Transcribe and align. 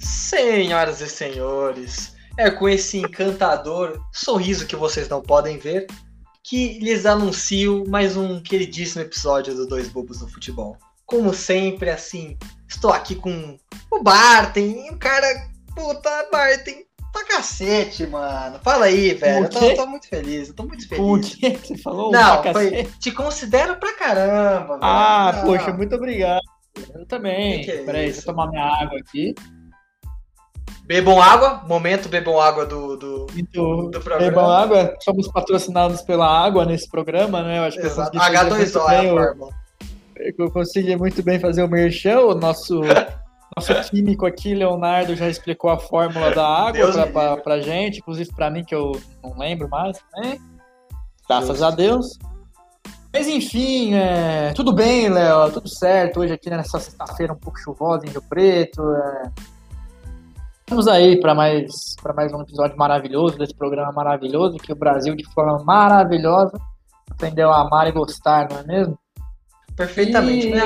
Senhoras 0.00 1.00
e 1.00 1.08
senhores, 1.08 2.16
é 2.36 2.50
com 2.50 2.68
esse 2.68 2.98
encantador 2.98 4.00
sorriso 4.12 4.66
que 4.66 4.74
vocês 4.74 5.08
não 5.08 5.22
podem 5.22 5.58
ver 5.58 5.86
que 6.42 6.80
lhes 6.80 7.06
anuncio 7.06 7.84
mais 7.86 8.16
um 8.16 8.40
queridíssimo 8.40 9.02
episódio 9.02 9.54
do 9.54 9.66
Dois 9.66 9.88
Bobos 9.88 10.20
no 10.20 10.28
Futebol. 10.28 10.76
Como 11.06 11.32
sempre, 11.32 11.90
assim, 11.90 12.36
estou 12.66 12.90
aqui 12.90 13.14
com 13.14 13.56
o 13.90 14.02
Bartem, 14.02 14.90
o 14.90 14.98
cara, 14.98 15.48
puta, 15.76 16.28
Bartem, 16.32 16.87
pra 17.12 17.24
cacete, 17.24 18.06
mano. 18.06 18.58
Fala 18.62 18.86
aí, 18.86 19.14
velho. 19.14 19.44
Eu 19.44 19.50
tô, 19.50 19.58
eu 19.58 19.76
tô, 19.76 19.86
muito 19.86 20.08
feliz, 20.08 20.48
eu 20.48 20.54
tô 20.54 20.64
muito 20.64 20.88
feliz. 20.88 21.02
O 21.04 21.20
que 21.20 21.58
você 21.58 21.78
falou? 21.78 22.10
Não, 22.10 22.42
foi, 22.52 22.84
te 22.98 23.12
considero 23.12 23.76
pra 23.76 23.94
caramba, 23.94 24.74
velho. 24.74 24.80
Ah, 24.82 25.32
Não. 25.36 25.44
poxa, 25.44 25.72
muito 25.72 25.94
obrigado. 25.94 26.42
Eu 26.94 27.06
também. 27.06 27.60
Que 27.60 27.64
que 27.64 27.70
é 27.70 27.82
Peraí, 27.82 28.04
deixa 28.06 28.20
eu 28.20 28.24
tomar 28.24 28.48
minha 28.48 28.64
água 28.64 28.98
aqui. 28.98 29.34
Bebam 30.84 31.20
água, 31.20 31.62
momento 31.66 32.08
bebam 32.08 32.40
água 32.40 32.64
do, 32.64 32.96
do, 32.96 33.26
do, 33.26 33.90
do 33.90 34.00
programa. 34.00 34.30
Bebam 34.30 34.50
água, 34.50 34.96
somos 35.00 35.28
patrocinados 35.28 36.00
pela 36.00 36.26
água 36.26 36.64
nesse 36.64 36.88
programa, 36.88 37.42
né? 37.42 37.58
Eu 37.58 37.64
acho 37.64 37.78
que 37.78 37.86
Exato. 37.86 38.16
H2O 38.16 38.90
é 38.90 38.96
a 38.96 39.12
fórmula. 39.12 39.52
Eu 40.16 40.50
consegui 40.50 40.96
muito 40.96 41.22
bem 41.22 41.38
fazer 41.38 41.62
o 41.62 41.68
merchan, 41.68 42.20
o 42.20 42.34
nosso, 42.34 42.80
nosso 43.58 43.90
químico 43.90 44.26
aqui, 44.26 44.54
Leonardo, 44.54 45.16
já 45.16 45.28
explicou 45.28 45.70
a 45.70 45.78
fórmula 45.78 46.30
da 46.34 46.46
água 46.46 46.92
pra, 46.92 47.06
pra, 47.06 47.36
pra, 47.36 47.60
gente, 47.60 47.98
inclusive 47.98 48.30
pra 48.34 48.50
mim, 48.50 48.64
que 48.64 48.74
eu 48.74 48.92
não 49.22 49.36
lembro 49.36 49.68
mais, 49.68 49.98
né? 50.16 50.38
Graças 51.28 51.62
a 51.62 51.70
Deus. 51.70 52.18
Mas 53.12 53.26
enfim, 53.26 53.94
é... 53.94 54.52
tudo 54.54 54.72
bem, 54.72 55.08
Léo, 55.08 55.50
tudo 55.50 55.68
certo. 55.68 56.20
Hoje 56.20 56.32
aqui 56.32 56.50
nessa 56.50 56.78
sexta-feira 56.78 57.32
um 57.32 57.38
pouco 57.38 57.58
chuvosa 57.58 58.06
em 58.06 58.10
Rio 58.10 58.22
Preto. 58.22 58.82
É 58.94 59.58
Vamos 60.68 60.86
aí 60.86 61.18
para 61.18 61.34
mais, 61.34 61.96
mais 62.14 62.30
um 62.30 62.42
episódio 62.42 62.76
maravilhoso 62.76 63.38
desse 63.38 63.54
programa 63.54 63.90
maravilhoso 63.90 64.58
que 64.58 64.70
o 64.70 64.76
Brasil, 64.76 65.16
de 65.16 65.24
forma 65.32 65.64
maravilhosa, 65.64 66.60
aprendeu 67.10 67.50
a 67.50 67.62
amar 67.62 67.88
e 67.88 67.92
gostar, 67.92 68.46
não 68.50 68.58
é 68.58 68.64
mesmo? 68.64 68.98
Perfeitamente. 69.74 70.50
Né? 70.50 70.60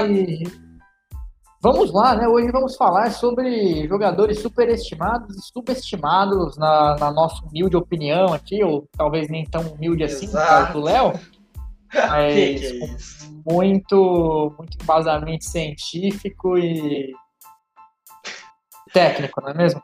Vamos 1.63 1.93
lá, 1.93 2.17
né? 2.17 2.27
Hoje 2.27 2.51
vamos 2.51 2.75
falar 2.75 3.13
sobre 3.13 3.87
jogadores 3.87 4.41
superestimados 4.41 5.37
e 5.37 5.43
subestimados, 5.43 6.59
na, 6.59 6.97
na 6.97 7.13
nossa 7.13 7.45
humilde 7.47 7.77
opinião 7.77 8.35
aqui, 8.35 8.65
ou 8.65 8.89
talvez 8.97 9.29
nem 9.29 9.45
tão 9.47 9.63
humilde 9.69 10.03
assim, 10.03 10.27
no 10.27 10.33
caso 10.33 10.73
do 10.73 10.81
Léo. 10.81 11.13
Mas 11.95 12.35
que 12.35 12.83
é 12.83 13.53
muito, 13.53 14.53
muito 14.59 14.77
embasamento 14.83 15.45
científico 15.45 16.59
e 16.59 17.15
técnico, 18.93 19.41
não 19.41 19.51
é 19.51 19.55
mesmo? 19.55 19.81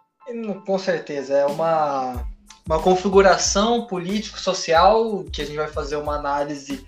Com 0.67 0.79
certeza, 0.81 1.33
é 1.35 1.47
uma, 1.47 2.25
uma 2.67 2.83
configuração 2.83 3.87
político-social 3.87 5.23
que 5.33 5.43
a 5.43 5.47
gente 5.47 5.57
vai 5.57 5.69
fazer 5.69 5.95
uma 5.95 6.17
análise 6.17 6.85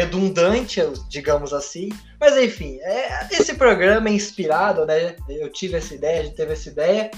redundante, 0.00 0.80
digamos 1.08 1.52
assim. 1.52 1.88
Mas 2.20 2.36
enfim, 2.36 2.78
é, 2.82 3.28
esse 3.32 3.54
programa 3.54 4.08
é 4.08 4.12
inspirado, 4.12 4.86
né? 4.86 5.16
Eu 5.28 5.50
tive 5.50 5.76
essa 5.76 5.94
ideia, 5.94 6.20
a 6.20 6.24
gente 6.24 6.36
teve 6.36 6.52
essa 6.52 6.68
ideia, 6.68 7.10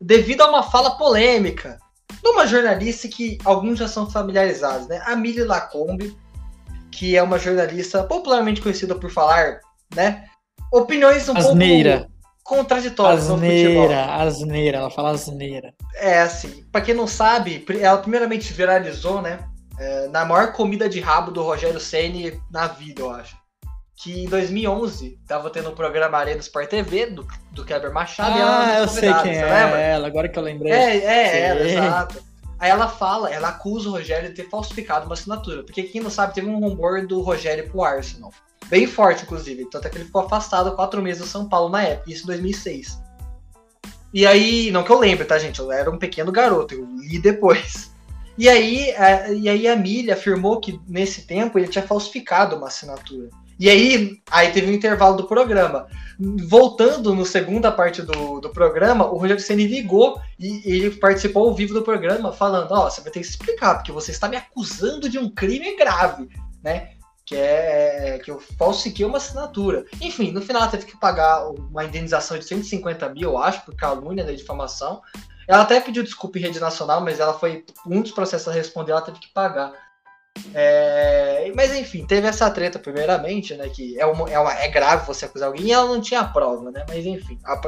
devido 0.00 0.42
a 0.42 0.48
uma 0.48 0.62
fala 0.62 0.96
polêmica 0.96 1.78
de 2.22 2.28
uma 2.28 2.46
jornalista 2.46 3.08
que 3.08 3.38
alguns 3.44 3.78
já 3.78 3.88
são 3.88 4.10
familiarizados, 4.10 4.86
né? 4.88 5.02
A 5.04 5.16
Mili 5.16 5.44
Lacombe, 5.44 6.16
que 6.90 7.16
é 7.16 7.22
uma 7.22 7.38
jornalista 7.38 8.02
popularmente 8.04 8.60
conhecida 8.60 8.94
por 8.94 9.10
falar, 9.10 9.60
né? 9.94 10.24
Opiniões 10.72 11.28
um 11.28 11.36
Asneira. 11.36 11.98
pouco 11.98 12.14
contraditórias 12.44 13.30
asneira, 13.30 14.04
Asneira, 14.16 14.78
ela 14.78 14.90
fala 14.90 15.12
asneira. 15.12 15.72
É, 15.96 16.20
assim, 16.20 16.62
pra 16.70 16.82
quem 16.82 16.94
não 16.94 17.06
sabe, 17.06 17.64
ela 17.80 17.96
primeiramente 17.98 18.52
viralizou, 18.52 19.22
né? 19.22 19.48
É, 19.78 20.08
na 20.08 20.24
maior 20.24 20.52
comida 20.52 20.88
de 20.88 21.00
rabo 21.00 21.30
do 21.30 21.42
Rogério 21.42 21.80
Ceni 21.80 22.40
na 22.50 22.66
vida, 22.66 23.02
eu 23.02 23.10
acho. 23.10 23.36
Que 23.96 24.24
em 24.24 24.28
2011 24.28 25.18
tava 25.26 25.50
tendo 25.50 25.70
um 25.70 25.74
programa 25.74 26.18
Arena 26.18 26.40
Sport 26.40 26.68
TV 26.68 27.06
do, 27.06 27.26
do 27.52 27.64
Kleber 27.64 27.92
Machado 27.92 28.36
ah, 28.36 28.72
ela 28.72 28.78
eu 28.80 28.88
sei 28.88 29.12
quem 29.22 29.36
é 29.36 29.44
lembra? 29.44 29.80
ela, 29.80 30.06
agora 30.06 30.28
que 30.28 30.38
eu 30.38 30.42
lembrei. 30.42 30.72
É, 30.72 30.96
é, 30.96 31.40
ela, 31.46 31.60
exato. 31.60 32.24
Aí 32.58 32.70
ela 32.70 32.88
fala, 32.88 33.30
ela 33.30 33.48
acusa 33.48 33.88
o 33.88 33.92
Rogério 33.92 34.28
de 34.28 34.34
ter 34.34 34.48
falsificado 34.48 35.06
uma 35.06 35.14
assinatura. 35.14 35.62
Porque 35.62 35.82
quem 35.82 36.00
não 36.00 36.10
sabe, 36.10 36.34
teve 36.34 36.48
um 36.48 36.58
rumor 36.58 37.06
do 37.06 37.20
Rogério 37.20 37.68
pro 37.68 37.82
Arsenal. 37.82 38.32
Bem 38.66 38.86
forte, 38.86 39.24
inclusive. 39.24 39.68
Tanto 39.70 39.86
é 39.86 39.90
que 39.90 39.98
ele 39.98 40.06
ficou 40.06 40.22
afastado 40.22 40.74
quatro 40.74 41.02
meses 41.02 41.22
do 41.22 41.28
São 41.28 41.48
Paulo 41.48 41.68
na 41.68 41.82
época, 41.82 42.10
isso 42.10 42.24
em 42.24 42.26
2006. 42.26 43.00
E 44.12 44.26
aí, 44.26 44.70
não 44.70 44.84
que 44.84 44.90
eu 44.90 44.98
lembre, 44.98 45.24
tá, 45.24 45.38
gente? 45.38 45.58
Eu 45.60 45.70
era 45.72 45.90
um 45.90 45.98
pequeno 45.98 46.30
garoto, 46.30 46.74
eu 46.74 46.86
li 47.00 47.18
depois. 47.18 47.92
E 48.36 48.48
aí, 48.48 48.90
a, 48.96 49.30
e 49.30 49.48
aí 49.48 49.68
a 49.68 49.76
Milha 49.76 50.14
afirmou 50.14 50.60
que 50.60 50.80
nesse 50.88 51.22
tempo 51.22 51.58
ele 51.58 51.68
tinha 51.68 51.86
falsificado 51.86 52.56
uma 52.56 52.66
assinatura. 52.66 53.28
E 53.58 53.70
aí, 53.70 54.20
aí 54.30 54.50
teve 54.52 54.70
um 54.70 54.74
intervalo 54.74 55.16
do 55.16 55.28
programa. 55.28 55.86
Voltando 56.18 57.14
no 57.14 57.24
segunda 57.24 57.70
parte 57.70 58.02
do, 58.02 58.40
do 58.40 58.50
programa, 58.50 59.06
o 59.06 59.16
Rogério 59.16 59.42
Senna 59.42 59.62
ligou 59.62 60.20
e 60.38 60.62
ele 60.64 60.90
participou 60.90 61.48
ao 61.48 61.54
vivo 61.54 61.74
do 61.74 61.82
programa, 61.82 62.32
falando: 62.32 62.72
Ó, 62.72 62.86
oh, 62.86 62.90
você 62.90 63.00
vai 63.00 63.12
ter 63.12 63.20
que 63.20 63.26
explicar, 63.26 63.76
porque 63.76 63.92
você 63.92 64.10
está 64.10 64.28
me 64.28 64.36
acusando 64.36 65.08
de 65.08 65.18
um 65.18 65.28
crime 65.28 65.76
grave, 65.76 66.28
né? 66.62 66.94
que 67.24 67.36
é 67.36 68.20
que 68.22 68.30
eu 68.30 68.38
falsifiquei 68.38 69.06
uma 69.06 69.16
assinatura. 69.16 69.86
Enfim, 70.00 70.30
no 70.30 70.42
final 70.42 70.68
teve 70.68 70.84
que 70.84 70.98
pagar 70.98 71.48
uma 71.48 71.84
indenização 71.84 72.38
de 72.38 72.44
150 72.44 73.08
mil, 73.08 73.30
eu 73.30 73.38
acho, 73.38 73.64
por 73.64 73.74
calúnia 73.74 74.22
da 74.22 74.30
né, 74.30 74.36
difamação. 74.36 75.00
Ela 75.46 75.62
até 75.62 75.80
pediu 75.80 76.02
desculpa 76.02 76.38
em 76.38 76.42
rede 76.42 76.60
nacional, 76.60 77.00
mas 77.00 77.20
ela 77.20 77.34
foi 77.34 77.64
um 77.86 78.00
dos 78.00 78.12
processos 78.12 78.48
a 78.48 78.52
responder, 78.52 78.92
ela 78.92 79.02
teve 79.02 79.18
que 79.18 79.32
pagar. 79.32 79.72
É, 80.52 81.52
mas 81.54 81.74
enfim, 81.74 82.06
teve 82.06 82.26
essa 82.26 82.50
treta 82.50 82.78
primeiramente, 82.78 83.54
né? 83.54 83.68
Que 83.68 83.98
é, 84.00 84.06
uma, 84.06 84.28
é, 84.30 84.38
uma, 84.38 84.52
é 84.52 84.68
grave 84.68 85.06
você 85.06 85.26
acusar 85.26 85.48
alguém 85.48 85.66
e 85.66 85.72
ela 85.72 85.86
não 85.86 86.00
tinha 86.00 86.24
prova, 86.24 86.70
né? 86.70 86.84
Mas 86.88 87.06
enfim, 87.06 87.38
a, 87.44 87.60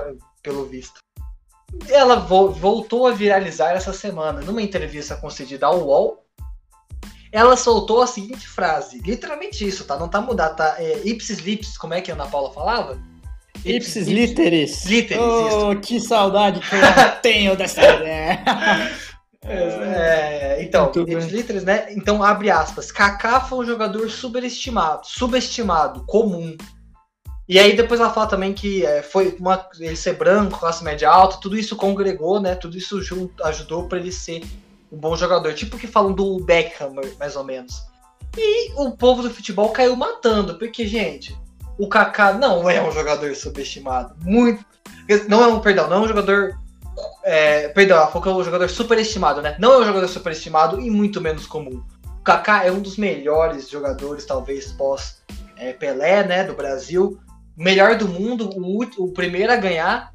pelo 0.42 0.66
visto. 0.66 0.98
Ela 1.88 2.16
vo, 2.16 2.50
voltou 2.50 3.06
a 3.06 3.12
viralizar 3.12 3.72
essa 3.72 3.92
semana 3.92 4.40
numa 4.40 4.62
entrevista 4.62 5.16
concedida 5.16 5.66
ao 5.66 5.80
UOL, 5.80 6.24
ela 7.32 7.56
soltou 7.56 8.02
a 8.02 8.06
seguinte 8.06 8.48
frase, 8.48 8.98
literalmente 9.00 9.66
isso, 9.66 9.84
tá? 9.84 9.96
Não 9.98 10.08
tá 10.08 10.20
mudado, 10.20 10.56
tá? 10.56 10.76
É, 10.78 11.06
ipsis 11.06 11.38
lips, 11.38 11.76
como 11.76 11.94
é 11.94 12.00
que 12.00 12.10
a 12.10 12.14
Ana 12.14 12.26
Paula 12.26 12.52
falava? 12.52 12.98
Ipsis, 13.64 14.06
literis. 14.06 14.84
Literis, 14.84 15.22
oh, 15.22 15.72
isso. 15.72 15.80
que 15.80 16.00
saudade 16.00 16.60
que 16.60 16.74
eu 16.74 16.80
tenho 17.22 17.56
dessa 17.56 17.82
ideia. 17.82 18.42
É, 19.48 20.60
então, 20.60 20.90
ipsis 20.90 21.30
literis, 21.30 21.62
né? 21.62 21.86
Então, 21.92 22.20
abre 22.20 22.50
aspas. 22.50 22.90
Kaká 22.90 23.40
foi 23.40 23.60
um 23.60 23.64
jogador 23.64 24.10
superestimado, 24.10 25.06
subestimado, 25.06 26.04
comum. 26.04 26.56
E 27.48 27.60
aí 27.60 27.76
depois 27.76 28.00
ela 28.00 28.12
fala 28.12 28.26
também 28.26 28.52
que 28.52 28.84
é, 28.84 29.02
foi 29.02 29.36
uma, 29.38 29.64
ele 29.78 29.94
ser 29.94 30.14
branco, 30.14 30.58
classe 30.58 30.82
média 30.82 31.08
alta, 31.08 31.38
tudo 31.40 31.56
isso 31.56 31.76
congregou, 31.76 32.40
né? 32.40 32.56
Tudo 32.56 32.76
isso 32.76 33.00
junto, 33.00 33.44
ajudou 33.44 33.88
para 33.88 33.98
ele 33.98 34.10
ser 34.10 34.42
um 34.90 34.98
bom 34.98 35.14
jogador. 35.14 35.54
Tipo 35.54 35.78
que 35.78 35.86
falam 35.86 36.12
do 36.12 36.40
Beckham, 36.40 36.94
mais 37.18 37.36
ou 37.36 37.44
menos. 37.44 37.84
E 38.36 38.72
o 38.74 38.96
povo 38.96 39.22
do 39.22 39.30
futebol 39.30 39.68
caiu 39.68 39.94
matando, 39.94 40.58
porque, 40.58 40.86
gente, 40.86 41.36
o 41.78 41.88
Kaká 41.88 42.32
não 42.32 42.68
é 42.68 42.82
um 42.82 42.90
jogador 42.90 43.34
subestimado. 43.34 44.14
Muito. 44.22 44.64
Não 45.28 45.42
é 45.42 45.46
um, 45.46 45.60
perdão, 45.60 45.88
não 45.88 45.98
é 45.98 46.00
um 46.00 46.08
jogador. 46.08 46.58
É, 47.22 47.68
perdão, 47.68 48.06
falou 48.06 48.22
que 48.22 48.28
é 48.28 48.32
um 48.32 48.44
jogador 48.44 48.68
superestimado, 48.70 49.42
né? 49.42 49.56
Não 49.58 49.74
é 49.74 49.78
um 49.78 49.84
jogador 49.84 50.08
superestimado 50.08 50.80
e 50.80 50.90
muito 50.90 51.20
menos 51.20 51.46
comum. 51.46 51.82
O 52.18 52.22
Kaká 52.22 52.64
é 52.64 52.72
um 52.72 52.80
dos 52.80 52.96
melhores 52.96 53.68
jogadores, 53.68 54.24
talvez, 54.24 54.72
pós 54.72 55.22
é, 55.56 55.72
Pelé, 55.72 56.24
né, 56.24 56.44
do 56.44 56.54
Brasil. 56.54 57.18
Melhor 57.56 57.96
do 57.96 58.08
mundo, 58.08 58.50
o, 58.54 59.04
o 59.04 59.12
primeiro 59.12 59.52
a 59.52 59.56
ganhar. 59.56 60.12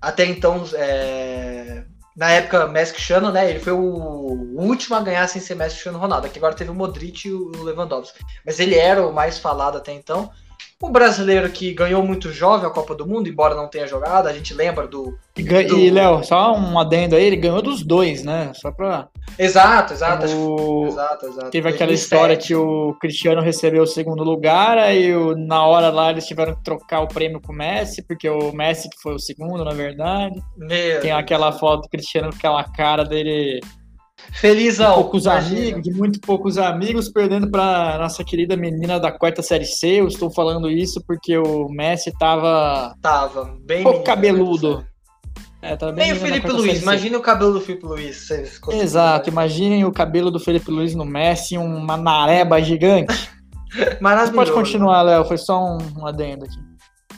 Até 0.00 0.24
então, 0.24 0.64
é, 0.74 1.84
na 2.16 2.30
época 2.30 2.66
Messi 2.66 2.94
Cristiano, 2.94 3.30
né? 3.30 3.50
Ele 3.50 3.60
foi 3.60 3.74
o 3.74 4.54
último 4.56 4.96
a 4.96 5.00
ganhar 5.00 5.28
sem 5.28 5.40
ser 5.40 5.54
Messi 5.54 5.74
Cristiano 5.74 5.98
Ronaldo. 5.98 6.26
Aqui 6.26 6.38
agora 6.38 6.54
teve 6.54 6.70
o 6.70 6.74
Modric 6.74 7.28
e 7.28 7.32
o 7.32 7.62
Lewandowski. 7.62 8.24
Mas 8.44 8.58
ele 8.58 8.74
era 8.74 9.06
o 9.06 9.12
mais 9.12 9.38
falado 9.38 9.76
até 9.76 9.92
então. 9.92 10.30
Um 10.82 10.92
brasileiro 10.92 11.48
que 11.48 11.72
ganhou 11.72 12.02
muito 12.02 12.30
jovem 12.30 12.66
a 12.66 12.70
Copa 12.70 12.94
do 12.94 13.06
Mundo, 13.06 13.30
embora 13.30 13.54
não 13.54 13.66
tenha 13.66 13.86
jogado, 13.86 14.26
a 14.26 14.32
gente 14.32 14.52
lembra 14.52 14.86
do. 14.86 15.18
E, 15.34 15.42
do... 15.42 15.78
e 15.78 15.90
Léo, 15.90 16.22
só 16.22 16.54
um 16.54 16.78
adendo 16.78 17.16
aí, 17.16 17.24
ele 17.24 17.36
ganhou 17.36 17.62
dos 17.62 17.82
dois, 17.82 18.22
né? 18.22 18.52
Só 18.54 18.70
pra. 18.70 19.08
Exato, 19.38 19.94
exato. 19.94 20.26
O... 20.26 20.88
Exato, 20.88 21.26
exato. 21.26 21.50
Teve 21.50 21.68
aquela 21.70 21.92
história 21.92 22.36
que 22.36 22.54
o 22.54 22.94
Cristiano 23.00 23.40
recebeu 23.40 23.84
o 23.84 23.86
segundo 23.86 24.22
lugar, 24.22 24.76
aí 24.76 25.12
na 25.46 25.64
hora 25.66 25.88
lá 25.88 26.10
eles 26.10 26.26
tiveram 26.26 26.54
que 26.54 26.62
trocar 26.62 27.00
o 27.00 27.08
prêmio 27.08 27.40
com 27.40 27.54
o 27.54 27.56
Messi, 27.56 28.02
porque 28.02 28.28
o 28.28 28.52
Messi 28.52 28.90
que 28.90 29.00
foi 29.00 29.14
o 29.14 29.18
segundo, 29.18 29.64
na 29.64 29.72
verdade. 29.72 30.38
Meu 30.58 31.00
Tem 31.00 31.10
aquela 31.10 31.52
foto 31.52 31.82
do 31.82 31.88
Cristiano 31.88 32.28
com 32.28 32.36
aquela 32.36 32.64
cara 32.64 33.02
dele 33.02 33.60
Felizão. 34.32 34.90
De 34.90 35.02
poucos 35.02 35.26
amigos, 35.26 35.82
de 35.82 35.90
muito 35.92 36.20
poucos 36.20 36.58
amigos, 36.58 37.08
perdendo 37.08 37.50
para 37.50 37.98
nossa 37.98 38.22
querida 38.22 38.56
menina 38.56 38.98
da 39.00 39.10
quarta 39.10 39.42
série 39.42 39.64
C. 39.64 40.00
Eu 40.00 40.08
estou 40.08 40.30
falando 40.30 40.70
isso 40.70 41.02
porque 41.06 41.36
o 41.36 41.68
Messi 41.68 42.12
tava. 42.18 42.94
Tava 43.00 43.56
bem. 43.64 43.82
Pouco 43.82 44.02
cabeludo. 44.02 44.84
É, 45.62 45.74
tava 45.74 45.92
bem 45.92 46.08
Meio 46.08 46.20
Felipe 46.20 46.48
Luiz, 46.48 46.82
imagine 46.82 47.16
o 47.16 47.20
cabelo 47.20 47.54
do 47.54 47.60
Felipe 47.60 47.86
Luiz. 47.86 48.28
Exato, 48.70 49.28
imaginem 49.28 49.84
o 49.84 49.92
cabelo 49.92 50.30
do 50.30 50.38
Felipe 50.38 50.70
Luiz 50.70 50.94
no 50.94 51.04
Messi, 51.04 51.58
uma 51.58 51.96
nareba 51.96 52.62
gigante. 52.62 53.30
Maravilhoso. 54.00 54.32
Você 54.32 54.36
pode 54.36 54.52
continuar, 54.52 55.02
Léo, 55.02 55.24
foi 55.24 55.38
só 55.38 55.58
um, 55.58 55.78
um 55.98 56.06
adendo 56.06 56.44
aqui. 56.44 56.58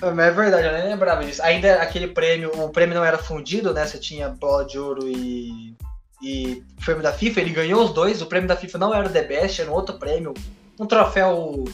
É 0.01 0.31
verdade, 0.31 0.67
eu 0.67 0.73
nem 0.73 0.85
lembrava 0.85 1.25
disso. 1.25 1.43
Ainda 1.43 1.83
aquele 1.83 2.09
prêmio, 2.09 2.51
o 2.55 2.71
prêmio 2.71 2.95
não 2.95 3.05
era 3.05 3.19
fundido, 3.19 3.75
né? 3.75 3.85
Você 3.85 3.99
tinha 3.99 4.29
bola 4.29 4.65
de 4.65 4.79
ouro 4.79 5.09
e 5.09 5.77
e 6.21 6.65
o 6.81 6.85
prêmio 6.85 7.03
da 7.03 7.13
FIFA, 7.13 7.41
ele 7.41 7.51
ganhou 7.51 7.85
os 7.85 7.93
dois. 7.93 8.21
O 8.21 8.27
prêmio 8.27 8.49
da 8.49 8.57
FIFA 8.57 8.79
não 8.79 8.95
era 8.95 9.07
o 9.07 9.13
The 9.13 9.23
Best, 9.23 9.61
era 9.61 9.71
um 9.71 9.75
outro 9.75 9.99
prêmio, 9.99 10.35
um 10.79 10.87
troféu, 10.87 11.65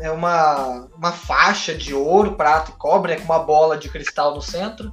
é 0.00 0.10
uma, 0.10 0.88
uma 0.96 1.12
faixa 1.12 1.74
de 1.74 1.94
ouro, 1.94 2.34
prata 2.34 2.70
e 2.70 2.74
cobre, 2.74 3.12
né, 3.12 3.20
com 3.20 3.24
uma 3.24 3.38
bola 3.38 3.76
de 3.76 3.88
cristal 3.88 4.34
no 4.34 4.42
centro. 4.42 4.92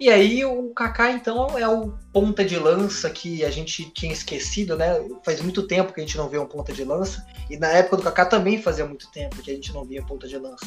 E 0.00 0.08
aí 0.08 0.44
o 0.44 0.72
Kaká 0.74 1.10
então 1.10 1.58
é 1.58 1.68
o 1.68 1.92
ponta 2.12 2.44
de 2.44 2.56
lança 2.56 3.10
que 3.10 3.44
a 3.44 3.50
gente 3.50 3.90
tinha 3.90 4.12
esquecido, 4.12 4.76
né? 4.76 4.94
Faz 5.24 5.40
muito 5.40 5.64
tempo 5.64 5.92
que 5.92 6.00
a 6.00 6.04
gente 6.04 6.16
não 6.16 6.28
vê 6.28 6.38
um 6.38 6.46
ponta 6.46 6.72
de 6.72 6.84
lança. 6.84 7.26
E 7.50 7.56
na 7.56 7.66
época 7.66 7.96
do 7.96 8.02
Kaká 8.04 8.24
também 8.24 8.62
fazia 8.62 8.86
muito 8.86 9.10
tempo 9.10 9.42
que 9.42 9.50
a 9.50 9.54
gente 9.54 9.72
não 9.72 9.84
via 9.84 10.04
ponta 10.04 10.28
de 10.28 10.38
lança. 10.38 10.66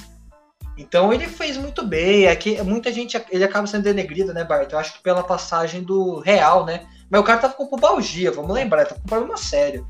Então 0.77 1.13
ele 1.13 1.27
fez 1.27 1.55
muito 1.55 1.85
bem. 1.85 2.27
Aqui 2.27 2.61
muita 2.61 2.91
gente 2.91 3.21
ele 3.29 3.43
acaba 3.45 3.67
sendo 3.67 3.83
denegrido, 3.83 4.33
né, 4.33 4.43
Bart? 4.43 4.69
Eu 4.69 4.79
acho 4.79 4.93
que 4.93 5.03
pela 5.03 5.23
passagem 5.23 5.81
do 5.81 6.19
Real, 6.19 6.65
né? 6.65 6.85
Mas 7.11 7.19
o 7.19 7.23
cara 7.25 7.39
tava 7.39 7.53
com 7.55 7.67
pubalgia, 7.67 8.31
vamos 8.31 8.53
lembrar, 8.55 8.85
tava 8.85 9.01
com 9.01 9.07
problema 9.07 9.35
sério. 9.35 9.85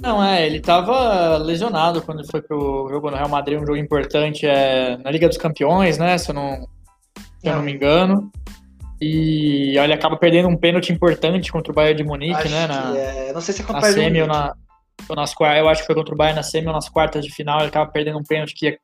Não, 0.00 0.22
é, 0.22 0.46
ele 0.46 0.60
tava 0.60 1.36
lesionado 1.36 2.00
quando 2.00 2.24
foi 2.30 2.40
pro 2.40 2.88
jogo 2.88 3.10
no 3.10 3.16
Real 3.16 3.28
Madrid, 3.28 3.60
um 3.60 3.66
jogo 3.66 3.76
importante 3.76 4.46
é, 4.46 4.96
na 4.98 5.10
Liga 5.10 5.26
dos 5.26 5.36
Campeões, 5.36 5.98
né? 5.98 6.16
Se 6.16 6.30
eu 6.30 6.34
não, 6.34 6.68
se 7.40 7.48
eu 7.48 7.56
não 7.56 7.62
me 7.62 7.72
engano. 7.72 8.30
E 9.00 9.76
ele 9.76 9.92
acaba 9.92 10.16
perdendo 10.16 10.48
um 10.48 10.56
pênalti 10.56 10.92
importante 10.92 11.50
contra 11.50 11.72
o 11.72 11.74
Bayern 11.74 12.02
de 12.02 12.08
Munique, 12.08 12.34
acho 12.34 12.48
né? 12.48 12.66
Na, 12.68 12.96
é. 12.96 13.32
Não 13.32 13.40
sei 13.40 13.52
se 13.52 13.62
é 13.62 13.64
contra 13.64 13.82
na 13.82 13.92
semi 13.92 14.22
ou 14.22 14.28
na, 14.28 14.54
ou 15.08 15.16
nas 15.16 15.34
Eu 15.58 15.68
acho 15.68 15.80
que 15.80 15.86
foi 15.86 15.94
contra 15.94 16.14
o 16.14 16.16
Bayern 16.16 16.36
na 16.36 16.42
semi 16.42 16.68
ou 16.68 16.72
nas 16.72 16.88
quartas 16.88 17.24
de 17.24 17.34
final. 17.34 17.58
Ele 17.58 17.68
acaba 17.68 17.90
perdendo 17.90 18.18
um 18.18 18.24
pênalti 18.24 18.54
que 18.54 18.78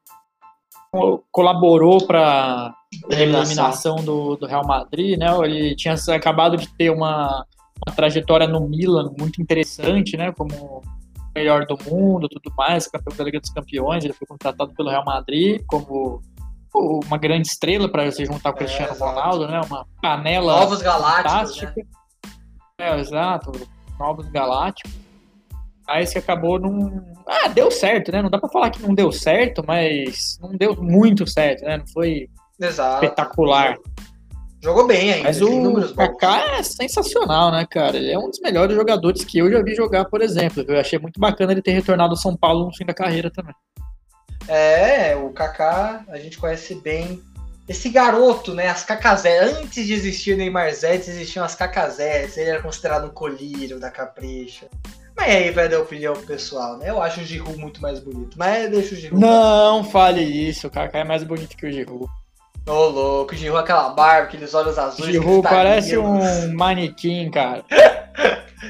colaborou 1.31 2.06
para 2.06 2.75
a 3.11 3.15
eliminação 3.15 3.97
do, 3.97 4.37
do 4.37 4.47
Real 4.47 4.67
Madrid, 4.67 5.19
né? 5.19 5.27
Ele 5.44 5.75
tinha 5.75 5.94
acabado 6.15 6.56
de 6.56 6.69
ter 6.69 6.91
uma, 6.91 7.47
uma 7.87 7.97
trajetória 7.97 8.47
no 8.47 8.61
Milan 8.69 9.11
muito 9.19 9.41
interessante, 9.41 10.17
né? 10.17 10.33
Como 10.33 10.83
melhor 11.35 11.65
do 11.67 11.79
mundo, 11.91 12.29
tudo 12.29 12.55
mais, 12.56 12.87
campeão 12.87 13.17
da 13.17 13.25
Liga 13.25 13.41
dos 13.41 13.50
Campeões, 13.50 14.05
ele 14.05 14.12
foi 14.12 14.27
contratado 14.27 14.75
pelo 14.75 14.91
Real 14.91 15.05
Madrid 15.05 15.62
como 15.67 16.21
uma 16.75 17.17
grande 17.17 17.49
estrela 17.49 17.88
para 17.88 18.11
se 18.11 18.25
juntar 18.25 18.53
com 18.53 18.61
o 18.61 18.62
é, 18.62 18.67
Cristiano 18.67 18.99
Ronaldo, 18.99 19.47
né? 19.47 19.61
Uma 19.67 19.87
panela 20.00 20.61
Novos 20.61 20.83
Galácticos, 20.83 21.62
né? 21.62 21.75
É, 22.79 22.99
exato, 22.99 23.53
Novos 23.99 24.29
Galácticos. 24.29 25.01
Mas 25.87 26.12
que 26.12 26.19
acabou 26.19 26.58
num. 26.58 27.02
Ah, 27.26 27.49
deu 27.49 27.70
certo, 27.70 28.12
né? 28.12 28.23
Não 28.23 28.31
dá 28.31 28.38
pra 28.38 28.49
falar 28.49 28.70
que 28.70 28.82
não 28.82 28.94
deu 28.94 29.11
certo, 29.11 29.64
mas 29.67 30.38
não 30.40 30.56
deu 30.56 30.76
muito 30.76 31.26
certo, 31.26 31.64
né? 31.64 31.79
Não 31.79 31.87
foi 31.87 32.29
Exato. 32.61 33.05
espetacular. 33.05 33.76
Jogou 34.62 34.87
bem 34.87 35.12
ainda. 35.12 35.25
Mas 35.25 35.43
o 35.43 35.94
Kaká 35.94 36.58
é 36.58 36.62
sensacional, 36.62 37.50
né, 37.50 37.67
cara? 37.69 37.96
Ele 37.96 38.12
é 38.12 38.19
um 38.19 38.31
dos 38.31 38.38
melhores 38.40 38.76
jogadores 38.76 39.25
que 39.25 39.38
eu 39.38 39.50
já 39.50 39.61
vi 39.61 39.75
jogar, 39.75 40.05
por 40.05 40.23
exemplo. 40.23 40.64
Eu 40.69 40.79
achei 40.79 41.00
muito 41.00 41.19
bacana 41.19 41.50
ele 41.50 41.61
ter 41.61 41.73
retornado 41.73 42.12
ao 42.12 42.17
São 42.17 42.37
Paulo 42.37 42.67
no 42.67 42.76
fim 42.76 42.87
da 42.87 42.94
carreira 42.94 43.28
também. 43.28 43.55
É, 44.46 45.17
o 45.17 45.31
Kaká, 45.31 46.05
a 46.08 46.17
gente 46.17 46.38
conhece 46.38 46.76
bem 46.76 47.20
esse 47.69 47.88
garoto, 47.88 48.55
né? 48.55 48.69
As 48.69 48.85
Cacazé. 48.85 49.40
Antes 49.40 49.85
de 49.85 49.93
existir 49.93 50.35
o 50.35 50.37
Neymar 50.37 50.73
Zete, 50.73 51.11
existiam 51.11 51.44
as 51.44 51.56
Cacazé. 51.56 52.28
Ele 52.37 52.50
era 52.50 52.62
considerado 52.62 53.06
um 53.06 53.11
colírio 53.11 53.81
da 53.81 53.90
Capricha. 53.90 54.69
Aí 55.23 55.51
vai 55.53 55.69
dar 55.69 55.81
opinião 55.81 56.15
pessoal, 56.15 56.77
né? 56.79 56.91
Eu 56.91 57.01
acho 57.01 57.21
o 57.21 57.25
Giroud 57.25 57.57
muito 57.57 57.81
mais 57.81 58.01
bonito. 58.01 58.37
Mas 58.37 58.69
deixa 58.71 58.95
o 58.95 58.99
Giroud. 58.99 59.25
Não, 59.25 59.85
fale 59.85 60.21
isso. 60.21 60.67
O 60.67 60.71
Kaká 60.71 60.99
é 60.99 61.05
mais 61.05 61.23
bonito 61.23 61.57
que 61.57 61.65
o 61.65 61.73
Giroud. 61.73 62.07
Ô, 62.67 62.71
oh, 62.71 62.89
louco, 62.89 63.33
o 63.33 63.37
Giroud 63.37 63.63
aquela 63.63 63.91
barba, 63.91 64.29
aqueles 64.29 64.53
olhos 64.53 64.79
azuis. 64.79 65.13
Giroud 65.13 65.43
parece 65.43 65.97
um 65.97 66.19
manequim, 66.55 67.31
cara. 67.31 67.65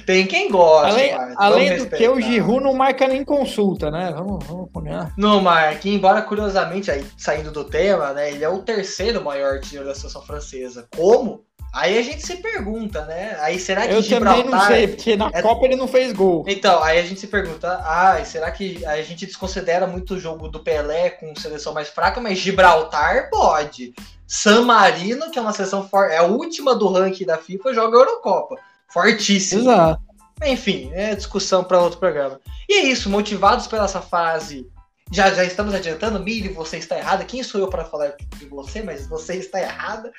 Tem 0.06 0.26
quem 0.26 0.50
gosta. 0.50 0.88
Além, 0.88 1.12
além 1.36 1.78
do 1.78 1.86
que 1.88 2.08
o 2.08 2.20
Giroud 2.20 2.62
não 2.62 2.74
marca 2.74 3.06
nem 3.08 3.24
consulta, 3.24 3.90
né? 3.90 4.12
Vamos, 4.14 4.44
vamos 4.44 4.70
combinar. 4.72 5.12
Não 5.16 5.40
marca, 5.40 5.88
embora 5.88 6.20
curiosamente, 6.22 6.90
aí, 6.90 7.04
saindo 7.16 7.50
do 7.50 7.64
tema, 7.64 8.12
né? 8.12 8.30
Ele 8.30 8.44
é 8.44 8.48
o 8.48 8.62
terceiro 8.62 9.22
maior 9.22 9.60
tiro 9.60 9.84
da 9.84 9.94
seleção 9.94 10.22
francesa. 10.22 10.86
Como? 10.94 11.44
Aí 11.72 11.96
a 11.96 12.02
gente 12.02 12.24
se 12.26 12.36
pergunta, 12.36 13.04
né? 13.06 13.34
Aí 13.40 13.58
será 13.58 13.86
que 13.86 13.94
Eu 13.94 14.02
Gibraltar... 14.02 14.44
também 14.44 14.50
não 14.50 14.66
sei, 14.66 14.88
porque 14.88 15.16
na 15.16 15.30
é... 15.32 15.40
Copa 15.40 15.64
ele 15.64 15.76
não 15.76 15.88
fez 15.88 16.12
gol. 16.12 16.44
Então, 16.46 16.82
aí 16.82 16.98
a 16.98 17.02
gente 17.02 17.18
se 17.18 17.26
pergunta, 17.26 17.80
ah, 17.82 18.22
será 18.24 18.50
que 18.50 18.84
a 18.84 19.00
gente 19.00 19.24
desconsidera 19.24 19.86
muito 19.86 20.14
o 20.14 20.20
jogo 20.20 20.48
do 20.48 20.60
Pelé 20.60 21.08
com 21.10 21.34
seleção 21.34 21.72
mais 21.72 21.88
fraca, 21.88 22.20
mas 22.20 22.38
Gibraltar 22.38 23.30
pode. 23.30 23.94
San 24.26 24.62
Marino, 24.62 25.30
que 25.30 25.38
é 25.38 25.42
uma 25.42 25.52
seleção 25.52 25.88
forte, 25.88 26.14
é 26.14 26.18
a 26.18 26.24
última 26.24 26.74
do 26.74 26.88
ranking 26.88 27.24
da 27.24 27.38
FIFA, 27.38 27.72
joga 27.72 27.96
a 27.96 28.00
Eurocopa. 28.00 28.56
Fortíssimo. 28.88 29.62
Exato. 29.62 30.02
Enfim, 30.44 30.90
é 30.92 31.14
discussão 31.14 31.64
para 31.64 31.80
outro 31.80 31.98
programa. 31.98 32.38
E 32.68 32.74
é 32.74 32.82
isso, 32.84 33.08
motivados 33.08 33.66
pela 33.66 33.84
essa 33.84 34.02
fase 34.02 34.66
já, 35.12 35.30
já 35.30 35.44
estamos 35.44 35.74
adiantando, 35.74 36.18
Miri, 36.18 36.48
você 36.48 36.78
está 36.78 36.96
errada. 36.96 37.24
Quem 37.24 37.42
sou 37.42 37.60
eu 37.60 37.68
para 37.68 37.84
falar 37.84 38.14
de 38.38 38.46
você, 38.46 38.82
mas 38.82 39.06
você 39.06 39.34
está 39.34 39.60
errada. 39.60 40.10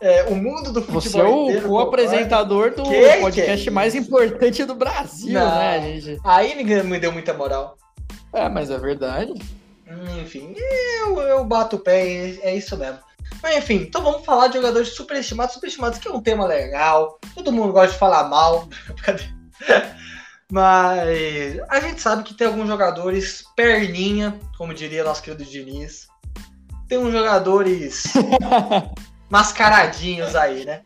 É, 0.00 0.24
o 0.24 0.34
mundo 0.34 0.72
do 0.72 0.82
futebol. 0.82 1.00
Você 1.00 1.18
é 1.18 1.24
o, 1.24 1.44
inteiro, 1.44 1.70
o 1.70 1.78
apresentador 1.78 2.74
do 2.74 2.82
que, 2.82 3.16
podcast 3.18 3.62
que 3.62 3.68
é 3.68 3.72
mais 3.72 3.94
importante 3.94 4.64
do 4.64 4.74
Brasil, 4.74 5.32
Não. 5.32 5.58
né, 5.58 5.80
gente? 5.80 6.20
Aí 6.22 6.54
ninguém 6.54 6.82
me 6.82 6.98
deu 6.98 7.10
muita 7.10 7.32
moral. 7.32 7.78
É, 8.32 8.48
mas 8.48 8.70
é 8.70 8.78
verdade. 8.78 9.32
Hum, 9.88 10.20
enfim, 10.20 10.54
eu, 11.00 11.18
eu 11.20 11.44
bato 11.44 11.76
o 11.76 11.78
pé, 11.78 12.36
é 12.42 12.54
isso 12.54 12.76
mesmo. 12.76 12.98
Mas 13.42 13.56
enfim, 13.56 13.76
então 13.76 14.02
vamos 14.02 14.24
falar 14.24 14.48
de 14.48 14.54
jogadores 14.54 14.88
superestimados. 14.88 15.54
Superestimados 15.54 15.98
que 15.98 16.08
é 16.08 16.12
um 16.12 16.20
tema 16.20 16.46
legal. 16.46 17.18
Todo 17.34 17.52
mundo 17.52 17.72
gosta 17.72 17.92
de 17.92 17.98
falar 17.98 18.24
mal. 18.24 18.68
Mas 20.50 21.58
a 21.68 21.80
gente 21.80 22.00
sabe 22.00 22.22
que 22.22 22.34
tem 22.34 22.46
alguns 22.46 22.68
jogadores 22.68 23.44
perninha, 23.56 24.38
como 24.56 24.74
diria 24.74 25.02
nosso 25.02 25.22
querido 25.22 25.44
Diniz. 25.44 26.06
Tem 26.88 26.98
uns 26.98 27.12
jogadores 27.12 28.04
mascaradinhos 29.30 30.34
aí, 30.34 30.64
né? 30.64 30.82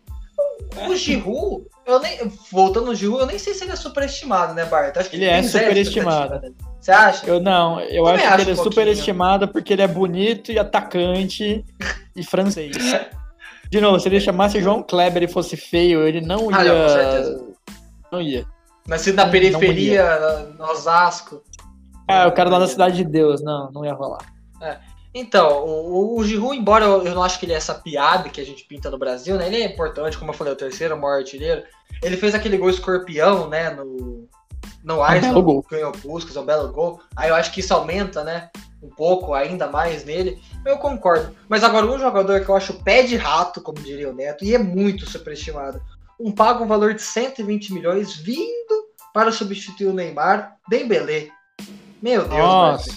O 0.86 0.94
Giroud, 0.94 1.66
eu 1.84 1.98
nem, 2.00 2.18
voltando 2.50 2.86
no 2.86 2.94
Giroud, 2.94 3.20
eu 3.20 3.26
nem 3.26 3.38
sei 3.38 3.54
se 3.54 3.64
ele 3.64 3.72
é 3.72 3.76
superestimado, 3.76 4.54
né, 4.54 4.64
Bart? 4.64 4.96
Acho 4.96 5.10
que 5.10 5.16
ele, 5.16 5.24
é 5.24 5.42
superestimado. 5.42 6.54
Você 6.80 6.92
acha? 6.92 7.26
Eu 7.26 7.40
não, 7.40 7.80
eu 7.80 8.06
acho, 8.06 8.24
acho, 8.24 8.36
que 8.36 8.42
ele 8.42 8.50
é 8.50 8.54
um 8.54 8.60
é 8.60 8.62
superestimado 8.62 9.48
porque 9.48 9.72
ele 9.72 9.82
é 9.82 9.88
bonito 9.88 10.52
e 10.52 10.58
atacante 10.58 11.64
e 12.14 12.24
francês. 12.24 12.76
De 13.68 13.80
novo, 13.80 14.00
se 14.00 14.08
ele 14.08 14.20
chamasse 14.20 14.60
João 14.60 14.82
Kleber 14.82 15.22
e 15.22 15.28
fosse 15.28 15.56
feio, 15.56 16.06
ele 16.06 16.20
não 16.20 16.50
ia. 16.50 16.56
Ah, 16.56 16.64
não, 16.64 16.82
com 16.82 16.88
certeza. 16.88 17.46
Não 18.10 18.20
ia. 18.20 18.46
Nascido 18.86 19.16
na 19.16 19.28
periferia, 19.28 20.18
no 20.58 20.64
Osasco. 20.64 21.42
É, 22.08 22.26
o 22.26 22.32
cara 22.32 22.50
lá 22.50 22.58
da 22.58 22.66
Cidade 22.66 22.96
de 22.96 23.04
Deus, 23.04 23.40
não, 23.42 23.70
não 23.70 23.84
ia 23.84 23.92
rolar. 23.92 24.24
É. 24.60 24.78
Então, 25.12 25.64
o, 25.64 26.18
o 26.18 26.24
Giroud, 26.24 26.56
embora 26.56 26.84
eu, 26.84 27.04
eu, 27.04 27.14
não 27.14 27.22
acho 27.22 27.38
que 27.38 27.44
ele 27.44 27.52
é 27.52 27.56
essa 27.56 27.74
piada 27.74 28.28
que 28.28 28.40
a 28.40 28.46
gente 28.46 28.64
pinta 28.64 28.90
no 28.90 28.98
Brasil, 28.98 29.36
né? 29.36 29.46
Ele 29.46 29.56
é 29.56 29.66
importante, 29.66 30.16
como 30.16 30.30
eu 30.30 30.36
falei, 30.36 30.52
o 30.52 30.56
terceiro 30.56 30.96
maior 30.96 31.18
artilheiro. 31.18 31.64
Ele 32.02 32.16
fez 32.16 32.34
aquele 32.34 32.56
gol 32.56 32.70
escorpião, 32.70 33.48
né? 33.48 33.70
No, 33.70 34.28
no 34.84 35.02
Arsenal, 35.02 35.64
ganhou 35.68 35.92
Puskas, 35.92 36.36
é 36.36 36.40
um 36.40 36.46
belo 36.46 36.72
gol. 36.72 37.00
Aí 37.16 37.28
eu 37.28 37.34
acho 37.34 37.52
que 37.52 37.60
isso 37.60 37.74
aumenta, 37.74 38.22
né? 38.22 38.50
Um 38.80 38.88
pouco 38.88 39.34
ainda 39.34 39.66
mais 39.66 40.04
nele. 40.04 40.40
Eu 40.64 40.78
concordo. 40.78 41.34
Mas 41.48 41.64
agora, 41.64 41.86
um 41.86 41.98
jogador 41.98 42.40
que 42.40 42.48
eu 42.48 42.56
acho 42.56 42.82
pé 42.84 43.02
de 43.02 43.16
rato, 43.16 43.60
como 43.60 43.80
diria 43.80 44.08
o 44.08 44.14
Neto, 44.14 44.44
e 44.44 44.54
é 44.54 44.58
muito 44.58 45.10
superestimado. 45.10 45.82
Um 46.18 46.30
paga 46.30 46.62
um 46.62 46.68
valor 46.68 46.94
de 46.94 47.02
120 47.02 47.74
milhões 47.74 48.16
vindo 48.16 48.90
para 49.12 49.32
substituir 49.32 49.86
o 49.86 49.92
Neymar, 49.92 50.56
Dembélé. 50.68 51.28
Meu 52.00 52.26
Deus, 52.26 52.38
Nossa. 52.38 52.90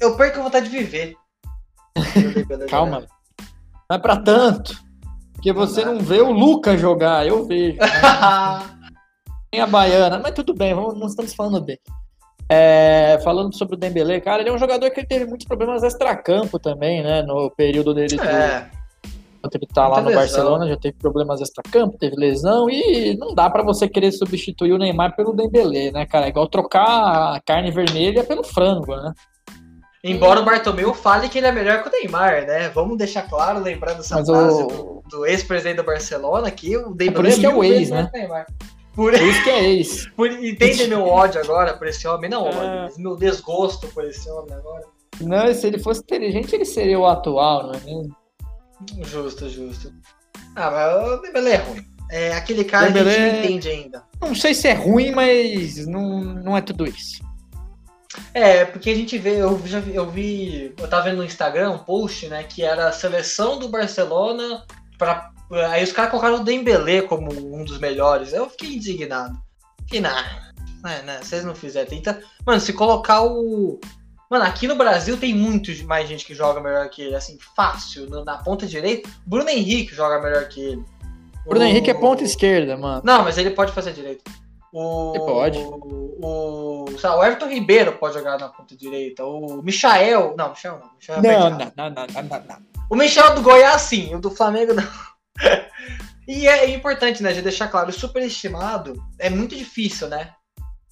eu 0.00 0.16
perco 0.16 0.40
a 0.40 0.42
vontade 0.42 0.70
de 0.70 0.78
viver. 0.78 1.16
Calma. 2.68 3.06
Não 3.88 3.96
é 3.96 3.98
pra 3.98 4.16
tanto. 4.16 4.76
Porque 5.32 5.52
você 5.52 5.84
não, 5.84 6.00
vê 6.00 6.20
o 6.20 6.32
Lucas 6.32 6.80
jogar, 6.80 7.26
eu 7.26 7.46
vejo. 7.46 7.78
Tem 9.50 9.60
a 9.60 9.66
Baiana, 9.66 10.18
mas 10.18 10.32
tudo 10.32 10.52
bem, 10.52 10.74
vamos, 10.74 10.98
nós 10.98 11.10
estamos 11.10 11.32
falando 11.32 11.60
dele. 11.60 11.80
É, 12.50 13.20
falando 13.22 13.54
sobre 13.54 13.76
o 13.76 13.78
Dembélé, 13.78 14.20
cara, 14.20 14.40
ele 14.40 14.50
é 14.50 14.52
um 14.52 14.58
jogador 14.58 14.90
que 14.90 15.06
teve 15.06 15.26
muitos 15.26 15.46
problemas 15.46 15.82
extra-campo 15.82 16.58
também, 16.58 17.02
né? 17.02 17.22
No 17.22 17.50
período 17.50 17.94
dele 17.94 18.18
é. 18.20 18.70
Enquanto 19.38 19.54
ele 19.54 19.66
tá 19.66 19.86
lá 19.86 20.00
no 20.00 20.08
lesão. 20.08 20.22
Barcelona, 20.22 20.68
já 20.68 20.76
teve 20.76 20.96
problemas 20.98 21.40
extra-campo, 21.40 21.98
teve 21.98 22.16
lesão 22.16 22.68
e 22.68 23.16
não 23.16 23.34
dá 23.34 23.48
para 23.48 23.62
você 23.62 23.88
querer 23.88 24.10
substituir 24.12 24.72
o 24.72 24.78
Neymar 24.78 25.14
pelo 25.14 25.34
Dembélé, 25.34 25.92
né, 25.92 26.06
cara? 26.06 26.26
É 26.26 26.30
igual 26.30 26.48
trocar 26.48 27.36
a 27.36 27.40
carne 27.44 27.70
vermelha 27.70 28.24
pelo 28.24 28.42
frango, 28.42 28.96
né? 28.96 29.12
Embora 30.02 30.40
o 30.40 30.44
Bartomeu 30.44 30.94
fale 30.94 31.28
que 31.28 31.38
ele 31.38 31.48
é 31.48 31.52
melhor 31.52 31.82
que 31.82 31.88
o 31.88 31.92
Neymar, 31.92 32.46
né? 32.46 32.68
Vamos 32.68 32.96
deixar 32.96 33.22
claro, 33.22 33.60
lembrando 33.60 34.00
essa 34.00 34.16
Mas 34.16 34.28
frase 34.28 34.62
o... 34.62 34.66
do, 34.66 35.02
do 35.08 35.26
ex-presidente 35.26 35.78
do 35.78 35.84
Barcelona, 35.84 36.50
que 36.50 36.76
o 36.76 36.94
Dembélé 36.94 37.08
é 37.08 37.12
por 37.12 37.26
isso 37.26 37.40
que 37.40 37.46
é 37.46 37.54
o 37.54 37.64
ex, 37.64 37.90
né? 37.90 38.10
Por... 38.94 39.12
por... 39.12 39.14
isso 39.14 39.42
que 39.42 39.50
é 39.50 39.64
ex. 39.64 40.06
Por... 40.14 40.30
Entende 40.30 40.86
meu 40.86 41.04
ódio 41.04 41.40
agora 41.40 41.76
por 41.76 41.86
esse 41.88 42.06
homem? 42.06 42.30
Não, 42.30 42.48
é... 42.48 42.88
meu 42.96 43.16
desgosto 43.16 43.88
por 43.88 44.04
esse 44.04 44.28
homem 44.30 44.54
agora. 44.54 44.84
Não, 45.20 45.52
se 45.52 45.66
ele 45.66 45.78
fosse 45.78 46.00
inteligente, 46.00 46.54
ele 46.54 46.64
seria 46.64 46.98
o 46.98 47.06
atual, 47.06 47.64
não 47.64 47.74
é 47.74 47.80
mesmo? 47.80 48.16
Justo, 49.04 49.48
justo. 49.48 49.92
Ah, 50.54 50.70
mas 50.70 51.12
o 51.12 51.22
Dembélé 51.22 51.54
é 51.54 51.56
ruim. 51.56 51.84
É 52.10 52.32
aquele 52.32 52.64
cara 52.64 52.86
Dembélé... 52.86 53.14
que 53.14 53.20
a 53.20 53.24
gente 53.24 53.32
não 53.32 53.44
entende 53.44 53.68
ainda. 53.68 54.04
Não 54.20 54.34
sei 54.34 54.54
se 54.54 54.68
é 54.68 54.74
ruim, 54.74 55.10
mas 55.10 55.86
não, 55.86 56.20
não 56.20 56.56
é 56.56 56.60
tudo 56.60 56.86
isso. 56.86 57.27
É, 58.38 58.64
porque 58.64 58.90
a 58.90 58.94
gente 58.94 59.18
vê, 59.18 59.42
eu 59.42 59.60
já 59.66 59.80
vi, 59.80 59.94
eu 59.94 60.08
vi, 60.08 60.72
eu 60.78 60.88
tava 60.88 61.04
vendo 61.04 61.16
no 61.16 61.24
Instagram 61.24 61.72
um 61.72 61.78
post, 61.78 62.28
né, 62.28 62.44
que 62.44 62.62
era 62.62 62.88
a 62.88 62.92
seleção 62.92 63.58
do 63.58 63.68
Barcelona 63.68 64.64
para 64.96 65.32
aí 65.70 65.82
os 65.82 65.92
caras 65.92 66.10
colocaram 66.10 66.36
o 66.36 66.44
Dembélé 66.44 67.02
como 67.02 67.32
um 67.32 67.64
dos 67.64 67.78
melhores. 67.78 68.32
Eu 68.32 68.48
fiquei 68.48 68.74
indignado. 68.74 69.36
Que 69.88 69.98
nada. 69.98 70.28
Né, 70.84 71.02
né, 71.02 71.20
vocês 71.20 71.44
não 71.44 71.54
fizeram. 71.54 71.88
Tenta, 71.88 72.22
mano, 72.46 72.60
se 72.60 72.72
colocar 72.72 73.22
o 73.22 73.80
Mano, 74.30 74.44
aqui 74.44 74.68
no 74.68 74.76
Brasil 74.76 75.16
tem 75.16 75.34
muito 75.34 75.72
mais 75.86 76.06
gente 76.06 76.24
que 76.24 76.34
joga 76.34 76.60
melhor 76.60 76.88
que 76.90 77.00
ele, 77.00 77.14
assim, 77.14 77.38
fácil, 77.56 78.08
na 78.24 78.36
ponta 78.36 78.66
direita. 78.66 79.08
Bruno 79.24 79.48
Henrique 79.48 79.94
joga 79.94 80.20
melhor 80.20 80.46
que 80.48 80.60
ele. 80.60 80.84
Bruno 81.46 81.64
o... 81.64 81.68
Henrique 81.68 81.90
é 81.90 81.94
ponta 81.94 82.22
esquerda, 82.22 82.76
mano. 82.76 83.00
Não, 83.02 83.24
mas 83.24 83.38
ele 83.38 83.50
pode 83.50 83.72
fazer 83.72 83.94
direito. 83.94 84.30
O, 84.72 85.12
ele 85.14 85.24
pode. 85.24 85.58
O, 85.58 86.18
o, 86.20 86.84
o 86.84 87.24
Everton 87.24 87.48
Ribeiro 87.48 87.92
pode 87.92 88.14
jogar 88.14 88.38
na 88.38 88.48
ponta 88.48 88.76
direita. 88.76 89.24
O 89.24 89.62
Michael. 89.62 90.34
Não, 90.36 90.50
Michael 90.50 90.80
não. 90.80 90.90
Michael 90.96 91.22
não, 91.22 91.50
não, 91.50 91.58
não, 91.58 91.90
não, 91.90 92.06
não, 92.06 92.44
não, 92.46 92.56
O 92.90 92.96
Michel 92.96 93.34
do 93.34 93.42
Goiás, 93.42 93.82
sim. 93.82 94.14
O 94.14 94.20
do 94.20 94.30
Flamengo, 94.30 94.74
não. 94.74 94.84
e 96.28 96.46
é 96.46 96.68
importante, 96.70 97.22
né, 97.22 97.32
de 97.32 97.42
deixar 97.42 97.68
claro: 97.68 97.88
o 97.88 97.92
superestimado 97.92 98.94
é 99.18 99.30
muito 99.30 99.56
difícil, 99.56 100.08
né? 100.08 100.34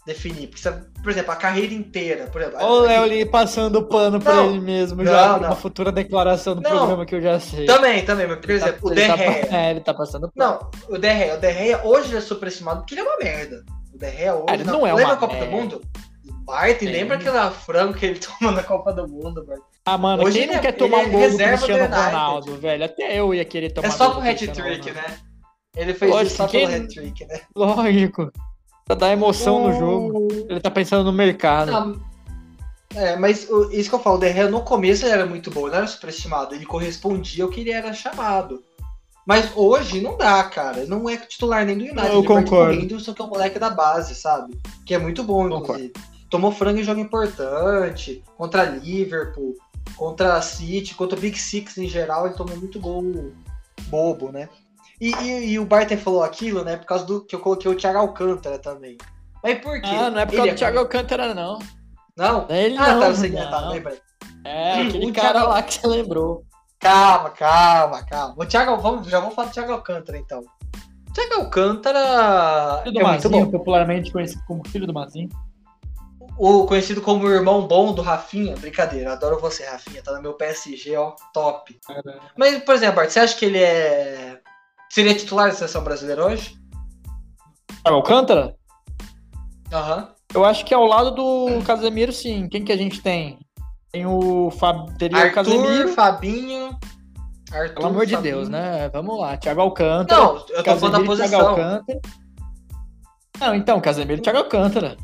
Definir. 0.06 0.46
Porque, 0.46 0.62
por 1.02 1.10
exemplo, 1.10 1.32
a 1.32 1.36
carreira 1.36 1.74
inteira. 1.74 2.26
Por 2.28 2.40
exemplo, 2.40 2.58
Olha 2.60 2.70
o 2.70 2.80
Léo 2.82 3.02
ali 3.02 3.26
passando 3.26 3.82
pano 3.82 4.20
pra 4.20 4.44
ele 4.44 4.60
mesmo, 4.60 5.02
não, 5.02 5.12
já 5.12 5.38
não. 5.38 5.48
uma 5.48 5.56
futura 5.56 5.90
declaração 5.90 6.54
do 6.54 6.62
não, 6.62 6.70
programa 6.70 7.04
que 7.04 7.16
eu 7.16 7.20
já 7.20 7.40
sei. 7.40 7.66
Também, 7.66 8.04
também, 8.04 8.26
mas, 8.26 8.38
por 8.38 8.50
ele 8.50 8.60
tá- 8.60 8.68
exemplo, 8.68 8.88
tá, 8.88 8.92
o 8.92 8.94
Derreia. 8.94 9.46
Tá, 9.46 9.56
é, 9.56 9.70
ele 9.70 9.80
tá 9.80 9.92
passando 9.92 10.30
pano. 10.30 10.32
Não, 10.36 10.70
o 10.88 10.98
Derreia, 10.98 11.34
o 11.34 11.40
Derreia 11.40 11.80
hoje 11.84 12.16
é 12.16 12.20
superestimado 12.20 12.80
porque 12.80 12.94
ele 12.94 13.00
é 13.00 13.04
uma 13.04 13.18
merda. 13.18 13.64
O 13.92 13.98
Derreia 13.98 14.34
hoje. 14.34 14.54
Ele 14.54 14.64
não, 14.64 14.86
é 14.86 14.94
lembra 14.94 15.14
a 15.14 15.16
Copa 15.16 15.34
merda. 15.34 15.50
do 15.50 15.56
Mundo? 15.56 15.82
Bart, 16.44 16.80
é. 16.80 16.84
lembra 16.86 17.16
aquela 17.16 17.50
frango 17.50 17.94
que 17.94 18.06
ele 18.06 18.20
toma 18.38 18.52
na 18.52 18.62
Copa 18.62 18.92
do 18.92 19.08
Mundo, 19.08 19.44
Bart? 19.44 19.60
Ah, 19.84 19.98
mano, 19.98 20.24
hoje 20.24 20.38
quem 20.38 20.46
não 20.46 20.54
é, 20.54 20.58
quer 20.60 20.72
tomar 20.72 20.98
um 20.98 21.10
gol 21.10 21.30
do 21.30 21.36
Cristiano 21.36 21.94
Ronaldo, 21.94 22.56
velho? 22.56 22.84
Até 22.84 23.18
eu 23.18 23.34
ia 23.34 23.44
querer 23.44 23.70
tomar 23.70 23.88
É 23.88 23.90
só 23.90 24.10
pro 24.10 24.20
hat-trick, 24.20 24.90
né? 24.92 25.18
Ele 25.76 25.92
fez 25.94 26.10
Lógico, 26.10 26.26
isso 26.28 26.36
só 26.36 26.48
pelo 26.48 26.74
hat-trick, 26.74 27.24
né? 27.26 27.40
Lógico. 27.54 28.32
Pra 28.86 28.94
dar 28.94 29.12
emoção 29.12 29.66
no 29.66 29.72
jogo. 29.76 30.28
Ele 30.48 30.60
tá 30.60 30.70
pensando 30.70 31.04
no 31.04 31.12
mercado. 31.12 31.72
Não, 31.72 32.00
é, 32.94 33.16
mas 33.16 33.48
isso 33.72 33.88
que 33.90 33.94
eu 33.94 33.98
falo, 33.98 34.16
o 34.16 34.20
Derré 34.20 34.48
no 34.48 34.62
começo 34.62 35.04
ele 35.04 35.12
era 35.12 35.26
muito 35.26 35.50
bom, 35.50 35.62
ele 35.62 35.70
não 35.70 35.78
era 35.78 35.86
superestimado, 35.86 36.54
ele 36.54 36.64
correspondia 36.64 37.44
ao 37.44 37.50
que 37.50 37.60
ele 37.60 37.72
era 37.72 37.92
chamado. 37.92 38.62
Mas 39.26 39.50
hoje 39.56 40.00
não 40.00 40.16
dá, 40.16 40.44
cara. 40.44 40.86
Não 40.86 41.10
é 41.10 41.16
titular 41.16 41.66
nem 41.66 41.76
do 41.76 41.82
United. 41.82 42.06
Eu 42.06 42.18
ele 42.20 42.28
concordo. 42.28 42.74
Correndo, 42.74 43.00
só 43.00 43.12
que 43.12 43.20
é 43.20 43.24
um 43.24 43.28
moleque 43.28 43.58
da 43.58 43.70
base, 43.70 44.14
sabe? 44.14 44.56
Que 44.86 44.94
é 44.94 44.98
muito 44.98 45.24
bom, 45.24 45.48
inclusive. 45.48 45.88
Concordo. 45.88 46.16
Tomou 46.30 46.52
frango 46.52 46.78
em 46.78 46.84
jogo 46.84 47.00
importante, 47.00 48.22
contra 48.36 48.64
Liverpool, 48.64 49.56
contra 49.96 50.40
City, 50.40 50.94
contra 50.94 51.18
o 51.18 51.20
Big 51.20 51.36
Six 51.36 51.76
em 51.78 51.88
geral, 51.88 52.26
ele 52.26 52.36
tomou 52.36 52.56
muito 52.56 52.78
gol 52.78 53.32
bobo, 53.88 54.30
né? 54.30 54.48
E, 55.00 55.12
e, 55.12 55.52
e, 55.52 55.58
o 55.58 55.66
Barton 55.66 55.96
falou 55.98 56.22
aquilo, 56.22 56.64
né? 56.64 56.76
Por 56.76 56.86
causa 56.86 57.04
do 57.04 57.24
que 57.24 57.34
eu 57.34 57.40
coloquei 57.40 57.70
o 57.70 57.76
Thiago 57.76 57.98
Alcântara 57.98 58.58
também. 58.58 58.96
Mas 59.42 59.58
por 59.58 59.80
quê? 59.80 59.90
Ah, 59.90 60.10
não 60.10 60.20
é 60.20 60.26
por 60.26 60.36
causa 60.36 60.50
do 60.50 60.54
é 60.54 60.56
Thiago 60.56 60.78
Alcântara, 60.78 61.34
não. 61.34 61.58
Não? 62.16 62.46
Ele 62.48 62.76
ah, 62.78 62.94
não, 62.94 63.00
tá 63.00 63.14
segmentado, 63.14 63.70
lembrei. 63.70 64.00
É, 64.44 64.82
aquele 64.88 65.10
o 65.10 65.12
cara 65.12 65.32
Thiago... 65.32 65.48
lá 65.48 65.62
que 65.62 65.74
você 65.74 65.86
lembrou. 65.86 66.44
Calma, 66.78 67.30
calma, 67.30 68.04
calma. 68.04 68.34
O 68.38 68.46
Thiago, 68.46 68.76
vamos, 68.78 69.06
já 69.08 69.20
vamos 69.20 69.34
falar 69.34 69.48
do 69.48 69.54
Thiago 69.54 69.72
Alcântara, 69.72 70.18
então. 70.18 70.40
O 70.40 71.12
Thiago 71.12 71.34
Alcântara. 71.34 72.80
Filho 72.82 72.94
do 72.94 73.00
é 73.00 73.02
Mazinho, 73.02 73.50
popularmente 73.50 74.10
conhecido 74.10 74.42
como 74.46 74.66
filho 74.66 74.86
do 74.86 74.94
Mazinho. 74.94 75.28
O 76.38 76.66
conhecido 76.66 77.00
como 77.00 77.24
o 77.24 77.32
irmão 77.32 77.66
bom 77.66 77.94
do 77.94 78.02
Rafinha. 78.02 78.54
Brincadeira, 78.56 79.12
adoro 79.12 79.40
você, 79.40 79.64
Rafinha. 79.64 80.02
Tá 80.02 80.12
no 80.12 80.22
meu 80.22 80.34
PSG, 80.34 80.96
ó, 80.96 81.14
top. 81.32 81.78
Caramba. 81.86 82.20
Mas, 82.36 82.62
por 82.62 82.74
exemplo, 82.74 82.96
Bart, 82.96 83.10
você 83.10 83.20
acha 83.20 83.36
que 83.36 83.44
ele 83.46 83.58
é 83.58 84.35
Seria 84.90 85.14
titular 85.14 85.48
da 85.48 85.54
seleção 85.54 85.82
brasileira 85.82 86.24
hoje? 86.24 86.56
Alcântara? 87.84 88.54
Aham. 89.72 89.96
Uhum. 89.98 90.16
Eu 90.34 90.44
acho 90.44 90.64
que 90.64 90.74
ao 90.74 90.84
lado 90.84 91.12
do 91.12 91.62
Casemiro, 91.64 92.12
sim. 92.12 92.48
Quem 92.48 92.64
que 92.64 92.72
a 92.72 92.76
gente 92.76 93.00
tem? 93.00 93.38
Tem 93.90 94.04
o 94.04 94.50
Fab... 94.50 94.92
Teria 94.98 95.18
Arthur, 95.18 95.30
o 95.30 95.34
Casemiro. 95.34 95.88
Fabinho. 95.90 96.78
Arthur, 97.52 97.74
Pelo 97.74 97.86
amor 97.86 98.00
Fabinho. 98.00 98.16
de 98.16 98.22
Deus, 98.22 98.48
né? 98.48 98.88
Vamos 98.90 99.18
lá. 99.18 99.36
Thiago 99.36 99.60
Alcântara. 99.60 100.20
Não, 100.20 100.36
eu 100.36 100.40
tô 100.40 100.62
Casemiro, 100.62 100.80
falando 100.80 100.92
da 100.92 101.04
posição. 101.06 101.28
Thiago 101.28 101.48
Alcântara. 101.48 102.00
Não, 103.40 103.54
então, 103.54 103.80
Casemiro 103.80 104.18
e 104.18 104.22
Thiago 104.22 104.38
Alcântara. 104.38 104.96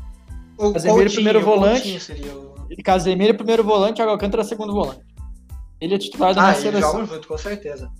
O 0.57 0.73
Casemiro 0.73 0.99
Coutinho, 0.99 1.13
primeiro 1.13 1.41
volante. 1.41 1.97
O... 2.69 2.83
Casemiro 2.83 3.35
primeiro 3.35 3.63
volante, 3.63 3.95
Thiago 3.95 4.11
Alcântara 4.11 4.43
segundo 4.43 4.73
volante. 4.73 5.01
Ele 5.79 5.95
é 5.95 5.97
titular 5.97 6.33
da 6.33 6.41
ah, 6.41 6.47
nossa 6.47 6.61
seleção. 6.61 6.91
jogam 6.91 7.05
junto, 7.07 7.27
com 7.27 7.37
certeza. 7.37 7.91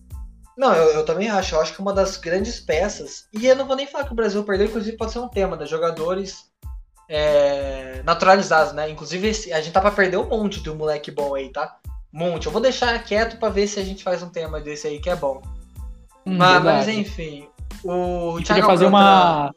Não, 0.58 0.74
eu, 0.74 0.92
eu, 0.94 1.06
também 1.06 1.30
acho. 1.30 1.56
Eu 1.56 1.62
acho 1.62 1.74
que 1.74 1.82
uma 1.82 1.94
das 1.94 2.18
grandes 2.18 2.60
peças. 2.60 3.28
E 3.34 3.48
eu 3.48 3.56
não 3.56 3.66
vou 3.66 3.76
nem 3.76 3.88
falar 3.88 4.06
que 4.06 4.14
o 4.14 4.16
Brasil 4.16 4.44
perdeu, 4.44 4.68
inclusive 4.68 4.98
pode 4.98 5.12
ser 5.12 5.20
um 5.20 5.28
tema, 5.28 5.56
né? 5.56 5.66
Jogadores 5.66 6.52
é, 7.10 8.02
naturalizados, 8.04 8.74
né? 8.74 8.90
Inclusive, 8.90 9.30
a 9.52 9.62
gente 9.62 9.72
tá 9.72 9.82
pra 9.82 9.92
perder 9.92 10.18
um 10.18 10.30
monte 10.30 10.62
de 10.62 10.70
um 10.70 10.76
moleque 10.76 11.12
bom 11.12 11.34
aí, 11.36 11.50
tá? 11.50 11.78
Um 12.14 12.20
monte. 12.20 12.46
Eu 12.46 12.52
vou 12.52 12.62
deixar 12.62 12.98
quieto 13.04 13.38
pra 13.40 13.50
ver 13.50 13.68
se 13.68 13.80
a 13.80 13.84
gente 13.84 14.04
faz 14.04 14.22
um 14.22 14.30
tema 14.30 14.60
desse 14.60 14.88
aí 14.88 15.00
que 15.00 15.10
é 15.10 15.16
bom. 15.16 15.42
Hum, 16.26 16.38
mas, 16.38 16.64
mas, 16.64 16.88
enfim. 16.88 17.48
O 17.84 18.40
Thiago 18.42 18.66
fazer 18.68 18.86
uma 18.86 19.52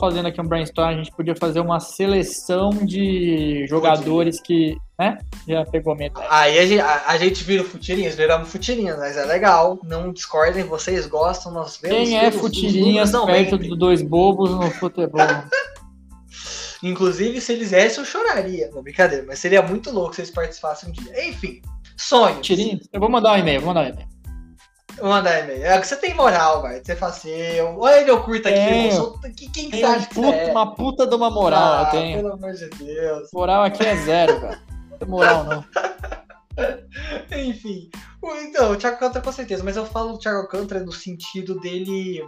fazendo 0.00 0.26
aqui 0.28 0.40
um 0.40 0.46
brainstorm, 0.46 0.88
a 0.88 0.96
gente 0.96 1.12
podia 1.12 1.36
fazer 1.36 1.60
uma 1.60 1.78
seleção 1.78 2.70
de 2.70 3.66
jogadores 3.68 4.40
que, 4.40 4.76
né? 5.02 5.18
Já 5.46 5.64
pegou 5.64 5.96
metade. 5.96 6.26
Aí 6.30 6.58
a 6.58 6.66
gente, 6.66 6.80
a, 6.80 7.02
a 7.08 7.18
gente 7.18 7.42
vira 7.42 7.64
futirinhas, 7.64 8.14
viramos 8.14 8.48
futirinhas, 8.48 8.98
mas 8.98 9.16
é 9.16 9.24
legal. 9.24 9.78
Não 9.82 10.12
discordem, 10.12 10.64
vocês 10.64 11.06
gostam, 11.06 11.52
nós 11.52 11.76
vemos. 11.76 12.08
Quem 12.08 12.18
é 12.18 12.30
futirinhas 12.30 13.10
perto 13.10 13.58
dos 13.58 13.76
dois 13.76 14.02
bobos 14.02 14.50
no 14.50 14.70
futebol? 14.70 15.20
Inclusive, 16.82 17.40
se 17.40 17.52
eles 17.52 17.70
dessem, 17.70 18.00
eu 18.00 18.04
choraria. 18.04 18.70
Não, 18.72 18.82
brincadeira, 18.82 19.24
mas 19.26 19.38
seria 19.38 19.62
muito 19.62 19.92
louco 19.92 20.14
se 20.14 20.20
eles 20.20 20.32
participassem 20.32 20.88
um 20.88 20.92
dia. 20.92 21.28
Enfim, 21.28 21.60
sonhos. 21.96 22.44
Tirinhas? 22.44 22.88
Eu 22.92 23.00
vou 23.00 23.08
mandar 23.08 23.32
um 23.32 23.38
e-mail, 23.38 23.60
vou 23.60 23.68
mandar 23.68 23.86
um 23.86 23.92
e-mail. 23.92 24.12
Manda 25.00 25.38
e-mail. 25.40 25.64
É 25.64 25.80
que 25.80 25.86
você 25.86 25.96
tem 25.96 26.14
moral, 26.14 26.62
velho. 26.62 26.82
Você 26.84 26.94
fala 26.94 27.12
assim, 27.12 27.30
olha 27.78 28.00
ele, 28.00 28.10
eu 28.10 28.22
curto 28.22 28.48
aqui. 28.48 28.86
Eu 28.86 28.92
sou... 28.92 29.18
Quem, 29.52 29.70
que 29.70 29.76
você 29.76 29.84
acha 29.84 30.06
que 30.06 30.14
puta, 30.14 30.36
é? 30.36 30.50
Uma 30.50 30.74
puta 30.74 31.06
de 31.06 31.14
uma 31.14 31.30
moral 31.30 31.60
ah, 31.60 31.82
eu 31.86 31.90
tenho. 31.90 32.16
Pelo 32.18 32.32
amor 32.34 32.52
de 32.52 32.68
Deus. 32.68 33.28
Moral 33.32 33.64
aqui 33.64 33.84
é 33.84 33.96
zero, 33.96 34.40
velho. 34.40 34.71
Moral, 35.06 35.44
não. 35.44 35.64
Enfim. 37.36 37.90
Então, 38.42 38.72
o 38.72 38.76
Thiago 38.76 38.96
Alcântara 38.96 39.24
com 39.24 39.32
certeza, 39.32 39.64
mas 39.64 39.76
eu 39.76 39.86
falo 39.86 40.12
do 40.12 40.18
Thiago 40.18 40.40
Alcântara 40.40 40.84
no 40.84 40.92
sentido 40.92 41.58
dele. 41.60 42.22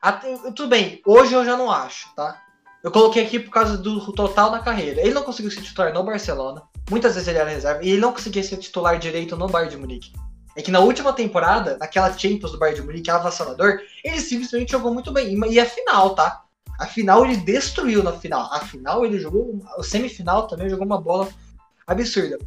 Até, 0.00 0.36
tudo 0.52 0.68
bem, 0.68 1.00
hoje 1.06 1.32
eu 1.32 1.44
já 1.44 1.56
não 1.56 1.70
acho, 1.70 2.14
tá? 2.14 2.40
Eu 2.82 2.90
coloquei 2.90 3.24
aqui 3.24 3.38
por 3.38 3.50
causa 3.50 3.78
do 3.78 4.12
total 4.12 4.50
na 4.50 4.58
carreira. 4.58 5.00
Ele 5.00 5.14
não 5.14 5.22
conseguiu 5.22 5.50
ser 5.50 5.62
titular 5.62 5.92
no 5.92 6.02
Barcelona. 6.02 6.62
Muitas 6.90 7.14
vezes 7.14 7.28
ele 7.28 7.38
era 7.38 7.48
reserva. 7.48 7.84
E 7.84 7.90
ele 7.90 8.00
não 8.00 8.12
conseguia 8.12 8.42
ser 8.42 8.56
titular 8.56 8.98
direito 8.98 9.36
no 9.36 9.46
Bayern 9.46 9.70
de 9.70 9.80
Munique 9.80 10.12
é 10.54 10.62
que 10.62 10.70
na 10.70 10.80
última 10.80 11.12
temporada, 11.12 11.76
naquela 11.78 12.12
Champions 12.16 12.52
do 12.52 12.58
Bayern 12.58 12.80
de 12.80 12.86
Munique, 12.86 13.10
avassalador, 13.10 13.80
ele 14.04 14.20
simplesmente 14.20 14.72
jogou 14.72 14.92
muito 14.92 15.12
bem. 15.12 15.38
E 15.50 15.58
a 15.58 15.66
final, 15.66 16.14
tá? 16.14 16.42
A 16.78 16.86
final 16.86 17.24
ele 17.24 17.36
destruiu 17.36 18.02
na 18.02 18.12
final. 18.12 18.52
A 18.52 18.60
final 18.60 19.04
ele 19.04 19.18
jogou. 19.18 19.62
O 19.78 19.82
semifinal 19.82 20.46
também 20.46 20.68
jogou 20.68 20.84
uma 20.84 21.00
bola 21.00 21.28
absurda. 21.86 22.38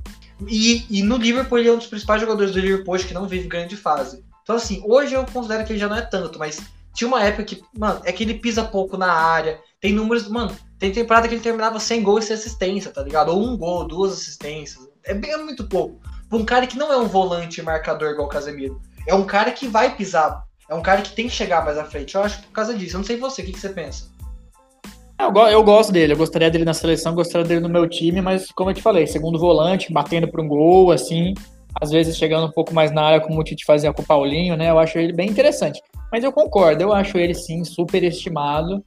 E, 0.47 0.85
e 0.89 1.03
no 1.03 1.17
Liverpool 1.17 1.57
ele 1.57 1.69
é 1.69 1.71
um 1.71 1.77
dos 1.77 1.87
principais 1.87 2.21
jogadores 2.21 2.51
do 2.51 2.59
Liverpool 2.59 2.97
que 2.97 3.13
não 3.13 3.27
vive 3.27 3.47
grande 3.47 3.77
fase. 3.77 4.23
Então, 4.43 4.55
assim, 4.55 4.83
hoje 4.85 5.13
eu 5.13 5.25
considero 5.25 5.65
que 5.65 5.73
ele 5.73 5.79
já 5.79 5.87
não 5.87 5.95
é 5.95 6.01
tanto, 6.01 6.37
mas 6.37 6.61
tinha 6.93 7.07
uma 7.07 7.23
época 7.23 7.43
que, 7.43 7.63
mano, 7.77 8.01
é 8.03 8.11
que 8.11 8.23
ele 8.23 8.35
pisa 8.35 8.63
pouco 8.63 8.97
na 8.97 9.11
área. 9.11 9.59
Tem 9.81 9.93
números, 9.93 10.27
mano, 10.27 10.55
tem 10.77 10.91
temporada 10.91 11.27
que 11.27 11.33
ele 11.33 11.41
terminava 11.41 11.79
sem 11.79 12.03
gol 12.03 12.19
e 12.19 12.21
sem 12.21 12.35
assistência, 12.35 12.91
tá 12.91 13.01
ligado? 13.01 13.29
Ou 13.29 13.41
um 13.41 13.57
gol, 13.57 13.87
duas 13.87 14.13
assistências. 14.13 14.87
É 15.03 15.13
bem 15.13 15.31
é 15.31 15.37
muito 15.37 15.67
pouco 15.67 15.99
um 16.31 16.45
cara 16.45 16.67
que 16.67 16.77
não 16.77 16.91
é 16.91 16.97
um 16.97 17.07
volante 17.07 17.61
marcador 17.61 18.11
igual 18.11 18.27
o 18.27 18.29
Casemiro. 18.29 18.81
É 19.07 19.13
um 19.13 19.25
cara 19.25 19.51
que 19.51 19.67
vai 19.67 19.95
pisar. 19.95 20.43
É 20.67 20.73
um 20.73 20.81
cara 20.81 21.01
que 21.01 21.13
tem 21.13 21.27
que 21.27 21.33
chegar 21.33 21.63
mais 21.63 21.77
à 21.77 21.85
frente. 21.85 22.15
Eu 22.15 22.23
acho 22.23 22.41
por 22.41 22.51
causa 22.51 22.73
disso. 22.73 22.95
Eu 22.95 22.99
não 22.99 23.05
sei 23.05 23.17
você, 23.17 23.41
o 23.41 23.45
que, 23.45 23.53
que 23.53 23.59
você 23.59 23.69
pensa? 23.69 24.07
Eu, 25.17 25.33
eu 25.47 25.63
gosto 25.63 25.93
dele, 25.93 26.13
eu 26.13 26.17
gostaria 26.17 26.51
dele 26.51 26.65
na 26.65 26.73
seleção, 26.73 27.15
gostaria 27.15 27.47
dele 27.47 27.61
no 27.61 27.69
meu 27.69 27.87
time, 27.87 28.21
mas 28.21 28.51
como 28.51 28.69
eu 28.69 28.73
te 28.73 28.81
falei, 28.81 29.07
segundo 29.07 29.39
volante, 29.39 29.91
batendo 29.91 30.27
para 30.27 30.41
um 30.41 30.47
gol, 30.47 30.91
assim, 30.91 31.33
às 31.81 31.89
vezes 31.89 32.17
chegando 32.17 32.47
um 32.47 32.51
pouco 32.51 32.73
mais 32.73 32.91
na 32.91 33.01
área, 33.01 33.21
como 33.21 33.39
o 33.39 33.43
Tite 33.43 33.65
fazia 33.65 33.93
com 33.93 34.01
o 34.01 34.05
Paulinho, 34.05 34.57
né? 34.57 34.69
Eu 34.69 34.77
acho 34.77 34.97
ele 34.97 35.13
bem 35.13 35.29
interessante. 35.29 35.81
Mas 36.11 36.23
eu 36.23 36.31
concordo, 36.31 36.83
eu 36.83 36.93
acho 36.93 37.17
ele 37.17 37.33
sim 37.33 37.63
super 37.63 38.03
estimado. 38.03 38.83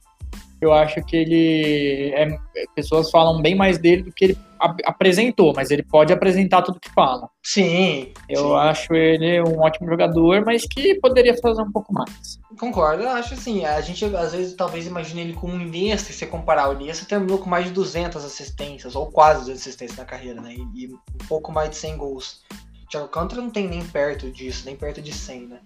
Eu 0.61 0.73
acho 0.73 1.03
que 1.03 1.15
ele. 1.15 2.11
É, 2.13 2.27
pessoas 2.75 3.09
falam 3.09 3.41
bem 3.41 3.55
mais 3.55 3.77
dele 3.77 4.03
do 4.03 4.11
que 4.11 4.25
ele 4.25 4.37
apresentou, 4.59 5.53
mas 5.55 5.71
ele 5.71 5.83
pode 5.83 6.11
apresentar 6.11 6.61
tudo 6.61 6.79
que 6.79 6.91
fala. 6.91 7.29
Sim. 7.41 8.11
Eu 8.27 8.49
sim. 8.49 8.55
acho 8.55 8.93
ele 8.93 9.41
um 9.41 9.59
ótimo 9.59 9.89
jogador, 9.89 10.43
mas 10.45 10.65
que 10.65 10.95
poderia 10.95 11.35
fazer 11.37 11.61
um 11.61 11.71
pouco 11.71 11.93
mais. 11.93 12.39
Concordo, 12.59 13.03
eu 13.03 13.09
acho 13.09 13.35
assim, 13.35 13.63
a 13.63 13.79
gente 13.79 14.03
às 14.03 14.33
vezes 14.33 14.53
talvez 14.53 14.85
imagine 14.85 15.21
ele 15.21 15.33
com 15.33 15.47
um 15.47 15.61
Iniesta, 15.61 16.11
se 16.11 16.19
você 16.19 16.27
comparar, 16.27 16.69
o 16.69 16.73
Iniesta 16.73 17.05
terminou 17.05 17.37
com 17.37 17.49
mais 17.49 17.65
de 17.65 17.71
200 17.71 18.23
assistências, 18.25 18.95
ou 18.95 19.09
quase 19.09 19.41
200 19.41 19.61
assistências 19.61 19.97
na 19.97 20.05
carreira, 20.05 20.41
né, 20.41 20.53
e, 20.53 20.83
e 20.83 20.87
um 20.87 21.27
pouco 21.27 21.53
mais 21.53 21.69
de 21.69 21.77
100 21.77 21.97
gols. 21.97 22.43
Thiago 22.89 23.05
Alcântara 23.05 23.41
não 23.41 23.49
tem 23.49 23.67
nem 23.67 23.85
perto 23.85 24.29
disso, 24.29 24.63
nem 24.65 24.75
perto 24.75 25.01
de 25.01 25.13
100, 25.13 25.47
né. 25.47 25.59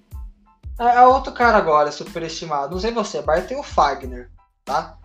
A, 0.77 0.99
a 0.99 1.07
outro 1.07 1.31
cara 1.31 1.57
agora, 1.57 1.91
superestimado, 1.91 2.73
não 2.73 2.79
sei 2.79 2.91
você, 2.91 3.21
Bart, 3.21 3.47
tem 3.47 3.57
o 3.57 3.63
Fagner, 3.63 4.29
tá? 4.65 4.97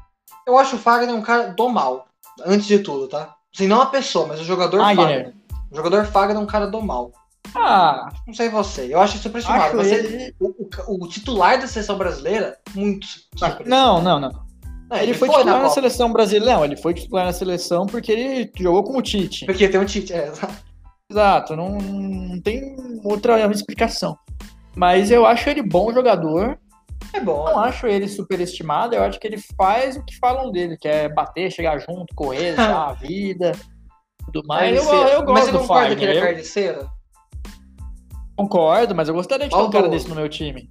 Eu 0.47 0.59
acho 0.59 0.77
o 0.77 0.79
Fagner 0.79 1.15
um 1.15 1.23
cara 1.23 1.49
do 1.49 1.69
mal, 1.69 2.07
antes 2.45 2.67
de 2.67 2.79
tudo, 2.79 3.09
tá? 3.09 3.35
Assim, 3.55 3.67
não 3.67 3.81
a 3.83 3.87
pessoa, 3.87 4.27
mas 4.27 4.41
o 4.41 4.45
jogador 4.45 4.79
Fagner. 4.81 5.07
Fagner. 5.07 5.35
O 5.71 5.77
jogador 5.77 6.05
Fagner 6.07 6.37
é 6.37 6.41
um 6.41 6.47
cara 6.47 6.67
do 6.67 6.81
mal. 6.81 7.12
Ah, 7.55 8.11
Não 8.27 8.35
sei 8.35 8.49
você, 8.49 8.93
eu 8.93 9.00
acho 9.00 9.19
superestimado. 9.19 9.77
Mas 9.77 9.91
ele... 9.91 10.07
ele- 10.15 10.35
o, 10.38 10.49
o- 10.87 11.05
o 11.05 11.09
titular 11.09 11.59
da 11.59 11.67
seleção 11.67 11.97
brasileira, 11.97 12.59
muito. 12.75 13.07
Não, 13.67 14.03
não, 14.03 14.21
não. 14.21 14.49
É, 14.91 15.03
Ele, 15.03 15.12
foi, 15.15 15.29
titular 15.29 15.62
na, 15.62 15.69
seleção 15.69 16.11
brasileira. 16.12 16.55
Não, 16.57 16.65
ele 16.65 16.77
foi 16.77 16.95
titular 16.95 17.27
na 17.27 17.33
seleção 17.33 17.87
porque 17.87 18.11
ele 18.12 18.53
jogou 18.59 18.83
com 18.85 18.97
o 18.97 19.03
Tite. 19.03 19.45
Porque 19.45 19.69
tem 19.69 19.79
um 19.81 19.85
Tite, 19.85 20.12
é. 20.15 20.33
Exato, 21.11 21.57
não, 21.57 21.71
não 21.79 22.41
tem 22.41 22.77
outra 23.05 23.41
explicação. 23.50 24.17
Mas 24.77 25.11
eu 25.11 25.27
acho 25.27 25.49
ele 25.49 25.62
bom 25.62 25.93
jogador. 25.93 26.59
É 27.12 27.21
bom. 27.21 27.45
Não 27.45 27.59
acho 27.61 27.87
ele 27.87 28.07
superestimado. 28.09 28.95
Eu 28.95 29.02
acho 29.02 29.19
que 29.19 29.26
ele 29.26 29.38
faz 29.57 29.97
o 29.97 30.05
que 30.05 30.17
falam 30.19 30.50
dele, 30.50 30.76
que 30.76 30.87
é 30.88 31.09
bater, 31.09 31.50
chegar 31.50 31.78
junto, 31.78 32.14
correr, 32.14 32.55
dar 32.55 32.88
a 32.90 32.93
vida, 33.00 33.52
tudo 34.26 34.47
mais. 34.47 34.76
Eu, 34.76 34.85
eu 34.85 35.25
Mas 35.25 35.25
gosto 35.25 35.45
você 35.47 35.52
do 35.52 35.59
concorda 35.61 35.97
que 35.97 36.05
ele 36.05 36.12
é 36.12 36.14
Fagner. 36.14 36.17
Eu 36.17 36.23
carniceiro? 36.35 36.90
concordo, 38.37 38.95
mas 38.95 39.09
eu 39.09 39.14
gostaria 39.14 39.49
de 39.49 39.55
ter 39.55 39.61
um 39.61 39.71
cara 39.71 39.83
Maldoso. 39.85 39.90
desse 39.90 40.09
no 40.09 40.14
meu 40.14 40.28
time. 40.28 40.69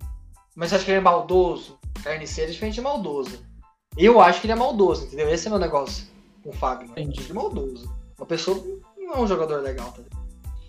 Mas 0.55 0.69
você 0.69 0.75
acha 0.75 0.86
que 0.86 0.91
ele 0.91 0.98
é 1.00 1.01
maldoso? 1.01 1.77
Carniceiro 2.03 2.50
é 2.50 2.53
diferente 2.53 2.75
de 2.75 2.81
maldoso. 2.81 3.39
Eu 3.98 4.22
acho 4.22 4.39
que 4.39 4.48
ele 4.48 4.53
é 4.53 4.55
maldoso, 4.55 5.05
entendeu? 5.05 5.29
Esse 5.29 5.48
é 5.48 5.50
meu 5.50 5.60
negócio 5.60 6.05
com 6.43 6.50
o 6.50 6.53
Fagner. 6.53 6.89
Entendi. 6.91 7.19
Ele 7.22 7.31
é 7.31 7.34
maldoso. 7.34 7.93
Uma 8.17 8.25
pessoa 8.25 8.63
não 8.98 9.13
é 9.15 9.19
um 9.19 9.27
jogador 9.27 9.62
legal, 9.62 9.91
tá 9.91 10.01
ligado? 10.01 10.16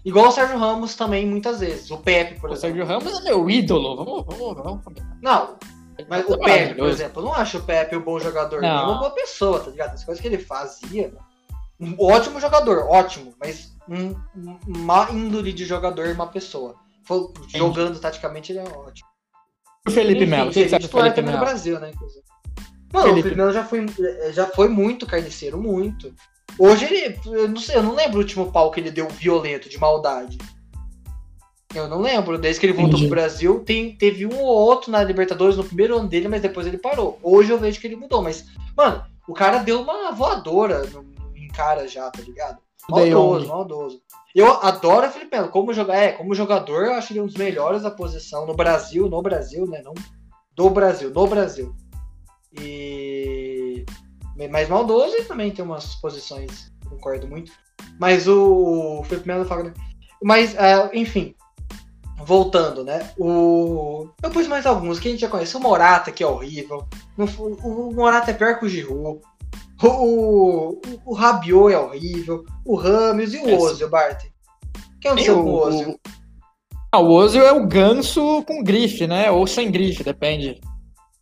Igual 0.05 0.29
o 0.29 0.33
Sérgio 0.33 0.59
Ramos 0.59 0.95
também, 0.95 1.27
muitas 1.27 1.61
vezes. 1.61 1.91
O 1.91 1.99
Pepe, 1.99 2.41
por 2.41 2.51
O 2.51 2.53
exemplo. 2.53 2.77
Sérgio 2.79 2.87
Ramos 2.87 3.21
é 3.21 3.25
meu 3.25 3.51
ídolo. 3.51 3.97
Vamos, 3.97 4.25
vamos, 4.27 4.63
vamos 4.63 4.85
combinar. 4.85 5.17
Não, 5.21 5.57
mas 6.09 6.27
o 6.29 6.35
É 6.35 6.39
Pepe, 6.45 6.75
por 6.77 6.89
exemplo, 6.89 7.23
eu 7.23 7.27
não 7.27 7.35
acho 7.35 7.59
o 7.59 7.63
Pepe 7.63 7.97
um 7.97 8.03
bom 8.03 8.19
jogador, 8.19 8.63
Não. 8.63 8.77
nem 8.77 8.85
uma 8.87 8.99
boa 8.99 9.11
pessoa, 9.11 9.61
tá 9.61 9.71
ligado? 9.71 9.95
As 9.95 10.05
coisas 10.05 10.21
que 10.21 10.29
ele 10.29 10.39
fazia. 10.39 11.13
Um 11.81 11.95
ótimo 11.99 12.41
jogador, 12.41 12.87
ótimo, 12.89 13.35
mas 13.41 13.73
um, 13.89 14.11
um 14.37 14.59
má 14.67 15.09
índole 15.11 15.53
de 15.53 15.65
jogador, 15.65 16.09
uma 16.09 16.27
pessoa. 16.27 16.75
Jogando 17.49 17.99
taticamente, 17.99 18.53
ele 18.53 18.59
é 18.61 18.63
ótimo. 18.65 19.09
O 19.87 19.91
Felipe 19.91 20.27
Melo. 20.27 20.49
O 20.49 20.51
acha 20.51 20.69
do 20.69 20.79
titular 20.79 21.05
Felipe 21.05 21.17
também 21.17 21.33
no 21.35 21.39
Melo? 21.39 21.47
Brasil, 21.47 21.81
né? 21.81 21.91
inclusive. 21.95 22.25
Mano, 22.93 23.07
o 23.07 23.09
Felipe. 23.09 23.23
Felipe 23.23 23.37
Melo 23.37 23.53
já 23.53 23.65
foi, 23.65 23.87
já 24.33 24.47
foi 24.47 24.69
muito 24.69 25.07
carniceiro, 25.07 25.61
muito. 25.61 26.15
Hoje 26.59 26.85
ele. 26.85 27.19
Eu 27.27 27.49
não 27.49 27.57
sei, 27.57 27.77
eu 27.77 27.83
não 27.83 27.95
lembro 27.95 28.19
o 28.19 28.21
último 28.21 28.53
pau 28.53 28.71
que 28.71 28.81
ele 28.81 28.91
deu 28.91 29.09
violento, 29.09 29.69
de 29.69 29.79
maldade. 29.79 30.39
Eu 31.75 31.89
não 31.89 32.01
lembro. 32.01 32.39
Desde 32.39 32.61
que 32.61 32.67
ele 32.67 32.73
voltou 32.73 32.95
Entendi. 32.95 33.09
pro 33.09 33.17
Brasil, 33.17 33.63
tem, 33.65 33.97
teve 33.97 34.27
um 34.27 34.39
ou 34.39 34.47
outro 34.47 34.91
na 34.91 35.03
Libertadores 35.03 35.57
no 35.57 35.65
primeiro 35.65 35.99
ano 35.99 36.09
dele, 36.09 36.29
mas 36.29 36.43
depois 36.43 36.67
ele 36.67 36.79
parou. 36.79 37.19
Hoje 37.23 37.51
eu 37.51 37.59
vejo 37.59 37.81
que 37.81 37.87
ele 37.87 37.97
mudou, 37.97 38.23
mas, 38.23 38.47
mano, 38.77 39.05
o 39.29 39.35
cara 39.35 39.59
deu 39.59 39.83
uma 39.83 40.11
voadora 40.13 40.85
no, 40.85 41.05
em 41.37 41.49
cara 41.49 41.87
já, 41.87 42.11
tá 42.11 42.23
ligado? 42.23 42.59
Maldoso, 42.89 43.49
maldoso. 43.49 44.01
Eu 44.35 44.51
adoro 44.63 45.07
o 45.07 45.11
Felipe 45.11 45.37
Melo. 45.37 45.51
Como, 45.51 45.75
joga... 45.75 45.95
é, 45.95 46.13
como 46.13 46.35
jogador, 46.35 46.87
eu 46.87 46.95
acho 46.95 47.13
ele 47.13 47.21
um 47.21 47.27
dos 47.27 47.37
melhores 47.37 47.83
da 47.83 47.91
posição 47.91 48.47
no 48.47 48.55
Brasil, 48.55 49.09
no 49.09 49.21
Brasil, 49.21 49.67
né? 49.67 49.83
Não 49.83 49.93
do 50.59 50.71
Brasil, 50.71 51.11
no 51.11 51.27
Brasil. 51.27 51.75
E. 52.61 53.28
Mais 54.47 54.69
maldoso 54.69 55.17
e 55.17 55.25
também 55.25 55.51
tem 55.51 55.65
umas 55.65 55.97
posições, 55.97 56.71
concordo 56.89 57.27
muito. 57.27 57.51
Mas 57.99 58.29
o 58.29 59.03
Felipe 59.09 59.27
Melo 59.27 59.45
Fagner. 59.45 59.73
Mas, 60.23 60.57
ah, 60.59 60.91
enfim. 60.95 61.35
Voltando, 62.25 62.85
né? 62.85 63.11
O... 63.19 64.09
Eu 64.23 64.31
pus 64.31 64.47
mais 64.47 64.67
alguns 64.67 64.99
que 65.01 65.09
a 65.09 65.11
gente 65.11 65.21
já 65.21 65.29
conhece. 65.29 65.57
O 65.57 65.61
Morata, 65.61 66.13
que 66.13 66.23
é 66.23 66.27
horrível. 66.27 66.87
O 67.17 67.93
Morata 67.93 68.31
é 68.31 68.35
pior 68.35 68.59
que 68.59 68.67
o 68.67 68.69
Giroud. 68.69 69.21
O, 69.83 69.87
o, 69.87 70.81
o 71.07 71.15
Rabiot 71.15 71.73
é 71.73 71.79
horrível. 71.79 72.45
O 72.65 72.75
Ramos 72.77 73.33
e 73.33 73.39
o 73.39 73.49
É. 73.49 73.55
Ozil, 73.57 73.89
Bart. 73.89 74.25
Quem 75.01 75.13
é 75.13 75.15
o 75.15 75.19
seu 75.19 75.39
o- 75.39 75.45
com 75.45 75.51
o 75.51 75.91
o- 75.93 76.01
Ah, 76.93 76.99
o 76.99 77.11
Ozil 77.13 77.47
é 77.47 77.53
o 77.53 77.67
ganso 77.67 78.43
com 78.45 78.63
grife, 78.65 79.07
né? 79.07 79.31
Ou 79.31 79.47
sem 79.47 79.71
grife, 79.71 80.03
depende 80.03 80.61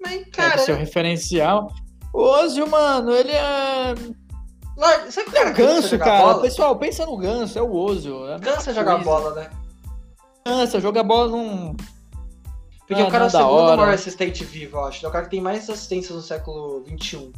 Mas, 0.01 0.21
né, 0.21 0.25
cara, 0.33 0.57
do 0.57 0.63
seu 0.63 0.77
referencial. 0.77 1.71
O 2.17 2.23
Ozil, 2.23 2.67
mano, 2.67 3.13
ele 3.13 3.31
é. 3.33 3.95
larga- 4.77 5.11
sabe 5.11 5.31
que 5.31 5.37
o 5.37 5.43
É 5.43 5.53
ganso, 5.53 5.89
jogar 5.89 6.05
cara. 6.07 6.23
bola? 6.23 6.41
Pessoal, 6.43 6.77
pensa 6.79 7.05
no 7.05 7.17
ganso, 7.19 7.59
é 7.59 7.63
o 7.63 7.71
Ozil. 7.75 8.31
É 8.31 8.39
Cansa 8.39 8.73
jogar 8.73 8.95
coisa. 8.95 9.05
bola, 9.05 9.35
né? 9.35 9.51
Cansa, 10.45 10.81
jogar 10.81 11.03
bola 11.03 11.29
não. 11.31 11.77
Porque 12.89 13.03
Ah, 13.03 13.07
o 13.07 13.11
cara 13.11 13.25
é 13.25 13.27
o 13.27 13.31
segundo 13.31 13.51
hora. 13.53 13.77
maior 13.77 13.93
assistente 13.93 14.45
vivo, 14.45 14.79
eu 14.79 14.85
acho. 14.85 14.99
Ele 15.01 15.07
é 15.07 15.09
o 15.09 15.13
cara 15.13 15.25
que 15.25 15.31
tem 15.31 15.41
mais 15.41 15.69
assistências 15.69 16.17
no 16.17 16.23
século 16.23 16.85
XXI. 16.87 17.33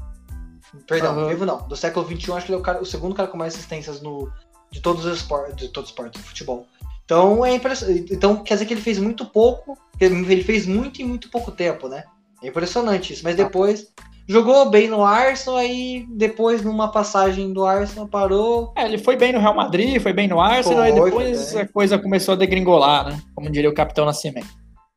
Perdão, 0.86 1.12
Aham. 1.18 1.28
vivo 1.28 1.46
não. 1.46 1.66
Do 1.66 1.74
século 1.74 2.06
XXI, 2.06 2.32
acho 2.34 2.46
que 2.46 2.52
ele 2.52 2.58
é 2.58 2.60
o, 2.60 2.62
cara- 2.62 2.80
o 2.82 2.86
segundo 2.86 3.14
cara 3.14 3.28
com 3.28 3.36
mais 3.38 3.54
assistências 3.54 4.00
no, 4.02 4.30
de 4.70 4.80
todos 4.80 5.04
os 5.06 5.16
esportes, 5.16 5.56
de 5.56 5.68
todos 5.72 5.88
os 5.90 5.94
esportes, 5.94 6.20
futebol. 6.22 6.66
Então, 7.04 7.44
é 7.44 7.54
impressionante. 7.54 8.12
Então, 8.12 8.36
quer 8.44 8.54
dizer 8.54 8.66
que 8.66 8.74
ele 8.74 8.80
fez 8.82 8.98
muito 8.98 9.24
pouco, 9.24 9.76
ele 9.98 10.44
fez 10.44 10.66
muito 10.66 11.00
em 11.00 11.04
muito 11.06 11.30
pouco 11.30 11.50
tempo, 11.50 11.88
né? 11.88 12.04
É 12.42 12.48
impressionante 12.48 13.14
isso. 13.14 13.24
Mas 13.24 13.34
depois, 13.34 13.88
jogou 14.28 14.68
bem 14.70 14.88
no 14.88 15.02
Arsenal, 15.04 15.56
aí 15.58 16.06
depois, 16.10 16.62
numa 16.62 16.92
passagem 16.92 17.52
do 17.52 17.64
Arsenal, 17.66 18.06
parou. 18.06 18.72
É, 18.76 18.84
ele 18.84 18.98
foi 18.98 19.16
bem 19.16 19.32
no 19.32 19.38
Real 19.40 19.54
Madrid, 19.54 20.00
foi 20.00 20.12
bem 20.12 20.28
no 20.28 20.40
Arsenal, 20.40 20.84
Foi, 20.84 20.92
foi 20.92 21.04
depois 21.04 21.56
a 21.56 21.66
coisa 21.68 21.98
começou 21.98 22.34
a 22.34 22.36
degringolar, 22.36 23.08
né? 23.08 23.20
Como 23.34 23.50
diria 23.50 23.70
o 23.70 23.74
Capitão 23.74 24.04
Nascimento. 24.04 24.48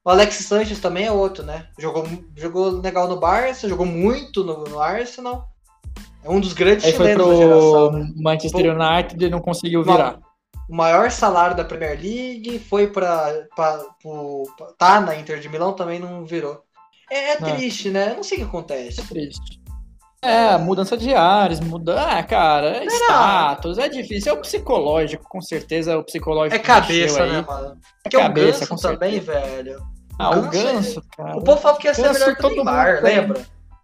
O 0.03 0.09
Alex 0.09 0.33
Sanches 0.35 0.79
também 0.79 1.05
é 1.05 1.11
outro, 1.11 1.43
né? 1.43 1.67
Jogou, 1.79 2.07
jogou 2.35 2.69
legal 2.81 3.07
no 3.07 3.19
Barça, 3.19 3.69
jogou 3.69 3.85
muito 3.85 4.43
no, 4.43 4.63
no 4.63 4.79
Arsenal. 4.79 5.45
É 6.23 6.29
um 6.29 6.39
dos 6.39 6.53
grandes 6.53 6.85
Aí 6.85 6.93
foi 6.93 7.07
chilenos 7.13 7.27
da 7.29 7.35
geração. 7.35 7.89
pro 7.89 7.99
Né? 7.99 8.13
Manchester 8.17 8.75
United 8.75 9.25
e 9.25 9.29
não 9.29 9.39
conseguiu 9.39 9.83
virar. 9.83 10.19
O 10.69 10.75
maior 10.75 11.11
salário 11.11 11.55
da 11.55 11.63
Premier 11.65 11.99
League 12.01 12.59
foi 12.69 12.87
pra- 12.87 13.33
tá 14.77 15.01
na 15.01 15.15
Inter 15.15 15.39
de 15.39 15.49
Milão, 15.49 15.73
também 15.73 15.99
não 15.99 16.25
virou. 16.25 16.61
É, 17.11 17.33
é 17.33 17.39
Não. 17.39 17.55
triste, 17.55 17.89
né? 17.89 18.11
Eu 18.11 18.15
não 18.15 18.23
sei 18.23 18.37
o 18.37 18.41
que 18.41 18.47
acontece. 18.47 19.01
É 19.01 19.03
triste. 19.03 19.59
É, 20.23 20.55
mudança 20.57 20.95
de 20.95 21.13
ares, 21.13 21.59
muda. 21.59 21.99
Ah, 21.99 22.23
cara, 22.23 22.77
é 22.77 22.85
status, 22.85 23.77
é 23.79 23.89
difícil. 23.89 24.31
É 24.31 24.35
o 24.35 24.39
psicológico, 24.41 25.25
com 25.27 25.41
certeza. 25.41 25.97
O 25.97 26.03
psicológico 26.03 26.55
É 26.55 26.59
cabeça, 26.59 27.25
né, 27.25 27.41
mano? 27.41 27.71
É 27.73 28.03
Porque 28.03 28.17
o 28.17 28.19
cabeça, 28.21 28.59
Ganso 28.59 28.67
com 28.69 28.75
também, 28.75 29.21
certeza. 29.21 29.39
velho. 29.41 29.83
Ah, 30.19 30.29
o 30.29 30.41
Ganso 30.43 30.57
é- 30.57 30.73
Ganso, 30.73 31.03
cara. 31.17 31.37
O 31.37 31.43
povo 31.43 31.59
falava 31.59 31.79
que 31.81 31.87
ia 31.87 31.93
ser 31.93 32.03
Ganso, 32.03 32.19
melhor 32.19 32.35
que 32.35 32.45
o 32.45 32.49
Neymar, 32.49 33.03
lembra? 33.03 33.41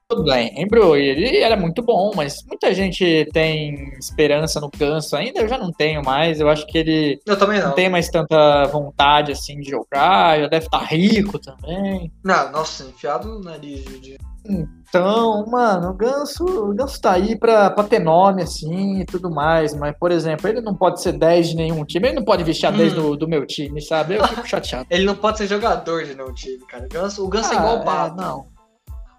Eu 0.09 0.19
lembro, 0.21 0.95
ele 0.95 1.39
era 1.39 1.57
muito 1.57 1.81
bom, 1.83 2.13
mas 2.15 2.37
muita 2.47 2.73
gente 2.73 3.27
tem 3.33 3.89
esperança 3.99 4.57
no 4.61 4.69
Ganso 4.69 5.17
ainda. 5.17 5.41
Eu 5.41 5.49
já 5.49 5.57
não 5.57 5.69
tenho 5.69 6.01
mais. 6.01 6.39
Eu 6.39 6.47
acho 6.47 6.65
que 6.65 6.77
ele 6.77 7.19
Eu 7.25 7.37
também 7.37 7.59
não. 7.59 7.67
não 7.69 7.75
tem 7.75 7.89
mais 7.89 8.07
tanta 8.09 8.63
vontade 8.67 9.33
assim 9.33 9.59
de 9.59 9.69
jogar. 9.69 10.39
Já 10.39 10.47
deve 10.47 10.65
estar 10.65 10.79
rico 10.85 11.37
também. 11.37 12.09
Não, 12.23 12.49
nossa, 12.53 12.85
enfiado 12.85 13.27
no 13.27 13.41
nariz 13.41 13.83
de. 14.01 14.17
Então, 14.49 15.45
mano, 15.47 15.89
o 15.89 15.93
Ganso, 15.93 16.45
o 16.45 16.73
Ganso 16.73 17.01
tá 17.01 17.11
aí 17.11 17.37
pra, 17.37 17.69
pra 17.69 17.83
ter 17.83 17.99
nome, 17.99 18.43
assim, 18.43 19.01
e 19.01 19.05
tudo 19.05 19.29
mais. 19.29 19.75
Mas, 19.75 19.93
por 19.99 20.09
exemplo, 20.09 20.47
ele 20.47 20.61
não 20.61 20.73
pode 20.73 21.01
ser 21.01 21.11
10 21.11 21.49
de 21.49 21.55
nenhum 21.57 21.83
time. 21.83 22.07
Ele 22.07 22.15
não 22.15 22.23
pode 22.23 22.45
vestir 22.45 22.65
a 22.67 22.71
10 22.71 22.93
Hum. 22.93 22.95
do, 22.95 23.17
do 23.17 23.27
meu 23.27 23.45
time, 23.45 23.81
sabe? 23.81 24.15
Eu 24.15 24.25
fico 24.25 24.47
chateado. 24.47 24.87
Ele 24.89 25.03
não 25.03 25.15
pode 25.15 25.39
ser 25.39 25.47
jogador 25.47 26.05
de 26.05 26.15
não 26.15 26.33
time, 26.33 26.59
cara. 26.65 26.85
O 26.85 26.87
Ganso, 26.87 27.25
o 27.25 27.27
Ganso 27.27 27.51
é 27.51 27.57
igual 27.57 27.79
o 27.79 27.81
Ah, 27.81 27.83
Pato. 27.83 28.15
não. 28.15 28.56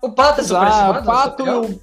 O 0.03 0.11
Pato 0.13 0.41
é 0.41 0.45
superestimado, 0.45 1.01
o, 1.01 1.05
Pato 1.05 1.43
e 1.43 1.51
opinião? 1.51 1.81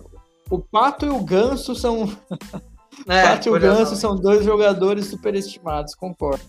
o, 0.50 0.56
o 0.56 0.60
Pato 0.60 1.06
e 1.06 1.10
o 1.10 1.20
Ganso 1.24 1.76
são. 1.76 2.12
É, 3.10 3.26
o 3.26 3.28
Pato 3.28 3.50
e 3.50 3.52
o. 3.52 3.60
Ganso 3.60 3.96
são 3.98 4.16
dois 4.16 4.46
jogadores 4.46 5.08
superestimados, 5.08 5.94
concordo. 5.94 6.42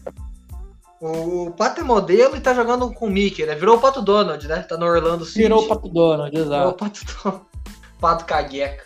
O, 1.00 1.50
Pato 1.50 1.80
é 1.80 1.84
modelo 1.84 2.36
e 2.36 2.40
tá 2.40 2.54
jogando 2.54 2.90
com 2.94 3.06
o 3.06 3.10
Mickey, 3.10 3.44
né? 3.44 3.54
Virou 3.56 3.76
o 3.76 3.80
Pato 3.80 4.00
Donald, 4.00 4.46
né? 4.46 4.60
Tá 4.62 4.76
no 4.76 4.86
Orlando 4.86 5.24
City. 5.24 5.40
Virou 5.40 5.64
o 5.64 5.68
Pato 5.68 5.88
Donald, 5.88 6.30
Virou 6.30 6.46
o 6.46 6.54
exato. 6.54 6.74
Pato 6.76 7.00
Donald. 7.24 7.44
Pato 8.00 8.24
Cagueca. 8.24 8.84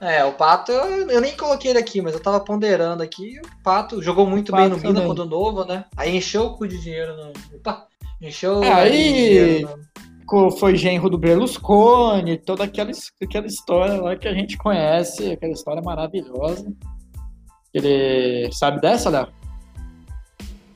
É, 0.00 0.24
o 0.24 0.32
Pato, 0.32 0.72
eu, 0.72 1.10
eu 1.10 1.20
nem 1.20 1.36
coloquei 1.36 1.70
ele 1.72 1.78
aqui, 1.78 2.00
mas 2.00 2.14
eu 2.14 2.20
tava 2.20 2.40
ponderando 2.40 3.02
aqui. 3.02 3.38
O 3.40 3.62
Pato 3.62 4.00
jogou 4.02 4.26
muito 4.26 4.50
Pato 4.52 4.62
bem 4.62 4.70
no 4.70 4.76
Mina 4.76 4.88
também. 4.88 5.06
quando 5.06 5.24
novo, 5.24 5.64
né? 5.64 5.84
Aí 5.96 6.16
encheu 6.16 6.44
o 6.46 6.56
cu 6.56 6.66
de 6.66 6.80
dinheiro 6.80 7.14
no. 7.16 7.32
Opa! 7.56 7.86
Encheu 8.20 8.62
É, 8.62 8.70
o 8.70 8.74
aí- 8.76 9.64
Co- 9.66 9.78
Foi 10.58 10.76
genro 10.76 11.10
do 11.10 11.18
Berlusconi, 11.18 12.38
toda 12.38 12.64
aquela, 12.64 12.90
aquela 13.22 13.46
história 13.46 14.00
lá 14.00 14.16
que 14.16 14.26
a 14.26 14.32
gente 14.32 14.56
conhece, 14.56 15.32
aquela 15.32 15.52
história 15.52 15.82
maravilhosa. 15.82 16.72
Ele 17.74 18.50
sabe 18.52 18.80
dessa, 18.80 19.10
Léo? 19.10 19.28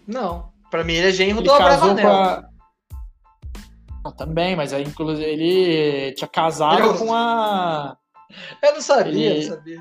Não. 0.06 0.50
Pra 0.70 0.84
mim 0.84 0.94
ele 0.94 1.08
é 1.08 1.12
genro 1.12 1.40
Ele 1.40 1.48
do 1.48 1.56
casou 1.56 1.88
com 1.88 1.92
Abravanel. 1.92 2.10
a. 2.12 2.44
Não, 4.04 4.12
também, 4.12 4.54
mas 4.54 4.72
aí, 4.72 4.82
inclusive, 4.84 5.24
ele 5.28 6.12
tinha 6.12 6.28
casado 6.28 6.80
Eu- 6.80 6.94
com 6.98 7.12
a. 7.14 7.96
Eu 8.62 8.74
não 8.74 8.80
sabia, 8.80 9.30
Ele- 9.30 9.48
não 9.48 9.56
sabia. 9.56 9.78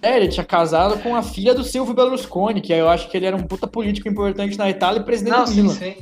É, 0.00 0.16
ele 0.16 0.28
tinha 0.28 0.44
casado 0.44 1.02
com 1.02 1.16
a 1.16 1.22
filha 1.22 1.52
do 1.54 1.64
Silvio 1.64 1.92
Berlusconi, 1.94 2.60
que 2.60 2.72
eu 2.72 2.88
acho 2.88 3.08
que 3.08 3.16
ele 3.16 3.26
era 3.26 3.36
um 3.36 3.42
puta 3.42 3.66
político 3.66 4.08
importante 4.08 4.56
na 4.56 4.70
Itália 4.70 5.00
e 5.00 5.04
presidente 5.04 5.34
Não, 5.36 5.44
do 5.44 5.50
sim, 5.50 5.62
Milan. 5.62 5.74
sim. 5.74 5.96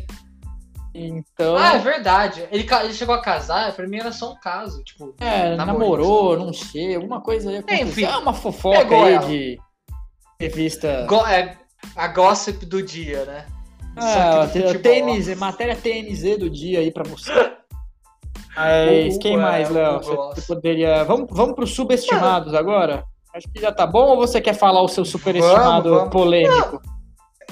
Então, 0.98 1.56
Ah, 1.56 1.74
é 1.74 1.78
verdade. 1.78 2.46
Ele, 2.50 2.66
ele 2.84 2.94
chegou 2.94 3.14
a 3.14 3.20
casar, 3.20 3.72
pra 3.72 3.86
mim 3.86 3.98
era 3.98 4.12
só 4.12 4.32
um 4.32 4.40
caso. 4.40 4.82
Tipo, 4.84 5.14
é, 5.20 5.54
namoro. 5.56 5.78
namorou, 5.78 6.36
não 6.38 6.52
sei, 6.52 6.94
alguma 6.94 7.20
coisa 7.20 7.50
aí 7.50 7.58
aconteceu. 7.58 7.86
Enfim, 7.88 8.04
é 8.04 8.16
uma 8.16 8.32
fofoca 8.32 8.78
aí 8.94 9.12
ela. 9.14 9.26
de 9.26 9.58
revista. 10.40 11.06
go- 11.08 11.26
é 11.26 11.56
a 11.94 12.08
gossip 12.08 12.64
do 12.66 12.82
dia, 12.82 13.24
né? 13.24 13.46
Ah, 13.96 14.44
do 14.46 14.52
futebol. 14.52 14.80
TNZ, 14.82 15.34
matéria 15.38 15.76
TNZ 15.76 16.38
do 16.38 16.50
dia 16.50 16.80
aí 16.80 16.90
pra 16.90 17.04
você. 17.04 17.32
Mas 18.56 19.16
O- 19.16 19.18
quem 19.18 19.34
é, 19.34 19.36
mais, 19.36 19.70
o 19.70 19.74
Léo? 19.74 20.00
Você 20.02 20.42
poderia. 20.46 21.04
Vamos, 21.04 21.26
vamos 21.30 21.54
pros 21.54 21.74
subestimados 21.74 22.54
agora? 22.54 23.04
Acho 23.34 23.46
que 23.52 23.60
já 23.60 23.70
tá 23.70 23.86
bom 23.86 24.06
ou 24.10 24.16
você 24.16 24.40
quer 24.40 24.54
falar 24.54 24.80
o 24.80 24.88
seu 24.88 25.04
superestimado 25.04 25.82
Vamos, 25.90 25.98
vamos. 25.98 26.10
polêmico? 26.10 26.80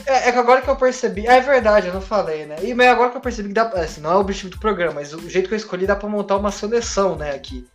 É, 0.06 0.28
é 0.28 0.32
que 0.32 0.38
agora 0.38 0.60
que 0.60 0.68
eu 0.68 0.76
percebi. 0.76 1.26
É 1.26 1.40
verdade, 1.40 1.86
eu 1.88 1.94
não 1.94 2.00
falei, 2.00 2.44
né? 2.46 2.56
E 2.62 2.74
mas 2.74 2.88
agora 2.88 3.10
que 3.10 3.16
eu 3.16 3.20
percebi 3.20 3.48
que 3.48 3.54
dá. 3.54 3.62
Assim, 3.68 4.00
não 4.00 4.10
é 4.12 4.16
o 4.16 4.20
objetivo 4.20 4.50
do 4.50 4.58
programa, 4.58 4.94
mas 4.96 5.14
o 5.14 5.28
jeito 5.30 5.48
que 5.48 5.54
eu 5.54 5.58
escolhi 5.58 5.86
dá 5.86 5.96
pra 5.96 6.08
montar 6.08 6.36
uma 6.36 6.50
seleção, 6.50 7.16
né, 7.16 7.30
aqui. 7.34 7.66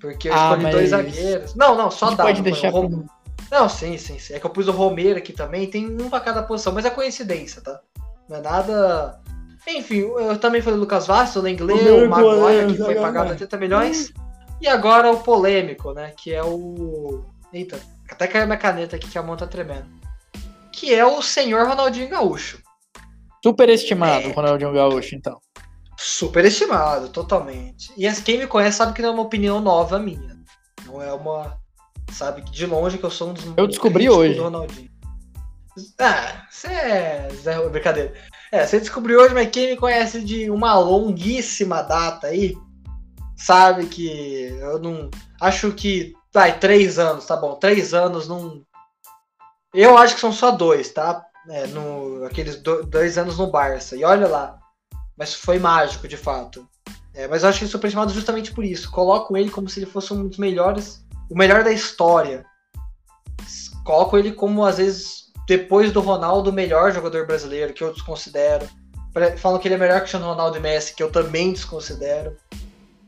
Porque 0.00 0.28
eu 0.28 0.34
Ah, 0.34 0.44
escolhi 0.48 0.62
mas- 0.64 0.74
dois 0.74 0.90
zagueiros. 0.90 1.54
Não, 1.54 1.76
não, 1.76 1.90
só 1.90 2.10
dá. 2.10 2.24
pode 2.24 2.42
deixar 2.42 2.70
Rom- 2.70 2.88
pro- 2.90 3.04
Não, 3.50 3.68
sim, 3.68 3.96
sim, 3.98 4.18
sim. 4.18 4.34
É 4.34 4.40
que 4.40 4.46
eu 4.46 4.50
pus 4.50 4.66
o 4.68 4.72
Romero 4.72 5.18
aqui 5.18 5.32
também, 5.32 5.66
tem 5.68 5.86
um 5.86 6.10
pra 6.10 6.20
cada 6.20 6.42
posição, 6.42 6.72
mas 6.72 6.84
é 6.84 6.90
coincidência, 6.90 7.60
tá? 7.62 7.80
Não 8.28 8.38
é 8.38 8.40
nada. 8.40 9.20
Enfim, 9.68 9.98
eu 10.00 10.36
também 10.38 10.60
falei 10.60 10.78
Lucas 10.78 11.06
Vasco, 11.06 11.38
o 11.38 11.42
Lenglet, 11.42 11.88
o 11.88 12.08
Maguire, 12.10 12.66
que 12.72 12.78
foi 12.82 12.94
pagado 12.96 13.28
mais. 13.28 13.30
80 13.40 13.56
milhões. 13.58 14.12
E 14.60 14.66
agora 14.66 15.10
o 15.10 15.18
polêmico, 15.20 15.92
né? 15.92 16.12
Que 16.16 16.32
é 16.34 16.42
o. 16.42 17.24
Eita, 17.52 17.78
até 18.10 18.26
caiu 18.26 18.46
minha 18.46 18.58
caneta 18.58 18.96
aqui 18.96 19.08
que 19.08 19.18
a 19.18 19.22
mão 19.22 19.36
tá 19.36 19.46
tremendo. 19.46 19.86
Que 20.72 20.92
é 20.94 21.04
o 21.04 21.20
senhor 21.22 21.66
Ronaldinho 21.68 22.08
Gaúcho. 22.08 22.58
Superestimado, 23.44 24.28
É. 24.28 24.32
Ronaldinho 24.32 24.72
Gaúcho, 24.72 25.14
então. 25.14 25.38
Superestimado, 25.98 27.08
totalmente. 27.10 27.92
E 27.96 28.06
as- 28.06 28.20
quem 28.20 28.38
me 28.38 28.46
conhece 28.46 28.78
sabe 28.78 28.92
que 28.92 29.02
não 29.02 29.10
é 29.10 29.12
uma 29.12 29.22
opinião 29.22 29.60
nova 29.60 29.98
minha. 29.98 30.36
Não 30.86 31.00
é 31.02 31.12
uma. 31.12 31.56
Sabe 32.10 32.42
que 32.42 32.50
de 32.50 32.66
longe 32.66 32.98
que 32.98 33.04
eu 33.04 33.10
sou 33.10 33.30
um 33.30 33.32
dos. 33.34 33.44
Eu 33.56 33.66
descobri 33.66 34.08
hoje. 34.10 34.34
Do 34.34 34.42
Ronaldinho. 34.44 34.90
Ah, 35.98 36.44
você 36.50 36.66
é. 36.68 37.28
Zé, 37.34 37.68
brincadeira. 37.68 38.12
É, 38.50 38.66
você 38.66 38.78
descobriu 38.80 39.20
hoje, 39.20 39.32
mas 39.32 39.48
quem 39.50 39.70
me 39.70 39.76
conhece 39.76 40.22
de 40.22 40.50
uma 40.50 40.74
longuíssima 40.78 41.82
data 41.82 42.26
aí, 42.26 42.54
sabe 43.36 43.86
que 43.86 44.48
eu 44.60 44.78
não. 44.78 45.10
Acho 45.40 45.72
que. 45.72 46.12
Vai, 46.34 46.58
três 46.58 46.98
anos, 46.98 47.26
tá 47.26 47.36
bom. 47.36 47.54
Três 47.54 47.94
anos 47.94 48.26
não. 48.28 48.62
Eu 49.74 49.96
acho 49.96 50.14
que 50.14 50.20
são 50.20 50.32
só 50.32 50.50
dois, 50.50 50.90
tá? 50.90 51.24
É, 51.48 51.66
no, 51.66 52.24
aqueles 52.24 52.56
do- 52.62 52.84
dois 52.84 53.16
anos 53.18 53.38
no 53.38 53.50
Barça. 53.50 53.96
E 53.96 54.04
olha 54.04 54.28
lá. 54.28 54.58
Mas 55.16 55.34
foi 55.34 55.58
mágico, 55.58 56.06
de 56.06 56.16
fato. 56.16 56.68
É, 57.14 57.26
mas 57.28 57.42
eu 57.42 57.48
acho 57.48 57.58
que 57.58 57.64
ele 57.64 57.70
é 57.70 57.72
superestimado 57.72 58.12
justamente 58.12 58.52
por 58.52 58.64
isso. 58.64 58.90
Coloco 58.90 59.36
ele 59.36 59.50
como 59.50 59.68
se 59.68 59.80
ele 59.80 59.86
fosse 59.86 60.12
um 60.12 60.26
dos 60.28 60.38
melhores. 60.38 61.04
O 61.30 61.36
melhor 61.36 61.62
da 61.64 61.72
história. 61.72 62.44
Coloco 63.84 64.16
ele 64.16 64.32
como, 64.32 64.64
às 64.64 64.78
vezes, 64.78 65.24
depois 65.46 65.92
do 65.92 66.00
Ronaldo, 66.00 66.50
o 66.50 66.52
melhor 66.52 66.92
jogador 66.92 67.26
brasileiro, 67.26 67.72
que 67.72 67.82
eu 67.82 67.92
desconsidero. 67.92 68.68
Falam 69.38 69.58
que 69.58 69.68
ele 69.68 69.74
é 69.74 69.78
melhor 69.78 69.94
que 69.94 69.98
o 69.98 70.02
Cristiano 70.02 70.26
Ronaldo 70.26 70.56
e 70.56 70.60
Messi, 70.60 70.94
que 70.94 71.02
eu 71.02 71.10
também 71.10 71.52
desconsidero. 71.52 72.36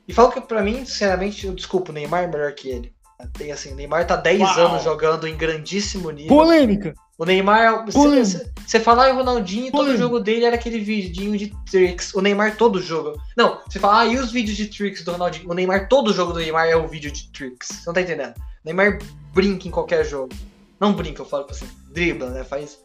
E 0.07 0.12
falam 0.12 0.31
que, 0.33 0.40
pra 0.40 0.62
mim, 0.62 0.85
sinceramente, 0.85 1.46
eu 1.46 1.55
desculpo, 1.55 1.90
o 1.90 1.94
Neymar 1.94 2.24
é 2.24 2.27
melhor 2.27 2.53
que 2.53 2.68
ele. 2.68 2.94
Tem 3.33 3.53
assim, 3.53 3.72
o 3.72 3.74
Neymar 3.77 4.07
tá 4.07 4.16
10 4.16 4.40
Uau. 4.40 4.59
anos 4.66 4.83
jogando 4.83 5.27
em 5.27 5.37
grandíssimo 5.37 6.11
nível. 6.11 6.29
Polêmica! 6.37 6.94
O 7.16 7.24
Neymar, 7.24 7.85
Polêmica. 7.92 8.24
você- 8.24 8.50
você 8.66 8.81
falar 8.81 9.11
em 9.11 9.14
Ronaldinho, 9.14 9.70
todo 9.70 9.81
Polêmica. 9.83 10.03
jogo 10.03 10.20
dele 10.20 10.44
era 10.44 10.57
aquele 10.57 10.81
vidinho 10.81 11.37
de 11.38 11.53
tricks. 11.70 12.12
O 12.14 12.20
Neymar 12.20 12.57
todo 12.57 12.83
jogo. 12.83 13.16
Não, 13.37 13.61
você 13.68 13.79
fala, 13.79 14.00
ah, 14.00 14.07
e 14.07 14.16
os 14.18 14.33
vídeos 14.33 14.57
de 14.57 14.66
tricks 14.66 15.05
do 15.05 15.12
Ronaldinho? 15.12 15.48
O 15.48 15.55
Neymar, 15.55 15.88
todo 15.88 16.12
jogo 16.12 16.33
do 16.33 16.40
Neymar 16.40 16.66
é 16.68 16.77
um 16.77 16.88
vídeo 16.88 17.11
de 17.12 17.31
tricks. 17.31 17.68
Você 17.68 17.83
não 17.87 17.94
tá 17.94 18.00
entendendo? 18.00 18.35
O 18.37 18.42
Neymar 18.64 18.98
brinca 19.33 19.68
em 19.68 19.70
qualquer 19.70 20.05
jogo. 20.05 20.35
Não 20.81 20.92
brinca, 20.92 21.22
eu 21.22 21.27
falo 21.27 21.46
assim, 21.48 21.68
dribla, 21.92 22.31
né? 22.31 22.42
Faz, 22.42 22.79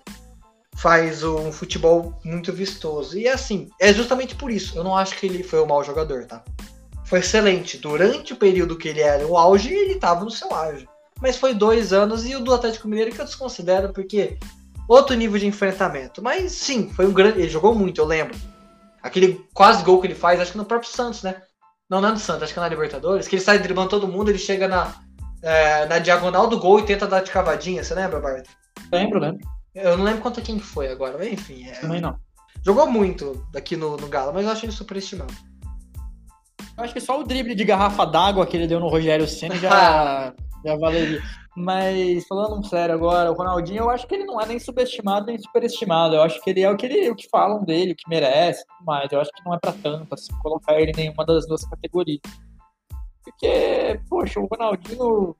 faz 0.76 1.24
um 1.24 1.52
futebol 1.52 2.14
muito 2.24 2.54
vistoso. 2.54 3.18
E 3.18 3.28
assim, 3.28 3.68
é 3.82 3.92
justamente 3.92 4.36
por 4.36 4.52
isso. 4.52 4.78
Eu 4.78 4.84
não 4.84 4.96
acho 4.96 5.18
que 5.18 5.26
ele 5.26 5.44
foi 5.44 5.60
um 5.62 5.66
mau 5.66 5.84
jogador, 5.84 6.26
tá? 6.26 6.44
Foi 7.10 7.20
excelente. 7.20 7.80
Durante 7.80 8.34
o 8.34 8.36
período 8.36 8.78
que 8.78 8.88
ele 8.88 9.02
era 9.02 9.26
o 9.26 9.36
auge, 9.36 9.74
ele 9.74 9.96
tava 9.96 10.24
no 10.24 10.30
seu 10.30 10.54
auge. 10.54 10.88
Mas 11.20 11.38
foi 11.38 11.56
dois 11.56 11.92
anos 11.92 12.24
e 12.26 12.36
o 12.36 12.40
do 12.40 12.54
Atlético 12.54 12.88
Mineiro 12.88 13.12
que 13.12 13.20
eu 13.20 13.26
desconsidero, 13.26 13.92
porque 13.92 14.38
outro 14.88 15.16
nível 15.16 15.40
de 15.40 15.48
enfrentamento. 15.48 16.22
Mas 16.22 16.52
sim, 16.52 16.90
foi 16.94 17.08
um 17.08 17.12
grande. 17.12 17.40
Ele 17.40 17.50
jogou 17.50 17.74
muito, 17.74 18.00
eu 18.00 18.06
lembro. 18.06 18.38
Aquele 19.02 19.44
quase 19.56 19.84
gol 19.84 20.00
que 20.00 20.06
ele 20.06 20.16
faz, 20.16 20.40
acho 20.40 20.52
que 20.52 20.58
no 20.58 20.66
próprio 20.66 20.92
Santos, 20.92 21.24
né? 21.24 21.42
Não, 21.90 22.00
não 22.00 22.10
é 22.10 22.12
no 22.12 22.20
Santos, 22.20 22.44
acho 22.44 22.54
que 22.54 22.60
é 22.60 22.62
na 22.62 22.70
Libertadores, 22.70 23.28
que 23.28 23.36
ele 23.36 23.42
sai 23.42 23.58
driblando 23.58 23.90
todo 23.90 24.08
mundo, 24.08 24.30
ele 24.30 24.38
chega 24.38 24.68
na, 24.68 24.94
é, 25.42 25.88
na 25.88 25.98
diagonal 25.98 26.48
do 26.48 26.60
gol 26.60 26.80
e 26.80 26.86
tenta 26.86 27.08
dar 27.08 27.24
de 27.24 27.32
cavadinha, 27.32 27.84
você 27.84 27.96
lembra, 27.96 28.20
Bart? 28.20 28.46
Lembro, 28.92 29.20
lembro. 29.20 29.40
Eu 29.74 29.98
não 29.98 30.04
lembro 30.04 30.22
contra 30.22 30.44
quem 30.44 30.60
foi 30.60 30.90
agora, 30.90 31.18
mas 31.18 31.34
enfim. 31.34 31.68
é, 31.68 31.72
Também 31.72 32.02
não. 32.02 32.20
jogou 32.64 32.86
muito 32.86 33.44
aqui 33.56 33.76
no, 33.76 33.98
no 33.98 34.08
Galo, 34.08 34.32
mas 34.32 34.46
eu 34.46 34.52
acho 34.52 34.66
ele 34.66 34.72
superestimado. 34.72 35.34
Eu 36.78 36.84
acho 36.84 36.94
que 36.94 37.00
só 37.02 37.20
o 37.20 37.24
drible 37.24 37.56
de 37.56 37.64
garrafa 37.66 38.06
d'água 38.06 38.46
que 38.46 38.56
ele 38.58 38.68
deu 38.68 38.80
no 38.80 38.88
Rogério 38.88 39.28
Senna 39.28 39.56
já, 39.56 40.34
já 40.66 40.76
valeria. 40.78 41.22
Mas 41.58 42.26
falando 42.28 42.66
sério 42.66 42.96
agora, 42.96 43.32
o 43.32 43.34
Ronaldinho, 43.36 43.80
eu 43.84 43.90
acho 43.90 44.08
que 44.08 44.16
ele 44.16 44.24
não 44.24 44.40
é 44.40 44.46
nem 44.46 44.60
subestimado 44.60 45.26
nem 45.26 45.38
superestimado. 45.38 46.16
Eu 46.16 46.22
acho 46.22 46.42
que 46.42 46.50
ele 46.50 46.62
é 46.62 46.70
o 46.70 46.78
que, 46.78 46.86
ele, 46.86 47.10
o 47.10 47.16
que 47.16 47.28
falam 47.30 47.64
dele, 47.66 47.92
o 47.92 47.96
que 47.96 48.08
merece, 48.10 48.64
tudo 48.66 48.86
mais. 48.86 49.12
Eu 49.12 49.20
acho 49.20 49.32
que 49.32 49.44
não 49.46 49.54
é 49.54 49.60
pra 49.60 49.74
tanto, 49.74 50.14
assim, 50.14 50.32
colocar 50.42 50.80
ele 50.80 50.92
em 50.92 50.96
nenhuma 50.96 51.26
das 51.26 51.46
duas 51.48 51.66
categorias. 51.68 52.22
Porque, 53.24 54.00
poxa, 54.10 54.40
o 54.40 54.46
Ronaldinho. 54.46 55.36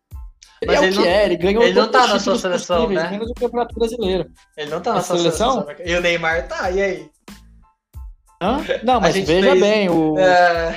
Ele 0.62 0.72
Mas 0.74 0.82
é 0.82 0.86
ele 0.88 0.96
não- 0.98 1.06
é, 1.06 1.26
ele 1.26 1.38
ganhou 1.38 1.64
ele 1.64 1.80
não 1.80 1.90
tá 1.90 2.06
na 2.06 2.20
sua 2.20 2.38
seleção, 2.38 2.90
né? 2.90 3.10
menos 3.12 3.30
o 3.32 3.34
Campeonato 3.34 3.74
Brasileiro. 3.76 4.30
Ele 4.58 4.70
não 4.70 4.82
tá 4.82 4.90
na 4.90 4.96
Na 4.98 5.02
sua 5.04 5.18
seleção? 5.18 5.62
seleção. 5.66 5.86
E 5.86 5.96
o 5.96 6.02
Neymar 6.02 6.48
tá, 6.50 6.70
e 6.70 6.82
aí? 6.82 7.10
Hã? 8.42 8.58
Não, 8.84 9.02
mas 9.02 9.16
veja 9.16 9.50
fez- 9.52 9.60
bem, 9.62 9.90
o. 9.90 10.18
É... 10.18 10.76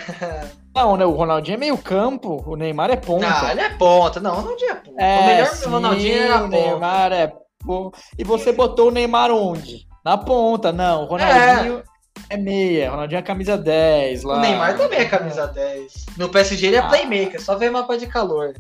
Não, 0.75 0.97
né? 0.97 1.05
O 1.05 1.11
Ronaldinho 1.13 1.55
é 1.55 1.59
meio 1.59 1.77
campo, 1.79 2.43
o 2.47 2.57
Neymar 2.57 2.91
é 2.91 2.97
ponta. 2.97 3.29
Não, 3.29 3.51
ele 3.51 3.61
é 3.61 3.69
ponta. 3.71 4.21
Não, 4.21 4.33
o 4.33 4.41
Ronaldinho 4.41 4.71
é 4.71 4.75
ponta. 4.75 5.03
É, 5.03 5.19
o 5.21 5.27
melhor 5.27 5.47
sim, 5.49 5.69
Ronaldinho 5.69 6.23
era 6.23 6.37
o 6.37 6.41
ponta. 6.41 6.49
Neymar 6.57 7.13
é 7.13 7.33
ponta. 7.65 7.99
E 8.19 8.25
você 8.25 8.53
botou 8.53 8.89
o 8.89 8.91
Neymar 8.91 9.31
onde? 9.31 9.87
Na 10.05 10.17
ponta, 10.17 10.73
não. 10.73 11.03
O 11.03 11.07
Ronaldinho 11.07 11.83
é, 12.31 12.37
meia. 12.39 12.89
O 12.89 12.93
Ronaldinho 12.93 13.19
é 13.19 13.23
camisa 13.23 13.57
10 13.59 14.23
lá. 14.25 14.39
O 14.39 14.41
Neymar 14.41 14.77
também 14.79 14.99
é 15.01 15.05
camisa 15.05 15.47
10. 15.47 16.07
No 16.17 16.29
PSG 16.31 16.67
ele 16.69 16.77
é 16.77 16.79
Ah. 16.81 16.89
playmaker, 16.89 17.41
só 17.41 17.55
vê 17.57 17.69
mapa 17.71 17.97
de 17.99 18.07
calor. 18.07 18.55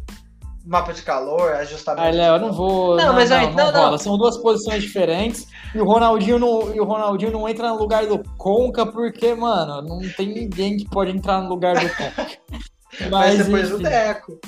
Mapa 0.64 0.92
de 0.92 1.02
calor, 1.02 1.52
ajustamento. 1.54 2.04
Ai, 2.06 2.12
Léo, 2.12 2.34
eu 2.36 2.40
não 2.40 2.52
vou. 2.52 2.96
Não, 2.96 3.06
Não, 3.06 3.12
mas 3.14 3.30
não, 3.30 3.36
aí- 3.38 3.52
não, 3.54 3.72
não, 3.72 3.90
não. 3.90 3.98
São 3.98 4.16
duas 4.16 4.36
posições 4.36 4.82
diferentes. 4.82 5.46
E 5.74 5.80
o 5.80 5.84
Ronaldinho 5.84 6.38
não, 6.38 6.72
e 6.74 6.80
o 6.80 6.84
Ronaldinho 6.84 7.32
não 7.32 7.48
entra 7.48 7.68
no 7.70 7.78
lugar 7.78 8.06
do 8.06 8.22
Conca, 8.38 8.86
porque, 8.86 9.34
mano, 9.34 9.82
não 9.82 10.00
tem 10.16 10.28
ninguém 10.28 10.76
que 10.76 10.88
pode 10.88 11.10
entrar 11.10 11.40
no 11.40 11.48
lugar 11.48 11.74
do 11.74 11.88
Conca. 11.88 12.26
Mas 13.10 13.10
Mas, 13.10 13.38
depois 13.46 13.70
o 13.72 13.74
enfim. 13.74 13.82
Deco. 13.84 14.40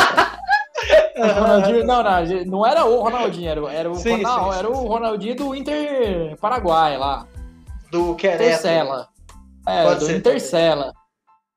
o 1.17 1.33
Ronaldinho. 1.41 1.83
O 1.83 1.85
não, 1.85 2.03
não, 2.03 2.45
não 2.45 2.65
era 2.65 2.85
o 2.85 3.01
Ronaldinho, 3.01 3.49
era, 3.49 3.61
o- 3.63 3.67
era, 3.69 3.91
o, 3.91 3.95
Sim, 3.95 4.17
Ronal- 4.23 4.51
sim, 4.53 4.59
era 4.59 4.67
sim, 4.67 4.73
o 4.73 4.75
sim. 4.81 4.87
Ronaldinho 4.87 5.35
do 5.35 5.55
Inter 5.55 6.37
Paraguai 6.39 6.97
lá. 6.97 7.27
Do 7.91 8.15
Querétaro. 8.15 8.43
Intercela. 8.49 9.07
É, 9.67 9.83
Pode 9.83 9.99
do 10.05 10.11
Intercela. 10.11 10.93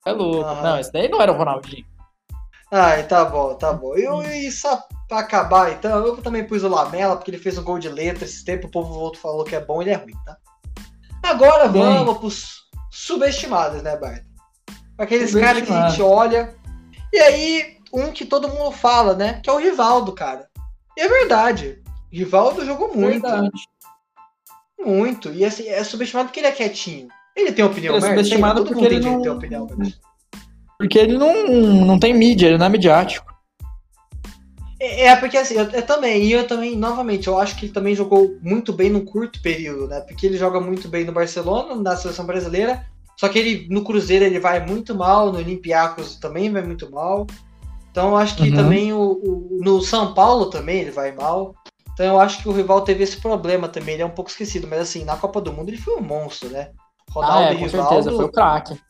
É 0.06 0.12
louco. 0.12 0.48
Aham. 0.48 0.62
Não, 0.62 0.78
esse 0.78 0.92
daí 0.92 1.08
não 1.08 1.20
era 1.20 1.32
o 1.32 1.36
Ronaldinho. 1.36 1.84
Ai, 2.70 3.06
tá 3.06 3.24
bom, 3.24 3.54
tá 3.54 3.72
bom. 3.72 3.94
Eu, 3.96 4.22
e 4.22 4.50
só 4.50 4.82
pra 5.08 5.20
acabar, 5.20 5.72
então, 5.72 6.04
eu 6.04 6.16
também 6.18 6.44
pus 6.44 6.64
o 6.64 6.68
Lamela, 6.68 7.16
porque 7.16 7.30
ele 7.30 7.38
fez 7.38 7.58
um 7.58 7.64
gol 7.64 7.78
de 7.78 7.88
letra 7.88 8.24
esse 8.24 8.44
tempo, 8.44 8.66
o 8.66 8.70
povo 8.70 8.94
outro 8.94 9.20
falou 9.20 9.44
que 9.44 9.54
é 9.54 9.60
bom, 9.60 9.80
ele 9.80 9.90
é 9.90 9.94
ruim, 9.94 10.14
tá? 10.24 10.36
Agora 11.22 11.68
Bem. 11.68 11.82
vamos 11.82 12.18
pros 12.18 12.56
subestimados, 12.90 13.82
né, 13.82 13.96
Bart? 13.96 14.22
Aqueles 14.98 15.34
caras 15.34 15.62
que 15.62 15.72
a 15.72 15.88
gente 15.88 16.02
olha. 16.02 16.56
E 17.12 17.18
aí, 17.18 17.78
um 17.92 18.12
que 18.12 18.24
todo 18.24 18.48
mundo 18.48 18.72
fala, 18.72 19.14
né? 19.14 19.40
Que 19.42 19.50
é 19.50 19.52
o 19.52 19.58
Rivaldo, 19.58 20.12
cara. 20.12 20.48
E 20.96 21.02
é 21.02 21.08
verdade. 21.08 21.82
Rivaldo 22.10 22.64
jogou 22.64 22.94
muito. 22.94 23.22
Verdade. 23.22 23.50
Muito. 24.78 25.32
E 25.32 25.44
assim, 25.44 25.68
é 25.68 25.82
subestimado 25.84 26.28
porque 26.28 26.40
ele 26.40 26.46
é 26.46 26.52
quietinho. 26.52 27.08
Ele 27.36 27.52
tem 27.52 27.64
opinião, 27.64 27.96
ele 27.96 28.04
é 28.04 28.08
subestimado 28.08 28.64
porque 28.64 28.84
ele 28.84 29.00
não... 29.00 29.20
tem 29.20 29.30
opinião, 29.30 29.68
Porque 30.78 30.98
ele 30.98 31.18
não, 31.18 31.46
não 31.84 31.98
tem 31.98 32.14
mídia, 32.14 32.46
ele 32.46 32.58
não 32.58 32.66
é 32.66 32.70
midiático. 32.70 33.26
É, 34.80 35.06
é 35.06 35.16
porque 35.16 35.36
assim, 35.36 35.54
eu, 35.54 35.64
eu, 35.70 35.82
também, 35.82 36.24
e 36.24 36.32
eu 36.32 36.46
também, 36.46 36.76
novamente, 36.76 37.28
eu 37.28 37.38
acho 37.38 37.56
que 37.56 37.66
ele 37.66 37.72
também 37.72 37.94
jogou 37.94 38.36
muito 38.42 38.72
bem 38.72 38.90
num 38.90 39.04
curto 39.04 39.40
período, 39.42 39.86
né? 39.88 40.00
Porque 40.00 40.26
ele 40.26 40.38
joga 40.38 40.60
muito 40.60 40.88
bem 40.88 41.04
no 41.04 41.12
Barcelona, 41.12 41.74
na 41.74 41.96
seleção 41.96 42.26
brasileira, 42.26 42.86
só 43.18 43.28
que 43.28 43.38
ele 43.38 43.66
no 43.70 43.82
Cruzeiro 43.82 44.24
ele 44.24 44.38
vai 44.38 44.64
muito 44.64 44.94
mal, 44.94 45.32
no 45.32 45.38
Olympiacos 45.38 46.16
também 46.16 46.50
vai 46.50 46.62
muito 46.62 46.90
mal. 46.90 47.26
Então 47.90 48.10
eu 48.10 48.16
acho 48.16 48.36
que 48.36 48.50
uhum. 48.50 48.56
também 48.56 48.92
o, 48.92 48.98
o, 48.98 49.58
no 49.62 49.80
São 49.80 50.12
Paulo 50.12 50.46
também 50.46 50.80
ele 50.80 50.90
vai 50.90 51.12
mal. 51.12 51.54
Então 51.94 52.04
eu 52.04 52.20
acho 52.20 52.42
que 52.42 52.48
o 52.48 52.52
rival 52.52 52.82
teve 52.82 53.02
esse 53.02 53.16
problema 53.16 53.68
também, 53.68 53.94
ele 53.94 54.02
é 54.02 54.06
um 54.06 54.10
pouco 54.10 54.30
esquecido, 54.30 54.66
mas 54.68 54.80
assim, 54.80 55.04
na 55.04 55.16
Copa 55.16 55.40
do 55.40 55.50
Mundo 55.50 55.70
ele 55.70 55.78
foi 55.78 55.96
um 55.96 56.02
monstro, 56.02 56.50
né? 56.50 56.68
Ronaldo 57.16 57.48
ah, 57.48 57.50
é, 57.50 57.54
com 57.54 57.64
Rivaldo, 57.64 57.88
certeza, 57.88 58.16
foi 58.16 58.24
o 58.26 58.32
craque. 58.32 58.80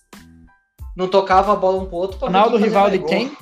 Não 0.96 1.08
tocava 1.08 1.52
a 1.52 1.56
bola 1.56 1.82
um 1.82 1.86
pro 1.86 1.96
outro. 1.96 2.18
Ronaldo, 2.18 2.56
Rivaldo 2.56 2.96
e 2.96 3.04
quem? 3.04 3.36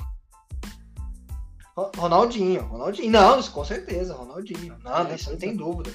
Ronaldinho, 1.97 2.61
Ronaldinho. 2.63 3.11
Não, 3.11 3.39
isso 3.39 3.51
com 3.51 3.65
certeza, 3.65 4.13
Ronaldinho. 4.13 4.77
Não, 4.83 5.15
isso 5.15 5.31
não 5.31 5.37
tem 5.37 5.55
dúvida. 5.55 5.91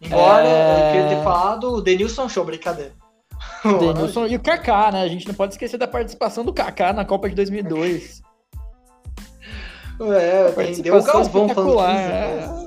Embora 0.00 0.46
é... 0.46 0.88
eu 0.88 0.92
queria 0.92 1.16
ter 1.16 1.24
falado 1.24 1.72
o 1.74 1.80
Denilson 1.80 2.28
Show, 2.28 2.44
brincadeira. 2.44 2.92
Denilson 3.64 4.26
e 4.26 4.36
o 4.36 4.40
Kaká, 4.40 4.92
né? 4.92 5.02
A 5.02 5.08
gente 5.08 5.26
não 5.26 5.34
pode 5.34 5.54
esquecer 5.54 5.76
da 5.76 5.88
participação 5.88 6.44
do 6.44 6.52
Kaká 6.52 6.92
na 6.92 7.04
Copa 7.04 7.28
de 7.28 7.34
2002. 7.34 8.22
É, 10.00 10.50
deu 10.80 10.96
o 10.96 11.02
Galvão 11.02 11.48
falando 11.48 11.80
é. 11.80 12.63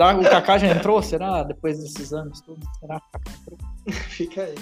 Será 0.00 0.14
que 0.14 0.20
o 0.20 0.30
Kaká 0.30 0.56
já 0.56 0.66
entrou? 0.68 1.02
Será? 1.02 1.42
Depois 1.42 1.78
desses 1.78 2.10
anos 2.14 2.40
todos? 2.40 2.64
Será 2.80 2.98
que 2.98 3.06
o 3.06 3.10
Kaká 3.12 3.32
entrou? 3.38 3.58
Fica 4.08 4.42
aí. 4.44 4.54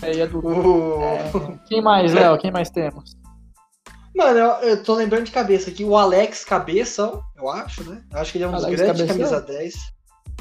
Aí 0.00 0.20
é 0.20 0.26
do... 0.26 0.38
Uh. 0.38 1.02
É... 1.02 1.30
Quem 1.68 1.82
mais, 1.82 2.14
Léo? 2.14 2.38
Quem 2.38 2.50
mais 2.50 2.70
temos? 2.70 3.18
Mano, 4.16 4.38
eu, 4.38 4.46
eu 4.66 4.82
tô 4.82 4.94
lembrando 4.94 5.24
de 5.24 5.30
cabeça 5.30 5.68
aqui. 5.68 5.84
O 5.84 5.94
Alex 5.94 6.42
Cabeça, 6.42 7.20
eu 7.36 7.50
acho, 7.50 7.84
né? 7.84 8.00
Eu 8.10 8.18
acho 8.18 8.32
que 8.32 8.38
ele 8.38 8.44
é 8.44 8.48
um 8.48 8.52
dos 8.52 8.64
Alex 8.64 8.80
grandes 8.80 9.06
Cabeção. 9.06 9.28
camisa 9.28 9.46
10. 9.46 9.74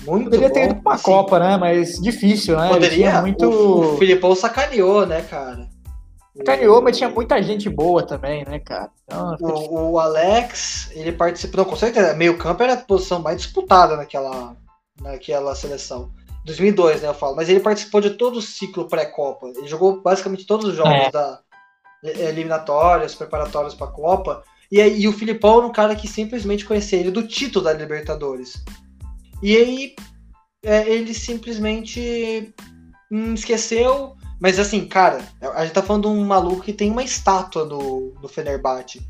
Muito 0.05 0.23
Poderia 0.25 0.47
bom. 0.47 0.53
ter 0.53 0.63
ido 0.63 0.75
pra 0.75 0.81
uma 0.81 0.95
assim, 0.95 1.03
Copa, 1.03 1.39
né? 1.39 1.57
Mas 1.57 1.99
difícil, 1.99 2.57
né? 2.57 2.69
Poderia. 2.69 3.21
Muito... 3.21 3.49
O, 3.49 3.95
o 3.95 3.97
Filipão 3.97 4.33
sacaneou, 4.33 5.05
né, 5.05 5.23
cara? 5.23 5.67
Sacaneou, 6.37 6.81
mas 6.81 6.97
tinha 6.97 7.09
muita 7.09 7.41
gente 7.41 7.69
boa 7.69 8.03
também, 8.03 8.45
né, 8.45 8.59
cara? 8.59 8.91
Então, 9.05 9.35
o, 9.37 9.91
o, 9.91 9.99
Alex, 9.99 10.89
ele 10.93 11.11
participou, 11.11 11.65
com 11.65 11.75
certeza, 11.75 12.13
meio 12.13 12.37
campo 12.37 12.63
era 12.63 12.73
a 12.73 12.77
posição 12.77 13.19
mais 13.19 13.37
disputada 13.37 13.97
naquela, 13.97 14.55
naquela 15.01 15.55
seleção. 15.55 16.11
2002, 16.45 17.01
né, 17.01 17.09
eu 17.09 17.13
falo. 17.13 17.35
Mas 17.35 17.49
ele 17.49 17.59
participou 17.59 18.01
de 18.01 18.11
todo 18.11 18.37
o 18.37 18.41
ciclo 18.41 18.87
pré-Copa. 18.87 19.47
Ele 19.55 19.67
jogou 19.67 20.01
basicamente 20.01 20.45
todos 20.45 20.67
os 20.67 20.75
jogos 20.75 20.93
é. 20.93 21.11
da 21.11 21.39
eliminatórias, 22.03 23.15
preparatórias 23.15 23.73
para 23.73 23.87
a 23.87 23.91
Copa. 23.91 24.43
E, 24.71 24.79
e 24.79 25.07
o 25.07 25.13
Filipão 25.13 25.57
era 25.57 25.67
um 25.67 25.71
cara 25.71 25.95
que 25.95 26.07
simplesmente 26.07 26.65
conhecia 26.65 26.99
ele 26.99 27.11
do 27.11 27.27
título 27.27 27.65
da 27.65 27.73
Libertadores. 27.73 28.63
E 29.41 29.55
aí 29.55 29.95
é, 30.63 30.89
ele 30.89 31.13
simplesmente 31.13 32.53
hum, 33.11 33.33
esqueceu. 33.33 34.15
Mas 34.39 34.59
assim, 34.59 34.85
cara, 34.87 35.19
a 35.55 35.63
gente 35.63 35.73
tá 35.73 35.81
falando 35.81 36.03
de 36.03 36.09
um 36.09 36.25
maluco 36.25 36.61
que 36.61 36.73
tem 36.73 36.91
uma 36.91 37.03
estátua 37.03 37.65
no, 37.65 38.13
no 38.21 38.27
Fenerbahçe. 38.27 39.05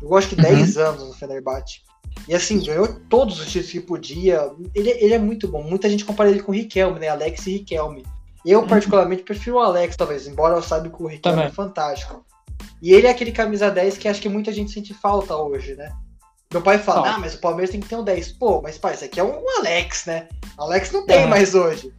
Eu 0.00 0.16
acho 0.16 0.28
que 0.28 0.34
uhum. 0.34 0.42
10 0.42 0.76
anos 0.76 1.06
no 1.06 1.14
Fenerbahçe. 1.14 1.80
E 2.28 2.34
assim, 2.34 2.62
ganhou 2.62 2.88
todos 3.08 3.40
os 3.40 3.46
títulos 3.46 3.70
que 3.70 3.80
podia. 3.80 4.50
Ele, 4.74 4.90
ele 4.90 5.14
é 5.14 5.18
muito 5.18 5.48
bom. 5.48 5.62
Muita 5.62 5.88
gente 5.88 6.04
compara 6.04 6.30
ele 6.30 6.42
com 6.42 6.52
o 6.52 6.54
Riquelme, 6.54 6.98
né? 6.98 7.08
Alex 7.08 7.46
e 7.46 7.52
Riquelme. 7.52 8.04
Eu, 8.44 8.60
uhum. 8.60 8.66
particularmente, 8.66 9.22
prefiro 9.22 9.56
o 9.56 9.60
Alex, 9.60 9.96
talvez, 9.96 10.26
embora 10.26 10.56
eu 10.56 10.62
saiba 10.62 10.88
que 10.88 11.02
o 11.02 11.06
Riquelme 11.06 11.38
Também. 11.38 11.46
é 11.46 11.50
fantástico. 11.50 12.24
E 12.80 12.92
ele 12.92 13.06
é 13.06 13.10
aquele 13.10 13.30
camisa 13.30 13.70
10 13.70 13.98
que 13.98 14.08
acho 14.08 14.20
que 14.20 14.28
muita 14.28 14.52
gente 14.52 14.72
sente 14.72 14.92
falta 14.92 15.36
hoje, 15.36 15.76
né? 15.76 15.92
Meu 16.52 16.60
pai 16.60 16.78
fala, 16.78 17.14
ah, 17.14 17.18
mas 17.18 17.34
o 17.34 17.40
Palmeiras 17.40 17.70
tem 17.70 17.80
que 17.80 17.88
ter 17.88 17.96
um 17.96 18.04
10. 18.04 18.32
Pô, 18.32 18.60
mas 18.60 18.76
pai, 18.76 18.94
isso 18.94 19.04
aqui 19.04 19.18
é 19.18 19.24
um 19.24 19.42
Alex, 19.58 20.04
né? 20.06 20.28
Alex 20.58 20.90
não 20.90 21.06
tem 21.06 21.22
é. 21.22 21.26
mais 21.26 21.54
hoje. 21.54 21.94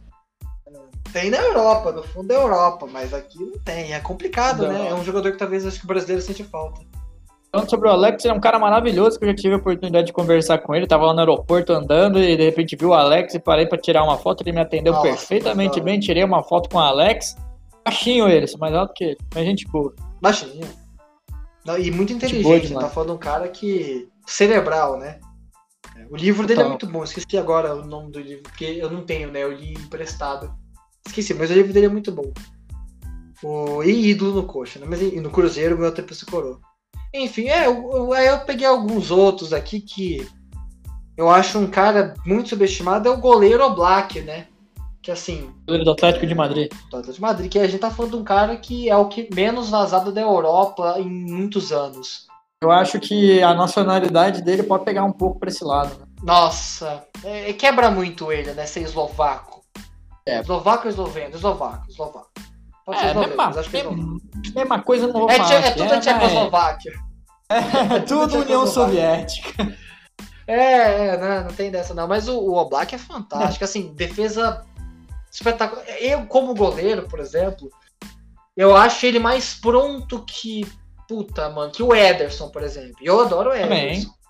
Tem 1.14 1.30
na 1.30 1.38
Europa, 1.38 1.92
no 1.92 2.02
fundo 2.02 2.26
da 2.26 2.34
Europa, 2.34 2.88
mas 2.90 3.14
aqui 3.14 3.38
não 3.38 3.56
tem. 3.60 3.92
É 3.92 4.00
complicado, 4.00 4.64
não. 4.64 4.72
né? 4.72 4.88
É 4.88 4.94
um 4.94 5.04
jogador 5.04 5.30
que 5.30 5.38
talvez 5.38 5.64
acho 5.64 5.78
que 5.78 5.84
o 5.84 5.86
brasileiro 5.86 6.20
sente 6.20 6.42
falta. 6.42 6.80
Falando 7.52 7.70
sobre 7.70 7.88
o 7.88 7.92
Alex, 7.92 8.24
ele 8.24 8.34
é 8.34 8.36
um 8.36 8.40
cara 8.40 8.58
maravilhoso 8.58 9.16
que 9.16 9.24
eu 9.24 9.28
já 9.28 9.34
tive 9.36 9.54
a 9.54 9.58
oportunidade 9.58 10.08
de 10.08 10.12
conversar 10.12 10.58
com 10.58 10.74
ele. 10.74 10.88
Tava 10.88 11.06
lá 11.06 11.14
no 11.14 11.20
aeroporto 11.20 11.72
andando 11.72 12.18
e 12.18 12.36
de 12.36 12.42
repente 12.42 12.74
viu 12.74 12.88
o 12.88 12.94
Alex 12.94 13.32
e 13.32 13.38
parei 13.38 13.64
para 13.64 13.78
tirar 13.78 14.02
uma 14.02 14.18
foto. 14.18 14.42
Ele 14.42 14.50
me 14.50 14.60
atendeu 14.60 14.92
Nossa, 14.92 15.06
perfeitamente 15.06 15.80
bem. 15.80 16.00
Tirei 16.00 16.24
uma 16.24 16.42
foto 16.42 16.68
com 16.68 16.78
o 16.78 16.80
Alex. 16.80 17.36
Baixinho 17.84 18.28
ele, 18.28 18.46
mais 18.58 18.74
alto 18.74 18.92
que 18.92 19.04
ele. 19.04 19.18
Mas 19.32 19.44
gente 19.44 19.68
boa. 19.68 19.94
Baixinho. 20.20 20.66
Não, 21.64 21.78
e 21.78 21.92
muito 21.92 22.12
inteligente. 22.12 22.74
Tá 22.74 22.88
falando 22.88 23.10
de 23.10 23.14
um 23.14 23.18
cara 23.18 23.46
que. 23.46 24.08
cerebral, 24.26 24.98
né? 24.98 25.20
O 26.10 26.16
livro 26.16 26.44
dele 26.44 26.62
é 26.62 26.64
muito 26.64 26.88
bom. 26.88 27.04
Esqueci 27.04 27.38
agora 27.38 27.72
o 27.72 27.86
nome 27.86 28.10
do 28.10 28.18
livro, 28.18 28.42
porque 28.42 28.64
eu 28.64 28.90
não 28.90 29.04
tenho, 29.04 29.30
né? 29.30 29.44
Eu 29.44 29.52
li 29.52 29.74
emprestado. 29.74 30.63
Esqueci, 31.06 31.34
mas 31.34 31.50
o 31.50 31.54
livro 31.54 31.72
dele 31.72 31.86
é 31.86 31.90
muito 31.90 32.12
bom. 32.12 32.32
O... 33.42 33.82
E 33.82 34.10
ídolo 34.10 34.34
no 34.34 34.44
coxa, 34.44 34.78
né? 34.78 34.86
Mas 34.88 35.00
e 35.00 35.20
no 35.20 35.30
Cruzeiro 35.30 35.76
ganhou 35.76 35.92
tempo 35.92 36.14
se 36.14 36.26
coroa. 36.26 36.58
Enfim, 37.12 37.48
é, 37.48 37.66
eu, 37.66 38.12
aí 38.12 38.26
eu 38.26 38.40
peguei 38.40 38.66
alguns 38.66 39.10
outros 39.10 39.52
aqui 39.52 39.80
que 39.80 40.26
eu 41.16 41.30
acho 41.30 41.58
um 41.58 41.66
cara 41.66 42.14
muito 42.26 42.48
subestimado, 42.48 43.08
é 43.08 43.12
o 43.12 43.20
goleiro 43.20 43.64
Oblak, 43.64 44.20
né? 44.22 44.48
que 45.04 45.10
assim. 45.10 45.52
Do 45.66 45.90
Atlético 45.90 46.26
de 46.26 46.34
Madrid. 46.34 46.72
Do 46.90 46.96
Atlético 46.96 47.12
de 47.12 47.20
Madrid, 47.20 47.52
que 47.52 47.58
a 47.58 47.66
gente 47.68 47.80
tá 47.80 47.90
falando 47.90 48.12
de 48.12 48.16
um 48.16 48.24
cara 48.24 48.56
que 48.56 48.88
é 48.88 48.96
o 48.96 49.06
que 49.06 49.28
menos 49.34 49.68
vazado 49.68 50.10
da 50.10 50.22
Europa 50.22 50.96
em 50.98 51.08
muitos 51.08 51.70
anos. 51.70 52.26
Eu 52.62 52.70
acho 52.70 52.98
que 52.98 53.42
a 53.42 53.52
nacionalidade 53.52 54.40
dele 54.40 54.62
pode 54.62 54.86
pegar 54.86 55.04
um 55.04 55.12
pouco 55.12 55.38
pra 55.38 55.50
esse 55.50 55.62
lado. 55.62 55.98
Né? 55.98 56.06
Nossa, 56.22 57.04
é, 57.22 57.52
quebra 57.52 57.90
muito 57.90 58.32
ele, 58.32 58.54
né? 58.54 58.64
Ser 58.64 58.80
eslovaco. 58.80 59.62
É. 60.26 60.40
Eslovaco 60.40 60.84
ou 60.84 60.90
esloveno? 60.90 61.36
Eslovaco, 61.36 61.90
eslovaco. 61.90 62.30
Pode 62.84 62.98
ser 62.98 63.06
é, 63.06 63.08
esloveno, 63.10 63.36
mesma, 63.36 63.60
acho 63.60 63.70
que 63.70 63.76
é 63.76 63.84
mesma, 63.84 64.20
mesma 64.54 64.82
coisa 64.82 65.06
não 65.06 65.20
vou 65.20 65.30
é, 65.30 65.36
falar. 65.36 65.52
É, 65.52 65.66
é 65.66 65.70
tudo 65.70 65.92
a 65.92 66.00
Tchecoslováquia. 66.00 66.92
É, 67.48 68.00
tudo 68.00 68.38
União 68.38 68.66
Soviética. 68.66 69.76
É, 70.46 71.08
é 71.08 71.16
não, 71.16 71.44
não 71.44 71.52
tem 71.52 71.70
dessa 71.70 71.94
não. 71.94 72.06
Mas 72.08 72.28
o, 72.28 72.38
o 72.38 72.54
Oblak 72.54 72.94
é 72.94 72.98
fantástico. 72.98 73.64
Assim, 73.64 73.94
defesa 73.94 74.64
espetacular. 75.30 75.84
Eu, 76.00 76.26
como 76.26 76.54
goleiro, 76.54 77.08
por 77.08 77.20
exemplo, 77.20 77.70
eu 78.56 78.76
acho 78.76 79.04
ele 79.06 79.18
mais 79.18 79.54
pronto 79.54 80.24
que. 80.24 80.66
Puta, 81.06 81.50
mano, 81.50 81.70
que 81.70 81.82
o 81.82 81.94
Ederson, 81.94 82.48
por 82.48 82.62
exemplo. 82.62 82.96
Eu 83.02 83.20
adoro 83.20 83.50
o 83.50 83.54
Ederson. 83.54 83.68
Também. 83.68 84.23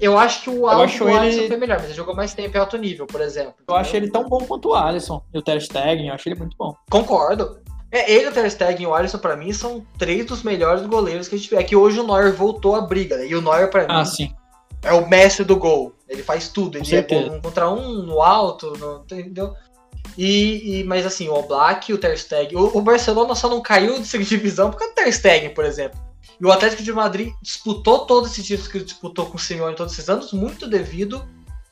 Eu 0.00 0.16
acho 0.16 0.42
que 0.42 0.50
o 0.50 0.66
Alisson 0.68 1.08
ele... 1.08 1.48
foi 1.48 1.56
melhor, 1.56 1.78
mas 1.78 1.86
ele 1.86 1.94
jogou 1.94 2.14
mais 2.14 2.32
tempo 2.32 2.56
em 2.56 2.60
alto 2.60 2.76
nível, 2.76 3.06
por 3.06 3.20
exemplo. 3.20 3.54
Eu 3.66 3.74
acho 3.74 3.96
ele 3.96 4.10
tão 4.10 4.28
bom 4.28 4.38
quanto 4.44 4.68
o 4.68 4.74
Alisson 4.74 5.22
e 5.32 5.38
o 5.38 5.42
Ter 5.42 5.60
Stegen, 5.60 6.08
eu 6.08 6.14
acho 6.14 6.28
ele 6.28 6.38
muito 6.38 6.56
bom. 6.56 6.74
Concordo. 6.90 7.58
É, 7.90 8.12
ele, 8.12 8.28
o 8.28 8.32
Ter 8.32 8.50
Stegen 8.50 8.82
e 8.82 8.86
o 8.86 8.94
Alisson, 8.94 9.18
pra 9.18 9.36
mim, 9.36 9.52
são 9.52 9.84
três 9.98 10.24
dos 10.26 10.42
melhores 10.42 10.86
goleiros 10.86 11.26
que 11.26 11.34
a 11.34 11.38
gente 11.38 11.50
vê. 11.50 11.56
É 11.56 11.62
que 11.62 11.74
hoje 11.74 11.98
o 11.98 12.06
Neuer 12.06 12.32
voltou 12.32 12.76
à 12.76 12.80
briga, 12.82 13.16
né? 13.16 13.26
E 13.26 13.34
o 13.34 13.40
Neuer, 13.40 13.70
pra 13.70 13.86
ah, 13.88 14.00
mim, 14.00 14.04
sim. 14.04 14.34
é 14.82 14.92
o 14.92 15.08
mestre 15.08 15.44
do 15.44 15.56
gol. 15.56 15.94
Ele 16.08 16.22
faz 16.22 16.48
tudo. 16.48 16.78
Ele 16.78 16.94
é 16.94 17.02
bom 17.02 17.36
um 17.36 17.40
contra 17.40 17.68
um, 17.70 18.02
no 18.02 18.22
alto, 18.22 18.72
no, 18.78 19.02
entendeu? 19.02 19.54
E, 20.16 20.80
e, 20.80 20.84
mas 20.84 21.06
assim, 21.06 21.28
o 21.28 21.34
Oblak, 21.34 21.92
o 21.92 21.98
Ter 21.98 22.16
Stegen, 22.18 22.56
o, 22.56 22.76
o, 22.76 22.82
Barcelona 22.82 23.34
só 23.34 23.48
não 23.48 23.60
caiu 23.60 24.00
de 24.00 24.06
segunda 24.06 24.28
divisão 24.28 24.70
por 24.70 24.78
causa 24.78 24.92
do 24.92 24.96
Ter 24.96 25.12
Stegen, 25.12 25.50
por 25.50 25.64
exemplo. 25.64 25.98
E 26.40 26.44
o 26.46 26.52
Atlético 26.52 26.82
de 26.82 26.92
Madrid 26.92 27.32
disputou 27.42 28.06
todos 28.06 28.30
esses 28.30 28.46
títulos 28.46 28.68
que 28.68 28.78
ele 28.78 28.84
disputou 28.84 29.26
com 29.26 29.36
o 29.36 29.40
Simeone 29.40 29.74
todos 29.74 29.92
esses 29.92 30.08
anos, 30.08 30.32
muito 30.32 30.68
devido 30.68 31.26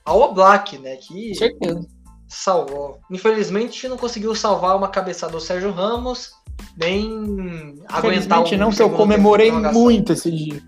ao 0.04 0.20
Oblak, 0.20 0.78
né? 0.78 0.96
Que 0.96 1.34
certeza. 1.34 1.86
salvou. 2.28 3.00
Infelizmente 3.10 3.88
não 3.88 3.96
conseguiu 3.96 4.34
salvar 4.34 4.76
uma 4.76 4.88
cabeçada 4.88 5.32
do 5.32 5.40
Sérgio 5.40 5.70
Ramos, 5.70 6.32
nem 6.76 7.80
aguentar 7.88 8.40
um 8.40 8.56
não, 8.56 8.70
que 8.70 8.82
eu 8.82 8.90
comemorei 8.90 9.52
muito 9.52 10.12
esse 10.12 10.30
dia. 10.30 10.60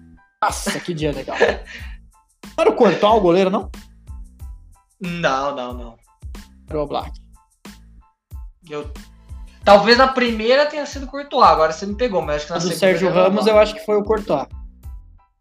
Nossa, 0.43 0.79
que 0.79 0.95
dia 0.95 1.13
legal. 1.13 1.37
não 1.39 1.47
era 2.59 2.71
o 2.71 2.75
Courtois 2.75 3.15
o 3.15 3.21
goleiro, 3.21 3.51
não? 3.51 3.71
Não, 5.01 5.55
não, 5.55 5.73
não. 5.73 5.99
Era 6.69 6.79
o 6.79 6.83
Oblak. 6.83 7.13
Eu... 8.69 8.91
Talvez 9.69 9.99
na 9.99 10.09
primeira 10.09 10.65
tenha 10.65 10.87
sido 10.87 11.05
o 11.05 11.07
Courtois, 11.07 11.47
agora 11.47 11.73
você 11.75 11.85
me 11.85 11.95
pegou, 11.95 12.23
mas 12.23 12.37
acho 12.37 12.47
que 12.47 12.53
na 12.53 12.57
do 12.59 12.63
segunda. 12.63 12.79
Sérgio 12.79 13.13
já 13.13 13.23
Ramos, 13.23 13.47
eu 13.47 13.59
acho 13.59 13.75
que 13.75 13.85
foi 13.85 13.97
o 13.97 14.03
Courtois. 14.03 14.47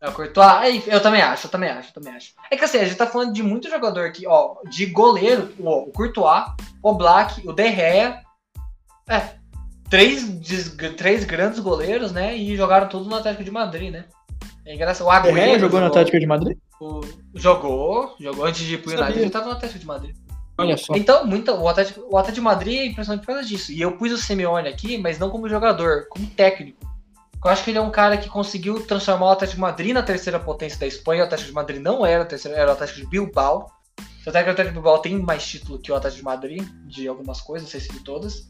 É 0.01 0.09
o 0.09 0.11
Courtois? 0.11 0.47
Aí, 0.49 0.83
Eu 0.85 0.99
também 1.01 1.21
acho, 1.21 1.47
eu 1.47 1.51
também 1.51 1.69
acho, 1.69 1.89
eu 1.89 1.93
também 1.93 2.13
acho. 2.13 2.33
É 2.51 2.57
que 2.57 2.65
assim, 2.65 2.77
a 2.77 2.83
gente 2.83 2.97
tá 2.97 3.07
falando 3.07 3.31
de 3.31 3.41
muito 3.41 3.69
jogador 3.69 4.05
aqui, 4.05 4.27
ó, 4.27 4.55
de 4.69 4.85
goleiro, 4.87 5.53
ó, 5.63 5.83
o 5.83 5.93
Courtois, 5.93 6.43
o 6.83 6.93
Black, 6.93 7.47
o 7.47 7.53
De 7.53 7.71
Gea, 7.73 8.19
é, 9.09 9.21
três, 9.89 10.25
três 10.97 11.23
grandes 11.23 11.59
goleiros, 11.59 12.11
né, 12.11 12.35
e 12.35 12.53
jogaram 12.57 12.89
todos 12.89 13.07
no 13.07 13.15
Atlético 13.15 13.45
de 13.45 13.51
Madrid, 13.51 13.93
né. 13.93 14.05
É 14.65 14.75
engraçado, 14.75 15.07
o 15.07 15.09
Agüero 15.09 15.37
Herrera 15.37 15.59
jogou 15.59 15.79
no 15.79 15.85
Atlético 15.85 16.19
de 16.19 16.27
Madrid? 16.27 16.57
o- 16.81 16.99
jogou, 17.33 18.13
jogou 18.19 18.43
antes 18.43 18.65
de 18.65 18.73
ir 18.73 18.79
pro. 18.79 18.91
United, 18.91 19.19
ele 19.21 19.29
tava 19.29 19.45
no 19.45 19.51
Atlético 19.53 19.79
de 19.79 19.85
Madrid. 19.85 20.13
Olha 20.58 20.76
só. 20.78 20.93
Então, 20.96 21.26
muita, 21.26 21.54
o, 21.54 21.67
Atlético, 21.67 22.02
o 22.10 22.17
Atlético 22.17 22.36
de 22.36 22.41
Madrid 22.41 22.80
é 22.80 22.86
impressionante 22.88 23.22
por 23.22 23.28
causa 23.34 23.48
disso. 23.48 23.72
E 23.72 23.80
eu 23.82 23.91
pus 23.98 24.12
o 24.12 24.17
Simeone 24.17 24.67
aqui, 24.67 24.98
mas 24.98 25.20
não 25.20 25.30
como 25.30 25.48
jogador, 25.48 26.08
como 26.10 26.26
técnico. 26.28 26.80
Eu 27.46 27.52
acho 27.52 27.63
que 27.63 27.70
ele 27.70 27.78
é 27.78 27.82
um 27.82 27.91
cara 27.91 28.17
que 28.17 28.28
conseguiu 28.28 28.86
transformar 28.86 29.28
o 29.28 29.32
Atlético 29.32 29.56
de 29.58 29.62
Madrid 29.62 29.93
na 29.93 30.02
terceira 30.02 30.39
potência 30.39 30.80
da 30.80 30.88
Espanha. 30.88 31.22
O 31.22 31.26
Atlético 31.26 31.50
de 31.50 31.56
Madrid 31.56 31.82
não 31.82 32.06
era, 32.06 32.24
a 32.24 32.26
terceira, 32.26 32.58
era 32.58 32.70
o 32.72 32.74
Atlético 32.74 33.00
de 33.02 33.08
Bilbao. 33.08 33.72
Até 34.26 34.43
que 34.43 34.50
o 34.50 34.52
Atlético 34.52 34.74
de 34.74 34.82
Bilbao 34.82 35.00
tem 35.00 35.17
mais 35.20 35.46
título 35.46 35.80
que 35.80 35.91
o 35.91 35.96
Atlético 35.96 36.20
de 36.22 36.26
Madrid, 36.26 36.63
de 36.86 37.08
algumas 37.08 37.39
coisas, 37.39 37.67
não 37.67 37.72
sei 37.72 37.80
se 37.80 37.89
de 37.93 38.00
todas. 38.04 38.50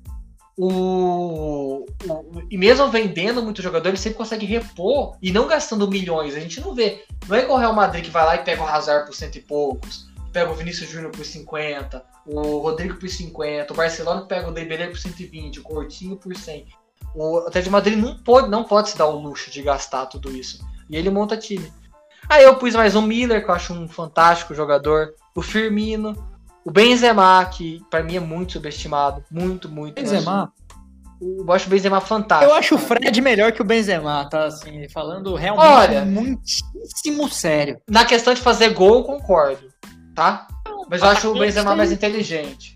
O, 0.57 1.85
o- 2.09 2.41
e 2.49 2.57
mesmo 2.57 2.89
vendendo 2.89 3.43
muito 3.43 3.61
jogador, 3.61 3.89
ele 3.89 3.97
sempre 3.97 4.17
consegue 4.17 4.45
repor 4.45 5.15
e 5.21 5.31
não 5.31 5.47
gastando 5.47 5.87
milhões. 5.87 6.35
A 6.35 6.39
gente 6.39 6.59
não 6.61 6.73
vê. 6.73 7.03
Não 7.27 7.35
é 7.35 7.43
igual 7.43 7.57
o 7.57 7.61
Real 7.61 7.73
Madrid 7.73 8.03
que 8.05 8.09
vai 8.09 8.25
lá 8.25 8.35
e 8.35 8.43
pega 8.43 8.63
o 8.63 8.67
Hazard 8.67 9.05
por 9.05 9.13
cento 9.13 9.35
e 9.35 9.41
poucos, 9.41 10.07
pega 10.31 10.51
o 10.51 10.55
Vinícius 10.55 10.89
Júnior 10.89 11.11
por 11.11 11.25
50, 11.25 12.03
o 12.25 12.57
Rodrigo 12.59 12.95
por 12.99 13.09
50, 13.09 13.73
o 13.73 13.75
Barcelona 13.75 14.25
pega 14.25 14.49
o 14.49 14.53
Dembélé 14.53 14.87
por 14.87 14.97
120, 14.97 15.59
o 15.59 15.63
Coutinho 15.63 16.17
por 16.17 16.35
100. 16.35 16.67
O 17.15 17.39
Atlético 17.39 17.63
de 17.63 17.69
Madrid 17.69 17.97
não 17.97 18.17
pode, 18.17 18.49
não 18.49 18.63
pode 18.63 18.89
se 18.89 18.97
dar 18.97 19.07
o 19.07 19.19
luxo 19.19 19.49
de 19.49 19.61
gastar 19.61 20.05
tudo 20.07 20.31
isso. 20.31 20.65
E 20.89 20.95
ele 20.95 21.09
monta 21.09 21.37
time. 21.37 21.71
Aí 22.29 22.43
eu 22.43 22.55
pus 22.55 22.75
mais 22.75 22.95
um 22.95 23.01
Miller, 23.01 23.43
que 23.43 23.49
eu 23.49 23.55
acho 23.55 23.73
um 23.73 23.87
fantástico 23.87 24.53
jogador, 24.53 25.13
o 25.33 25.41
Firmino, 25.41 26.15
o 26.65 26.71
Benzema, 26.71 27.45
que 27.45 27.81
pra 27.89 28.03
mim 28.03 28.17
é 28.17 28.19
muito 28.19 28.53
subestimado, 28.53 29.23
muito, 29.31 29.69
muito. 29.69 29.95
Benzema. 29.95 30.51
Eu 31.19 31.51
acho 31.51 31.67
o 31.67 31.69
Benzema 31.69 32.01
fantástico. 32.01 32.51
Eu 32.51 32.55
acho 32.55 32.75
o. 32.75 32.77
Fred 32.77 33.21
melhor 33.21 33.51
que 33.51 33.61
o 33.61 33.65
Benzema, 33.65 34.29
tá? 34.29 34.45
Assim, 34.45 34.87
falando 34.89 35.33
realmente 35.33 35.65
Olha. 35.65 36.05
muitíssimo 36.05 37.29
sério. 37.29 37.79
Na 37.89 38.05
questão 38.05 38.33
de 38.33 38.41
fazer 38.41 38.69
gol, 38.71 38.97
eu 38.97 39.03
concordo, 39.03 39.67
tá? 40.17 40.47
Mas 40.89 40.99
eu 41.01 41.07
acho 41.09 41.27
o 41.27 41.31
atacante 41.31 41.39
Benzema 41.39 41.75
mais 41.75 41.91
inteligente. 41.91 42.75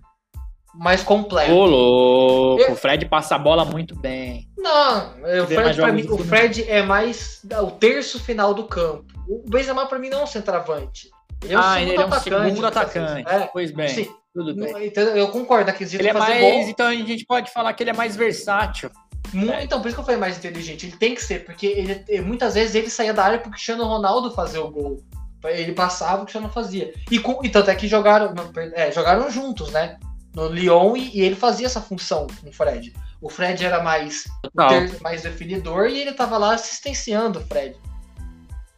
Mais 0.76 1.02
completo. 1.04 1.52
Ô, 1.52 1.66
louco, 1.66 2.62
Eu- 2.62 2.74
o 2.74 2.76
Fred 2.76 3.06
passa 3.08 3.36
a 3.36 3.40
bola 3.40 3.66
muito 3.66 3.94
bem. 4.00 4.48
Não, 4.58 5.10
o 5.44 5.48
Fred, 5.48 5.76
pra 5.76 5.92
mim, 5.92 6.06
o. 6.08 6.18
Fred 6.20 6.64
é 6.70 6.84
mais 6.84 7.42
o 7.64 7.72
terço 7.72 8.20
final 8.24 8.54
do 8.54 8.66
campo. 8.66 9.06
O 9.28 9.44
Benzema 9.50 9.86
pra 9.88 9.98
mim 10.00 10.10
não 10.10 10.20
é 10.20 10.24
um 10.24 10.28
centroavante. 10.28 11.10
Ele 11.44 11.54
é 11.54 11.58
um 11.58 11.60
ah, 11.60 11.74
segundo 11.74 11.90
ele 11.92 11.96
é 11.96 12.00
um 12.00 12.04
atacante. 12.08 12.50
segundo 12.50 12.68
atacante. 12.68 13.24
É, 13.28 13.40
Pois 13.52 13.72
bem, 13.72 13.88
sim. 13.90 14.10
tudo 14.34 14.56
bem. 14.56 14.86
Então, 14.88 15.04
eu 15.04 15.28
concordo, 15.30 15.66
na 15.66 15.74
quesito 15.74 16.00
Ele 16.02 16.10
é 16.10 16.14
fazer 16.14 16.32
mais. 16.34 16.42
gol. 16.42 16.62
Então 16.70 16.88
a 16.88 16.94
gente 16.94 17.26
pode 17.26 17.52
falar 17.52 17.74
que 17.74 17.82
ele 17.84 17.90
é 17.90 17.94
mais 17.94 18.16
versátil. 18.16 18.92
mu- 19.34 19.52
Então, 19.60 19.82
por 19.82 19.88
isso 19.88 19.96
que 19.96 20.02
eu 20.02 20.06
falei 20.06 20.20
mais 20.20 20.38
inteligente. 20.38 20.86
Ele 20.86 20.96
tem 20.96 21.16
que 21.16 21.24
ser, 21.24 21.44
porque 21.44 21.66
ele, 21.66 22.22
muitas 22.22 22.54
vezes 22.54 22.76
ele 22.76 22.90
saía 22.90 23.14
da 23.14 23.24
área 23.26 23.40
pro 23.40 23.50
Cristiano 23.52 23.84
Ronaldo 23.84 24.32
fazer 24.32 24.60
o 24.60 24.70
gol. 24.70 24.98
Ele 25.44 25.74
passava, 25.74 26.18
o 26.22 26.26
Cristiano 26.26 26.50
fazia. 26.50 26.94
E, 27.10 27.18
com, 27.20 27.44
e 27.44 27.50
tanto 27.50 27.70
é 27.72 27.76
que 27.76 27.88
jogaram, 27.88 28.34
não, 28.34 28.52
é, 28.74 28.92
jogaram 28.92 29.30
juntos, 29.32 29.72
né? 29.72 29.98
No 30.36 30.48
Lyon 30.48 30.96
e, 30.96 31.18
e 31.18 31.22
ele 31.22 31.36
fazia 31.36 31.66
essa 31.66 31.82
função 31.82 32.28
com 32.42 32.50
o 32.50 32.54
Fred. 32.54 32.94
O 33.20 33.30
Fred 33.30 33.64
era 33.66 33.84
mais, 33.84 34.24
ter- 34.70 35.02
mais 35.02 35.22
definidor 35.24 35.88
e 35.88 36.00
ele 36.00 36.14
tava 36.14 36.38
lá 36.38 36.54
assistenciando 36.54 37.40
o 37.40 37.46
Fred. 37.46 37.76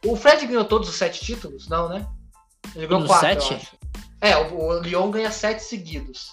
O 0.05 0.15
Fred 0.15 0.45
ganhou 0.47 0.65
todos 0.65 0.89
os 0.89 0.95
sete 0.95 1.23
títulos? 1.23 1.67
Não, 1.69 1.87
né? 1.89 2.05
Ele 2.75 2.87
ganhou 2.87 3.05
quatro, 3.05 3.41
sete? 3.41 3.69
É, 4.19 4.35
o, 4.37 4.55
o 4.57 4.79
Lyon 4.79 5.11
ganha 5.11 5.31
sete 5.31 5.61
seguidos. 5.63 6.31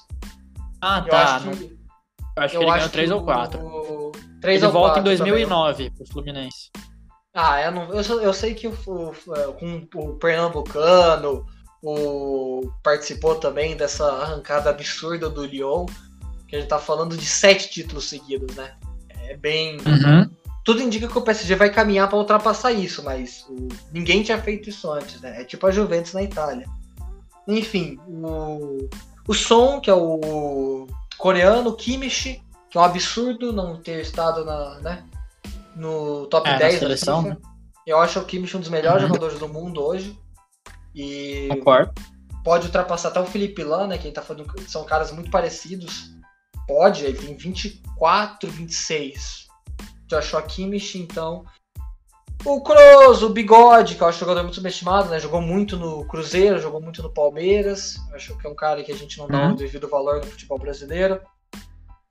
Ah, 0.80 1.02
Eu 1.04 1.10
tá. 1.10 1.36
acho 1.36 1.46
não- 1.46 1.52
que, 1.56 1.64
Eu 1.64 2.42
acho 2.42 2.58
que 2.58 2.64
ele 2.64 2.70
acho 2.70 2.74
ganhou 2.74 2.88
que 2.88 2.92
3 2.92 3.10
ou 3.10 3.20
o- 3.20 3.24
4. 3.24 3.60
o- 3.60 4.12
Três 4.40 4.62
Ele 4.62 4.72
volta 4.72 5.00
em 5.00 5.02
quatro 5.02 5.16
também. 5.18 5.32
2009 5.32 5.90
pro 5.90 6.06
Fluminense. 6.06 6.70
Ah, 7.32 7.62
eu, 7.62 7.70
não, 7.70 7.94
eu, 7.94 8.20
eu 8.22 8.32
sei 8.34 8.54
que 8.54 8.66
o, 8.66 8.72
o, 8.72 9.12
com 9.54 9.88
o 9.94 10.14
Pernambucano 10.16 11.46
o, 11.82 12.70
participou 12.82 13.36
também 13.36 13.76
dessa 13.76 14.04
arrancada 14.04 14.70
absurda 14.70 15.30
do 15.30 15.44
Lyon, 15.44 15.86
que 16.48 16.56
a 16.56 16.60
gente 16.60 16.68
tá 16.68 16.78
falando 16.78 17.16
de 17.16 17.24
sete 17.26 17.70
títulos 17.70 18.08
seguidos, 18.08 18.56
né? 18.56 18.74
É 19.28 19.36
bem. 19.36 19.76
Uhum. 19.78 20.28
Tudo 20.64 20.82
indica 20.82 21.08
que 21.08 21.16
o 21.16 21.22
PSG 21.22 21.54
vai 21.54 21.70
caminhar 21.70 22.08
para 22.08 22.18
ultrapassar 22.18 22.72
isso, 22.72 23.02
mas 23.02 23.46
o- 23.48 23.68
ninguém 23.92 24.22
tinha 24.22 24.40
feito 24.42 24.68
isso 24.68 24.90
antes, 24.90 25.20
né? 25.20 25.40
É 25.40 25.44
tipo 25.44 25.66
a 25.66 25.70
Juventus 25.70 26.12
na 26.12 26.22
Itália. 26.22 26.68
Enfim, 27.46 27.98
o, 28.06 28.88
o 29.26 29.34
Son, 29.34 29.80
que 29.80 29.88
é 29.88 29.94
o 29.94 30.86
coreano, 31.16 31.70
o 31.70 31.76
Kimmich, 31.76 32.42
que 32.68 32.76
é 32.76 32.80
um 32.80 32.84
absurdo 32.84 33.52
não 33.52 33.76
ter 33.76 34.00
estado 34.00 34.44
na, 34.44 34.80
né, 34.80 35.04
no 35.80 36.26
top 36.26 36.48
É, 36.48 36.52
na 36.52 36.58
10 36.58 36.74
da 36.74 36.78
seleção, 36.80 37.22
FIFA. 37.24 37.38
Eu 37.86 37.98
acho 37.98 38.20
o 38.20 38.24
Kimmich 38.24 38.56
um 38.56 38.60
dos 38.60 38.68
melhores 38.68 39.02
Uhum. 39.02 39.08
jogadores 39.08 39.38
do 39.38 39.48
mundo 39.48 39.82
hoje. 39.82 40.16
E 40.94 41.48
Concordo. 41.50 41.92
pode 42.44 42.66
ultrapassar 42.66 43.08
até 43.08 43.20
o 43.20 43.26
Felipe 43.26 43.62
Lan, 43.64 43.86
né? 43.88 43.98
Que 43.98 44.06
ele 44.08 44.14
tá 44.14 44.22
falando 44.22 44.52
são 44.68 44.84
caras 44.84 45.10
muito 45.12 45.30
parecidos. 45.30 46.10
Pode, 46.68 47.04
ele 47.04 47.18
tem 47.18 47.36
24, 47.36 48.48
26. 48.50 49.46
Joshua 50.06 50.42
Kimmich, 50.42 50.98
então. 50.98 51.44
O 52.44 52.62
Kroos, 52.62 53.22
o 53.22 53.28
Bigode, 53.28 53.96
que 53.96 54.02
eu 54.02 54.06
acho 54.08 54.16
um 54.16 54.20
jogador 54.20 54.42
muito 54.42 54.54
subestimado, 54.54 55.10
né? 55.10 55.20
Jogou 55.20 55.42
muito 55.42 55.76
no 55.76 56.04
Cruzeiro, 56.06 56.58
jogou 56.58 56.80
muito 56.80 57.02
no 57.02 57.12
Palmeiras. 57.12 57.96
Acho 58.14 58.36
que 58.38 58.46
é 58.46 58.50
um 58.50 58.54
cara 58.54 58.82
que 58.82 58.90
a 58.90 58.96
gente 58.96 59.18
não 59.18 59.28
dá 59.28 59.46
Uhum. 59.46 59.52
o 59.52 59.56
devido 59.56 59.88
valor 59.88 60.16
no 60.16 60.26
futebol 60.26 60.58
brasileiro. 60.58 61.20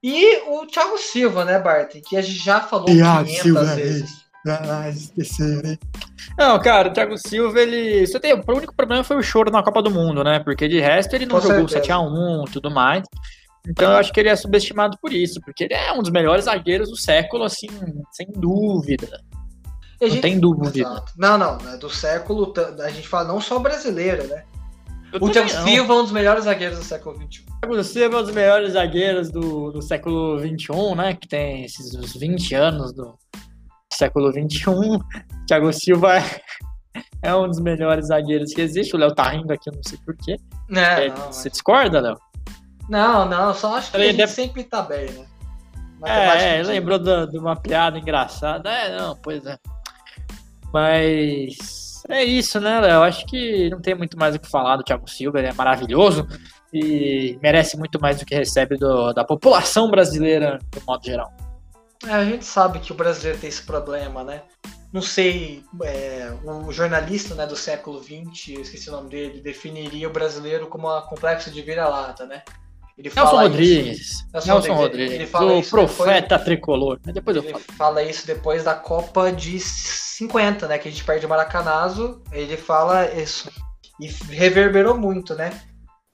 E 0.02 0.38
o 0.50 0.66
Thiago 0.66 0.98
Silva, 0.98 1.44
né, 1.46 1.60
Bart? 1.60 1.96
Que 2.08 2.16
a 2.16 2.22
gente 2.22 2.38
já 2.44 2.62
falou 2.62 2.86
Thiago 2.86 3.26
500 3.26 3.42
Silva, 3.44 3.64
vezes. 3.76 4.20
Ah, 4.48 4.90
esqueceu, 4.90 5.62
né? 5.62 5.78
Não, 6.38 6.58
cara, 6.60 6.88
o 6.90 6.94
Thiago 6.94 7.18
Silva, 7.18 7.60
ele. 7.60 8.08
Você 8.08 8.20
tem... 8.20 8.34
O 8.34 8.44
único 8.56 8.74
problema 8.74 9.04
foi 9.04 9.18
o 9.18 9.22
choro 9.22 9.52
na 9.52 9.62
Copa 9.62 9.82
do 9.82 9.92
Mundo, 9.92 10.24
né? 10.24 10.40
Porque 10.40 10.68
de 10.68 10.80
resto 10.80 11.14
ele 11.14 11.26
não 11.26 11.36
Com 11.42 11.48
jogou 11.48 11.68
certeza. 11.68 11.94
7x1 11.94 12.48
e 12.48 12.52
tudo 12.52 12.72
mais. 12.72 13.04
Então 13.68 13.92
eu 13.92 13.98
acho 13.98 14.14
que 14.14 14.20
ele 14.22 14.30
é 14.30 14.36
subestimado 14.38 14.98
por 15.02 15.12
isso, 15.12 15.42
porque 15.42 15.66
ele 15.66 15.74
é 15.74 15.92
um 15.92 16.02
dos 16.02 16.10
melhores 16.12 16.46
zagueiros 16.46 16.90
do 16.90 16.96
século, 16.98 17.44
assim, 17.44 17.68
sem 18.14 18.28
dúvida. 18.32 19.22
E 20.02 20.06
a 20.06 20.08
Não 20.08 20.14
gente- 20.14 20.22
tem 20.22 20.40
dúvida. 20.40 20.80
Exato. 20.80 21.12
Não, 21.18 21.38
não, 21.38 21.58
é 21.74 21.78
do 21.78 21.90
século. 21.90 22.54
A 22.82 22.90
gente 22.90 23.08
fala 23.10 23.28
não 23.28 23.42
só 23.42 23.60
brasileiro, 23.60 24.24
né? 24.28 24.46
Eu 25.12 25.20
O 25.24 25.30
Thiago. 25.32 25.50
Silva 25.50 25.94
é 25.94 25.96
um 25.98 26.04
dos 26.04 26.12
melhores 26.12 26.44
zagueiros 26.46 26.78
do 26.80 26.84
século 26.86 27.16
XXI. 27.16 27.46
Thiago 27.62 27.84
Silva 27.84 28.16
é 28.16 28.20
um 28.20 28.24
dos 28.24 28.34
melhores 28.34 28.74
zagueiros 28.74 29.32
do, 29.32 29.72
do 29.72 29.82
século 29.82 30.38
XXI, 30.40 30.96
né? 30.96 31.14
Que 31.16 31.28
tem 31.28 31.64
esses 31.66 31.96
uns 31.96 32.14
20 32.16 32.54
anos 32.56 32.94
do 32.94 33.18
século 33.92 34.32
XXI. 34.32 34.70
Thiago 35.48 35.74
Silva 35.74 36.18
é, 36.18 36.42
é 37.24 37.36
um 37.36 37.48
dos 37.48 37.60
melhores 37.60 38.08
zagueiros 38.08 38.54
que 38.54 38.62
existe. 38.62 38.96
O 38.96 39.00
Léo 39.00 39.14
tá 39.16 39.30
rindo 39.30 39.52
aqui, 39.52 39.70
eu 39.70 39.74
não 39.74 39.82
sei 39.84 39.98
porquê. 40.06 40.36
É, 40.76 41.06
É, 41.06 41.10
não, 41.10 41.32
Você 41.32 41.50
discorda, 41.50 42.00
Léo? 42.00 42.18
não, 42.88 43.28
não, 43.28 43.54
só 43.54 43.78
acho 43.78 43.92
que 43.92 43.98
Ele 43.98 44.04
a 44.04 44.08
gente 44.10 44.18
deve- 44.18 44.32
sempre 44.32 44.64
tá 44.64 44.82
bem, 44.84 45.10
né? 45.12 45.26
É, 46.06 46.28
Matematicamente. 46.28 46.68
lembrou 46.70 47.28
de 47.28 47.38
uma 47.38 47.56
piada 47.56 47.98
engraçada. 47.98 48.70
É, 48.70 48.98
não, 48.98 49.16
pois 49.18 49.46
é. 49.46 49.58
Mas 50.72 51.89
é 52.08 52.24
isso, 52.24 52.60
né, 52.60 52.80
Léo? 52.80 53.02
Acho 53.04 53.26
que 53.26 53.70
não 53.70 53.82
tem 53.82 53.96
muito 53.96 54.18
mais 54.18 54.36
o 54.36 54.40
que 54.40 54.50
falar 54.50 54.78
do 54.78 54.84
Thiago 54.84 55.10
Silva. 55.10 55.40
Ele 55.40 55.48
é 55.50 55.54
maravilhoso 55.54 56.28
e 56.74 57.38
merece 57.42 57.78
muito 57.78 58.00
mais 58.00 58.20
do 58.20 58.26
que 58.26 58.36
recebe 58.36 58.78
do- 58.78 59.12
da 59.14 59.24
população 59.24 59.90
brasileira, 59.90 60.60
de 60.72 60.86
modo 60.86 61.06
geral. 61.06 61.32
É, 62.08 62.12
a 62.14 62.24
gente 62.24 62.46
sabe 62.46 62.80
que 62.80 62.92
o 62.92 62.96
brasileiro 62.96 63.40
tem 63.40 63.50
esse 63.50 63.64
problema, 63.64 64.24
né? 64.24 64.44
Não 64.92 65.02
sei, 65.02 65.64
é, 65.84 66.32
o 66.44 66.72
jornalista 66.72 67.36
né, 67.36 67.46
do 67.46 67.56
século 67.56 68.02
XX, 68.02 68.60
esqueci 68.60 68.90
o 68.90 68.94
nome 68.94 69.10
dele, 69.10 69.42
definiria 69.42 70.08
o 70.08 70.12
brasileiro 70.14 70.68
como 70.68 70.88
um 70.98 71.02
complexo 71.02 71.52
de 71.52 71.62
vira-lata, 71.62 72.26
né? 72.26 72.42
Ele 73.00 73.10
Nelson 73.16 73.38
Rodrigues. 73.38 74.26
Nelson 74.34 74.52
Nelson 74.52 74.74
Rodrigues, 74.74 75.14
ele 75.14 75.30
o 75.34 75.60
isso 75.60 75.70
profeta 75.70 76.38
tricolor. 76.38 77.00
Mas 77.06 77.14
depois 77.14 77.38
eu 77.38 77.44
Ele 77.44 77.54
falo. 77.54 77.64
fala 77.78 78.04
isso 78.04 78.28
depois 78.28 78.66
da 78.66 78.76
Copa 78.76 79.32
de 79.32 79.58
50, 79.58 80.68
né? 80.68 80.78
Que 80.78 80.90
a 80.90 80.92
gente 80.92 81.06
perde 81.06 81.26
o 81.26 81.30
Maracanazo. 81.30 82.22
Ele 82.30 82.58
fala 82.58 83.10
isso. 83.14 83.50
E 84.02 84.08
reverberou 84.34 84.98
muito, 84.98 85.34
né? 85.34 85.62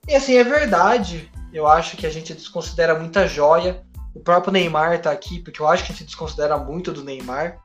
E 0.07 0.13
assim, 0.13 0.37
é 0.37 0.43
verdade. 0.43 1.31
Eu 1.51 1.65
acho 1.65 1.97
que 1.97 2.05
a 2.05 2.11
gente 2.11 2.35
desconsidera 2.35 2.93
muita 2.93 3.27
joia. 3.27 3.83
O 4.13 4.19
próprio 4.19 4.53
Neymar 4.53 5.01
tá 5.01 5.09
aqui, 5.09 5.39
porque 5.39 5.61
eu 5.61 5.67
acho 5.67 5.83
que 5.83 5.91
a 5.91 5.95
gente 5.95 6.05
desconsidera 6.05 6.55
muito 6.55 6.93
do 6.93 7.03
Neymar. 7.03 7.57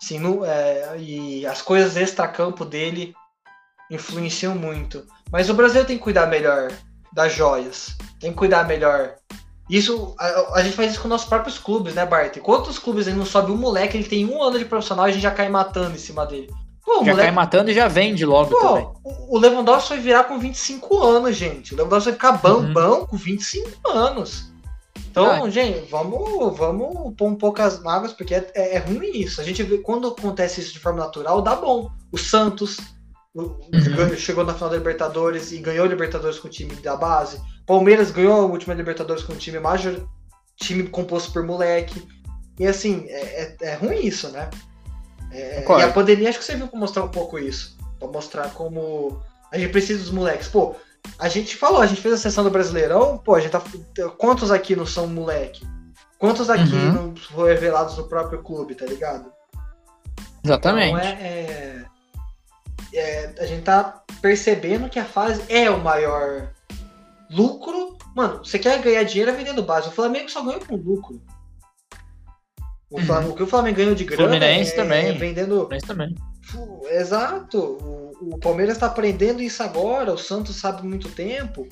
Assim, 0.00 0.18
no, 0.18 0.44
é, 0.44 0.98
e 0.98 1.46
as 1.46 1.62
coisas 1.62 1.96
extra-campo 1.96 2.66
dele 2.66 3.14
influenciam 3.90 4.54
muito. 4.54 5.06
Mas 5.30 5.48
o 5.48 5.54
Brasil 5.54 5.86
tem 5.86 5.96
que 5.96 6.02
cuidar 6.02 6.26
melhor 6.26 6.70
das 7.12 7.34
joias. 7.34 7.96
Tem 8.18 8.30
que 8.30 8.36
cuidar 8.36 8.66
melhor. 8.66 9.14
Isso, 9.68 10.14
a, 10.18 10.58
a, 10.58 10.62
gente 10.62 10.76
faz 10.76 10.92
isso 10.92 11.00
com 11.00 11.08
nossos 11.08 11.28
próprios 11.28 11.58
clubes, 11.58 11.94
né, 11.94 12.04
Bart? 12.04 12.38
Quantos 12.38 12.78
clubes 12.78 13.08
aí 13.08 13.14
não 13.14 13.24
sobe 13.24 13.52
um 13.52 13.56
moleque, 13.56 13.96
ele 13.96 14.08
tem 14.08 14.26
um 14.26 14.42
ano 14.42 14.58
de 14.58 14.64
profissional 14.64 15.06
e 15.06 15.10
a 15.10 15.12
gente 15.12 15.22
já 15.22 15.30
cai 15.30 15.48
matando 15.48 15.94
em 15.94 15.98
cima 15.98 16.26
dele? 16.26 16.50
Pô, 16.84 16.96
já 16.96 17.12
moleque... 17.12 17.20
cai 17.20 17.30
matando 17.30 17.70
e 17.70 17.74
já 17.74 17.88
vende 17.88 18.26
logo 18.26 18.50
Pô, 18.50 18.58
também. 18.58 18.88
O 19.04 19.38
Lewandowski 19.38 19.88
foi 19.88 20.00
virar 20.00 20.24
com 20.24 20.38
25 20.38 20.98
anos, 20.98 21.36
gente. 21.36 21.72
O 21.72 21.76
Lewandowski 21.76 22.10
vai 22.10 22.14
ficar 22.14 22.32
bambão 22.32 23.00
uhum. 23.00 23.06
com 23.06 23.16
25 23.16 23.88
anos. 23.88 24.52
Então, 25.10 25.44
ah. 25.44 25.50
gente, 25.50 25.90
vamos, 25.90 26.56
vamos 26.56 27.14
pôr 27.16 27.28
um 27.28 27.34
pouco 27.34 27.60
as 27.62 27.80
mágoas, 27.80 28.12
porque 28.12 28.34
é, 28.34 28.50
é, 28.54 28.76
é, 28.76 28.78
ruim 28.78 29.10
isso. 29.14 29.40
A 29.40 29.44
gente 29.44 29.62
vê 29.62 29.78
quando 29.78 30.08
acontece 30.08 30.60
isso 30.60 30.72
de 30.72 30.78
forma 30.78 31.00
natural, 31.00 31.40
dá 31.40 31.54
bom. 31.54 31.90
O 32.10 32.18
Santos 32.18 32.78
uhum. 33.34 34.16
chegou 34.16 34.44
na 34.44 34.54
final 34.54 34.70
da 34.70 34.76
Libertadores 34.76 35.52
e 35.52 35.58
ganhou 35.58 35.84
a 35.84 35.88
Libertadores 35.88 36.38
com 36.38 36.48
o 36.48 36.50
time 36.50 36.74
da 36.76 36.96
base. 36.96 37.40
Palmeiras 37.66 38.10
ganhou 38.10 38.32
a 38.32 38.46
última 38.46 38.74
Libertadores 38.74 39.22
com 39.22 39.32
um 39.32 39.36
time 39.36 39.58
major, 39.58 40.06
time 40.56 40.84
composto 40.88 41.32
por 41.32 41.42
moleque. 41.42 42.06
E 42.58 42.66
assim, 42.66 43.06
é, 43.08 43.42
é, 43.42 43.56
é 43.62 43.74
ruim 43.74 44.06
isso, 44.06 44.28
né? 44.30 44.50
É, 45.30 45.64
e 45.66 45.82
a 45.82 45.90
pandemia 45.90 46.28
acho 46.28 46.38
que 46.38 46.44
serviu 46.44 46.68
para 46.68 46.78
mostrar 46.78 47.04
um 47.04 47.08
pouco 47.08 47.38
isso. 47.38 47.76
para 47.98 48.08
mostrar 48.08 48.52
como 48.52 49.22
a 49.50 49.58
gente 49.58 49.72
precisa 49.72 50.00
dos 50.00 50.10
moleques. 50.10 50.48
Pô, 50.48 50.74
a 51.18 51.28
gente 51.28 51.56
falou, 51.56 51.80
a 51.80 51.86
gente 51.86 52.00
fez 52.00 52.14
a 52.14 52.18
sessão 52.18 52.44
do 52.44 52.50
Brasileirão, 52.50 53.18
pô, 53.18 53.34
a 53.34 53.40
gente 53.40 53.52
tá. 53.52 53.62
Quantos 54.18 54.50
aqui 54.50 54.76
não 54.76 54.84
são 54.84 55.06
moleque? 55.06 55.66
Quantos 56.18 56.50
aqui 56.50 56.74
uhum. 56.74 56.92
não 56.92 57.16
foram 57.16 57.48
revelados 57.48 57.96
no 57.96 58.08
próprio 58.08 58.42
clube, 58.42 58.74
tá 58.74 58.86
ligado? 58.86 59.32
Exatamente. 60.44 60.90
Então 60.90 61.00
é, 61.00 61.22
é, 61.22 61.84
é, 62.94 63.34
a 63.38 63.46
gente 63.46 63.62
tá 63.62 64.02
percebendo 64.20 64.88
que 64.88 64.98
a 64.98 65.04
fase 65.04 65.42
é 65.48 65.70
o 65.70 65.82
maior 65.82 66.50
lucro. 67.30 67.96
Mano, 68.14 68.44
você 68.44 68.58
quer 68.58 68.80
ganhar 68.80 69.02
dinheiro 69.04 69.30
é 69.30 69.34
vendendo 69.34 69.62
base. 69.62 69.88
O 69.88 69.92
Flamengo 69.92 70.30
só 70.30 70.42
ganha 70.42 70.60
com 70.60 70.76
lucro. 70.76 71.20
O, 72.90 72.98
uhum. 72.98 73.06
Flamengo, 73.06 73.32
o 73.32 73.36
que 73.36 73.42
o 73.42 73.46
Flamengo 73.46 73.76
ganhou 73.78 73.94
de 73.94 74.04
grana 74.04 74.22
Fluminense 74.22 74.72
é, 74.72 74.76
também. 74.76 75.08
É 75.08 75.12
vendendo. 75.12 75.56
Fluminense 75.60 75.86
também. 75.86 76.14
Exato. 76.90 77.58
O, 77.58 78.34
o 78.34 78.38
Palmeiras 78.38 78.76
está 78.76 78.86
aprendendo 78.86 79.42
isso 79.42 79.62
agora. 79.62 80.12
O 80.12 80.18
Santos 80.18 80.56
sabe 80.56 80.86
muito 80.86 81.08
tempo. 81.08 81.66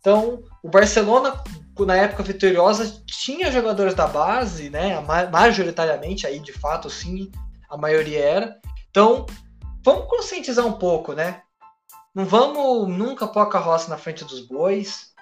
Então, 0.00 0.42
o 0.62 0.68
Barcelona, 0.68 1.40
na 1.78 1.96
época 1.96 2.24
vitoriosa, 2.24 3.02
tinha 3.06 3.52
jogadores 3.52 3.94
da 3.94 4.06
base, 4.06 4.68
né? 4.68 4.98
Majoritariamente, 5.30 6.26
aí 6.26 6.40
de 6.40 6.52
fato, 6.52 6.90
sim, 6.90 7.30
a 7.70 7.76
maioria 7.76 8.18
era. 8.18 8.56
Então, 8.90 9.26
vamos 9.82 10.08
conscientizar 10.08 10.66
um 10.66 10.72
pouco, 10.72 11.12
né? 11.12 11.42
Não 12.14 12.24
vamos 12.24 12.88
nunca 12.88 13.26
pôr 13.26 13.40
a 13.40 13.48
carroça 13.48 13.88
na 13.88 13.96
frente 13.96 14.24
dos 14.24 14.40
bois. 14.40 15.12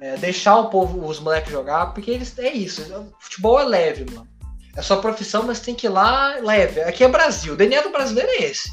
É, 0.00 0.16
deixar 0.16 0.56
o 0.56 0.70
povo, 0.70 1.04
os 1.04 1.18
moleques 1.18 1.50
jogar, 1.50 1.86
porque 1.92 2.10
eles 2.10 2.38
é 2.38 2.52
isso. 2.52 2.82
Futebol 3.18 3.60
é 3.60 3.64
leve, 3.64 4.06
mano. 4.14 4.28
É 4.76 4.82
sua 4.82 4.98
profissão, 4.98 5.42
mas 5.42 5.58
tem 5.58 5.74
que 5.74 5.86
ir 5.86 5.90
lá 5.90 6.36
leve. 6.36 6.80
Aqui 6.82 7.02
é 7.02 7.08
Brasil. 7.08 7.54
O 7.54 7.56
DNA 7.56 7.82
do 7.82 7.90
brasileiro 7.90 8.30
é 8.30 8.44
esse, 8.44 8.70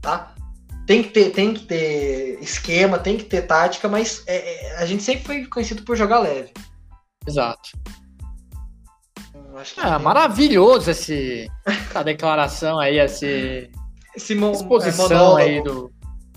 tá? 0.00 0.34
Tem 0.86 1.02
que 1.02 1.10
ter, 1.10 1.30
tem 1.30 1.54
que 1.54 1.66
ter 1.66 2.42
esquema, 2.42 2.98
tem 2.98 3.16
que 3.16 3.24
ter 3.24 3.42
tática, 3.42 3.88
mas 3.88 4.24
é, 4.26 4.36
é, 4.36 4.76
a 4.78 4.86
gente 4.86 5.02
sempre 5.02 5.24
foi 5.24 5.46
conhecido 5.46 5.82
por 5.84 5.94
jogar 5.94 6.20
leve. 6.20 6.52
Exato. 7.26 7.70
Hum, 9.34 9.62
que 9.62 9.80
ah, 9.80 9.98
maravilhoso 9.98 10.90
esse, 10.90 11.46
essa 11.66 12.02
declaração 12.02 12.80
aí, 12.80 12.98
esse, 12.98 13.70
esse 14.14 14.34
exposição 14.34 15.38
é, 15.38 15.42
aí 15.42 15.62
do, 15.62 15.90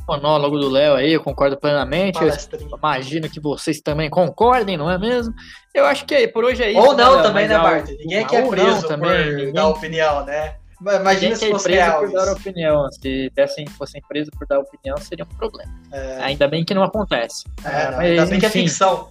monólogo 0.07 0.57
do 0.57 0.69
Léo 0.69 0.95
aí, 0.95 1.13
eu 1.13 1.23
concordo 1.23 1.57
plenamente. 1.57 2.19
Eu 2.21 2.30
imagino 2.78 3.30
que 3.30 3.39
vocês 3.39 3.82
também 3.82 4.09
concordem, 4.09 4.78
não 4.78 4.89
é 4.89 4.97
mesmo? 4.97 5.34
Eu 5.73 5.86
acho 5.86 6.05
que 6.05 6.13
aí, 6.13 6.28
por 6.28 6.45
hoje 6.45 6.63
é 6.63 6.71
isso. 6.71 6.80
Ou 6.80 6.95
não 6.95 7.17
né, 7.17 7.23
também, 7.23 7.47
né, 7.47 7.57
Bart? 7.57 7.89
Ninguém 7.89 8.23
aqui 8.23 8.36
é 8.36 8.47
preso 8.47 8.88
também, 8.88 9.09
por 9.09 9.36
ninguém... 9.36 9.53
dar 9.53 9.67
opinião, 9.67 10.26
né? 10.26 10.55
Imagina 10.82 11.36
se 11.36 11.49
fosse 11.49 11.63
preso 11.63 11.91
por 11.99 12.11
dar 12.11 12.32
opinião. 12.32 12.91
Se 12.91 13.32
dessem, 13.34 13.65
fossem 13.67 14.01
presos 14.07 14.30
por 14.38 14.45
dar 14.45 14.59
opinião, 14.59 14.97
seria 14.97 15.26
um 15.26 15.38
problema. 15.38 15.71
É... 15.91 16.19
Ainda 16.21 16.47
bem 16.47 16.63
que 16.63 16.73
não 16.73 16.84
acontece. 16.84 17.43
É, 17.63 17.91
não, 17.91 17.97
Mas, 17.97 18.09
ainda 18.11 18.26
bem 18.26 18.39
que 18.39 18.45
é 18.45 18.49
ficção. 18.49 19.09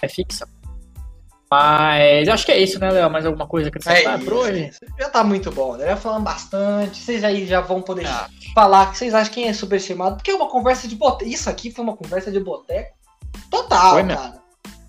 É 0.00 0.08
ficção. 0.08 0.48
Mas 1.50 2.28
acho 2.28 2.44
que 2.44 2.52
é 2.52 2.58
isso, 2.58 2.78
né, 2.80 2.90
Léo? 2.90 3.10
Mais 3.10 3.24
alguma 3.24 3.46
coisa 3.46 3.70
que 3.70 3.80
você 3.80 3.90
é 3.90 4.18
por 4.18 4.32
hoje? 4.32 4.70
Já 4.98 5.08
tá 5.08 5.22
muito 5.22 5.50
bom, 5.52 5.76
né? 5.76 5.86
Já 5.86 5.96
falando 5.96 6.24
bastante. 6.24 7.00
Vocês 7.00 7.22
aí 7.22 7.46
já 7.46 7.60
vão 7.60 7.80
poder 7.80 8.06
ah. 8.06 8.28
falar 8.54 8.90
que 8.90 8.98
vocês 8.98 9.14
acham 9.14 9.32
quem 9.32 9.48
é 9.48 9.52
superestimado. 9.52 10.16
Porque 10.16 10.30
é 10.30 10.34
uma 10.34 10.48
conversa 10.48 10.88
de 10.88 10.96
boteco. 10.96 11.30
Isso 11.30 11.48
aqui 11.48 11.70
foi 11.70 11.84
uma 11.84 11.96
conversa 11.96 12.32
de 12.32 12.40
boteco 12.40 12.96
total, 13.50 13.94
foi, 13.94 14.06
cara. 14.06 14.42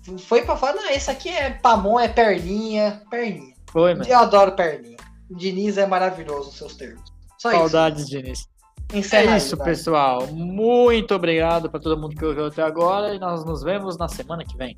Mesmo. 0.06 0.18
Foi 0.18 0.42
pra 0.42 0.56
falar, 0.56 0.74
não, 0.74 0.90
esse 0.90 1.10
aqui 1.10 1.28
é 1.28 1.50
pamon, 1.50 2.00
é 2.00 2.08
perninha. 2.08 3.02
Perninha. 3.10 3.54
Foi, 3.70 3.94
mano. 3.94 4.08
Eu 4.08 4.18
adoro 4.18 4.52
perninha. 4.52 4.96
O 5.30 5.36
Diniz 5.36 5.76
é 5.76 5.86
maravilhoso 5.86 6.46
nos 6.46 6.56
seus 6.56 6.74
termos. 6.74 7.02
Só 7.36 7.50
Saudades, 7.50 8.02
isso. 8.02 8.10
Diniz. 8.10 8.48
Encerra 8.92 9.34
é 9.34 9.36
isso, 9.36 9.54
aí, 9.54 9.64
pessoal. 9.64 10.26
Muito 10.28 11.14
obrigado 11.14 11.70
para 11.70 11.78
todo 11.78 12.00
mundo 12.00 12.16
que 12.16 12.24
ouviu 12.24 12.46
até 12.46 12.62
agora 12.62 13.14
e 13.14 13.18
nós 13.18 13.44
nos 13.44 13.62
vemos 13.62 13.98
na 13.98 14.08
semana 14.08 14.44
que 14.44 14.56
vem. 14.56 14.74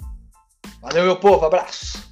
Valeu, 0.80 1.04
meu 1.04 1.16
povo. 1.16 1.44
Abraço. 1.44 2.10